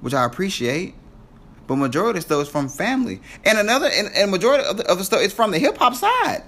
which 0.00 0.14
I 0.14 0.24
appreciate. 0.24 0.94
But 1.66 1.76
majority 1.76 2.18
of 2.18 2.24
the 2.24 2.34
stuff 2.34 2.42
is 2.42 2.48
from 2.48 2.68
family, 2.68 3.20
and 3.44 3.58
another 3.58 3.88
and, 3.92 4.08
and 4.14 4.30
majority 4.30 4.64
of 4.64 4.78
the, 4.78 4.90
of 4.90 4.98
the 4.98 5.04
stuff 5.04 5.20
is 5.20 5.32
from 5.32 5.52
the 5.52 5.58
hip 5.58 5.76
hop 5.76 5.94
side. 5.94 6.42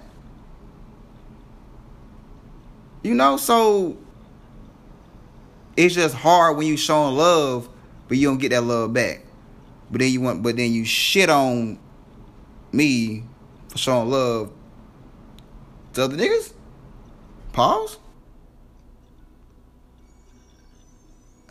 You 3.05 3.15
know, 3.15 3.37
so 3.37 3.97
it's 5.77 5.95
just 5.95 6.15
hard 6.15 6.57
when 6.57 6.67
you 6.67 6.77
showing 6.77 7.17
love, 7.17 7.69
but 8.09 8.17
you 8.17 8.29
don't 8.29 8.39
get 8.39 8.51
that 8.51 8.65
love 8.65 8.93
back. 8.93 9.25
But 9.91 10.01
then 10.01 10.13
you 10.13 10.21
want, 10.21 10.43
but 10.43 10.57
then 10.57 10.73
you 10.73 10.85
shit 10.85 11.29
on 11.29 11.79
me 12.73 13.25
for 13.69 13.79
showing 13.79 14.11
love 14.11 14.53
to 15.95 16.05
other 16.05 16.17
niggas. 16.17 16.53
Pause. 17.53 17.99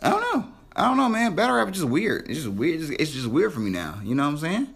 I 0.02 0.10
don't 0.10 0.20
know. 0.20 0.48
I 0.74 0.88
don't 0.88 0.96
know, 0.96 1.08
man. 1.08 1.34
Battle 1.34 1.56
rap 1.56 1.68
is 1.68 1.74
just 1.74 1.88
weird. 1.88 2.28
It's 2.28 2.40
just 2.40 2.52
weird. 2.52 2.80
It's 2.80 2.88
just, 2.88 3.00
it's 3.00 3.10
just 3.12 3.26
weird 3.28 3.52
for 3.52 3.60
me 3.60 3.70
now. 3.70 4.00
You 4.02 4.14
know 4.14 4.24
what 4.24 4.30
I'm 4.30 4.38
saying? 4.38 4.68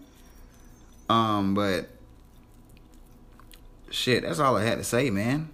Um, 1.09 1.53
but 1.53 1.89
shit, 3.89 4.23
that's 4.23 4.39
all 4.39 4.55
I 4.55 4.63
had 4.63 4.77
to 4.77 4.83
say, 4.83 5.09
man. 5.09 5.49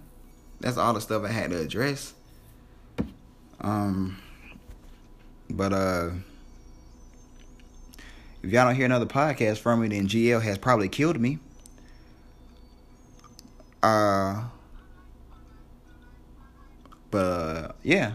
That's 0.60 0.76
all 0.76 0.94
the 0.94 1.00
stuff 1.00 1.24
I 1.24 1.28
had 1.28 1.50
to 1.50 1.60
address. 1.60 2.14
Um, 3.60 4.18
but 5.50 5.72
uh, 5.72 6.10
if 8.42 8.50
y'all 8.50 8.66
don't 8.66 8.74
hear 8.74 8.86
another 8.86 9.06
podcast 9.06 9.58
from 9.58 9.80
me, 9.80 9.88
then 9.88 10.06
GL 10.08 10.42
has 10.42 10.58
probably 10.58 10.88
killed 10.88 11.20
me. 11.20 11.38
Uh, 13.82 14.44
but 17.10 17.18
uh, 17.18 17.72
yeah. 17.82 18.14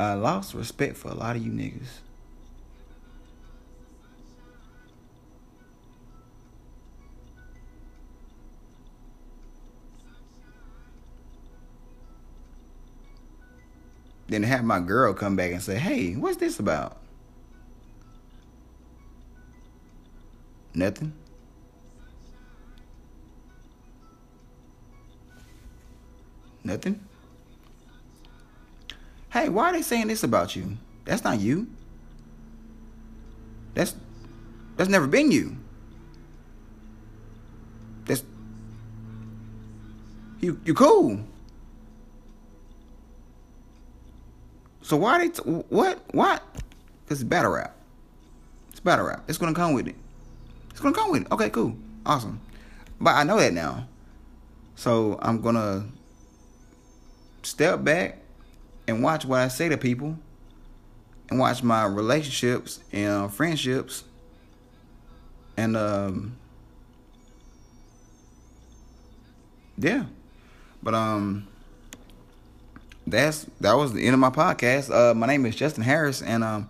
I 0.00 0.14
lost 0.14 0.54
respect 0.54 0.96
for 0.96 1.08
a 1.08 1.14
lot 1.14 1.36
of 1.36 1.44
you 1.44 1.52
niggas. 1.52 2.00
Then 14.30 14.44
have 14.44 14.62
my 14.62 14.78
girl 14.78 15.12
come 15.12 15.34
back 15.34 15.50
and 15.50 15.60
say, 15.60 15.76
"Hey, 15.76 16.14
what's 16.14 16.36
this 16.36 16.60
about?" 16.60 16.98
Nothing. 20.72 21.12
Nothing. 26.62 27.00
Hey, 29.30 29.48
why 29.48 29.70
are 29.70 29.72
they 29.72 29.82
saying 29.82 30.06
this 30.06 30.22
about 30.22 30.54
you? 30.54 30.76
That's 31.04 31.24
not 31.24 31.40
you. 31.40 31.66
That's 33.74 33.96
that's 34.76 34.88
never 34.88 35.08
been 35.08 35.32
you. 35.32 35.56
That's 38.04 38.22
you 40.40 40.60
you 40.64 40.74
cool. 40.74 41.18
So 44.90 44.96
why 44.96 45.18
they 45.18 45.28
t- 45.28 45.42
what 45.48 46.00
what? 46.10 46.42
Cause 47.06 47.20
it's 47.20 47.22
battle 47.22 47.52
rap. 47.52 47.76
It's 48.70 48.80
battle 48.80 49.06
rap. 49.06 49.22
It's 49.28 49.38
gonna 49.38 49.54
come 49.54 49.72
with 49.72 49.86
it. 49.86 49.94
It's 50.72 50.80
gonna 50.80 50.96
come 50.96 51.12
with 51.12 51.22
it. 51.22 51.30
Okay, 51.30 51.48
cool, 51.48 51.76
awesome. 52.04 52.40
But 53.00 53.14
I 53.14 53.22
know 53.22 53.38
that 53.38 53.52
now, 53.52 53.86
so 54.74 55.16
I'm 55.22 55.42
gonna 55.42 55.86
step 57.44 57.84
back 57.84 58.18
and 58.88 59.00
watch 59.00 59.24
what 59.24 59.38
I 59.38 59.46
say 59.46 59.68
to 59.68 59.78
people 59.78 60.18
and 61.30 61.38
watch 61.38 61.62
my 61.62 61.84
relationships 61.84 62.80
and 62.90 63.32
friendships 63.32 64.02
and 65.56 65.76
um 65.76 66.36
yeah 69.78 70.06
but 70.82 70.94
um 70.94 71.46
that's 73.10 73.46
that 73.60 73.74
was 73.74 73.92
the 73.92 74.04
end 74.04 74.14
of 74.14 74.20
my 74.20 74.30
podcast 74.30 74.90
uh 74.90 75.14
my 75.14 75.26
name 75.26 75.44
is 75.46 75.56
justin 75.56 75.82
harris 75.82 76.22
and 76.22 76.44
um 76.44 76.68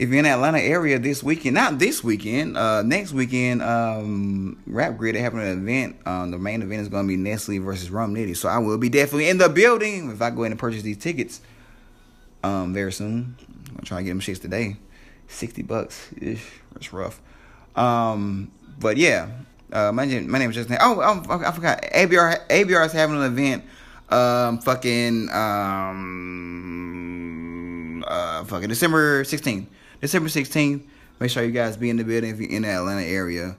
if 0.00 0.08
you're 0.08 0.18
in 0.18 0.24
the 0.24 0.30
Atlanta 0.30 0.58
area 0.58 0.98
this 0.98 1.22
weekend, 1.22 1.56
not 1.56 1.78
this 1.78 2.02
weekend, 2.02 2.56
uh, 2.56 2.80
next 2.80 3.12
weekend, 3.12 3.60
um, 3.60 4.58
Rap 4.66 4.96
Grid, 4.96 5.14
they 5.14 5.20
having 5.20 5.40
an 5.40 5.58
event. 5.62 5.96
Um, 6.06 6.30
the 6.30 6.38
main 6.38 6.62
event 6.62 6.80
is 6.80 6.88
going 6.88 7.04
to 7.04 7.08
be 7.08 7.18
Nestle 7.18 7.58
versus 7.58 7.90
Rum 7.90 8.14
Nitty. 8.14 8.34
So 8.34 8.48
I 8.48 8.56
will 8.56 8.78
be 8.78 8.88
definitely 8.88 9.28
in 9.28 9.36
the 9.36 9.50
building 9.50 10.10
if 10.10 10.22
I 10.22 10.30
go 10.30 10.44
in 10.44 10.52
and 10.52 10.58
purchase 10.58 10.82
these 10.82 10.96
tickets 10.96 11.42
um, 12.42 12.72
very 12.72 12.92
soon. 12.92 13.36
I'm 13.68 13.76
to 13.76 13.84
try 13.84 13.98
to 13.98 14.04
get 14.04 14.08
them 14.08 14.20
shits 14.20 14.40
today. 14.40 14.76
60 15.28 15.62
bucks. 15.62 16.08
It's 16.16 16.92
rough. 16.94 17.20
Um, 17.76 18.50
but 18.78 18.96
yeah, 18.96 19.28
uh, 19.70 19.92
my, 19.92 20.06
my 20.06 20.38
name 20.38 20.48
is 20.48 20.56
Justin. 20.56 20.78
Oh, 20.80 21.00
oh, 21.02 21.42
I 21.44 21.52
forgot. 21.52 21.82
ABR, 21.82 22.48
ABR 22.48 22.86
is 22.86 22.92
having 22.92 23.16
an 23.16 23.24
event 23.24 23.64
Um, 24.10 24.58
fucking 24.58 25.30
um, 25.30 25.94
uh, 28.06 28.44
fucking 28.44 28.68
December 28.68 29.24
sixteenth. 29.24 29.68
December 30.00 30.28
sixteenth. 30.28 30.82
Make 31.20 31.30
sure 31.30 31.44
you 31.44 31.52
guys 31.52 31.76
be 31.76 31.90
in 31.90 31.96
the 31.96 32.04
building 32.04 32.30
if 32.30 32.40
you're 32.40 32.50
in 32.50 32.62
the 32.62 32.68
Atlanta 32.68 33.06
area. 33.06 33.56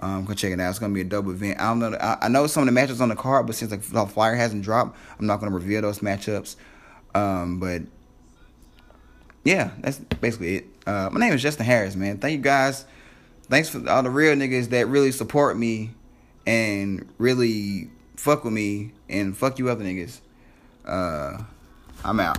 Um, 0.00 0.24
go 0.24 0.34
check 0.34 0.50
it 0.52 0.58
out. 0.58 0.70
It's 0.70 0.80
gonna 0.80 0.94
be 0.94 1.02
a 1.02 1.04
double 1.04 1.30
event. 1.30 1.60
I 1.60 1.68
don't 1.68 1.78
know. 1.78 1.96
I, 1.98 2.18
I 2.22 2.28
know 2.28 2.48
some 2.48 2.66
of 2.66 2.74
the 2.74 2.80
matchups 2.80 3.00
on 3.00 3.10
the 3.10 3.14
card, 3.14 3.46
but 3.46 3.54
since 3.54 3.70
the 3.70 4.06
flyer 4.06 4.34
hasn't 4.34 4.64
dropped, 4.64 4.96
I'm 5.18 5.26
not 5.26 5.38
gonna 5.38 5.52
reveal 5.52 5.82
those 5.82 6.00
matchups. 6.00 6.56
Um, 7.14 7.60
but 7.60 7.82
yeah, 9.44 9.70
that's 9.80 9.98
basically 9.98 10.56
it. 10.56 10.66
Uh, 10.86 11.10
my 11.12 11.20
name 11.20 11.32
is 11.32 11.42
Justin 11.42 11.66
Harris, 11.66 11.94
man. 11.94 12.18
Thank 12.18 12.32
you 12.32 12.42
guys. 12.42 12.86
Thanks 13.48 13.68
for 13.68 13.88
all 13.88 14.02
the 14.02 14.10
real 14.10 14.34
niggas 14.34 14.70
that 14.70 14.88
really 14.88 15.12
support 15.12 15.56
me 15.56 15.90
and 16.46 17.08
really 17.18 17.90
fuck 18.22 18.44
with 18.44 18.52
me 18.52 18.92
and 19.08 19.36
fuck 19.36 19.58
you 19.58 19.68
other 19.68 19.82
niggas. 19.82 20.20
Uh, 20.86 21.42
I'm 22.04 22.20
out. 22.20 22.38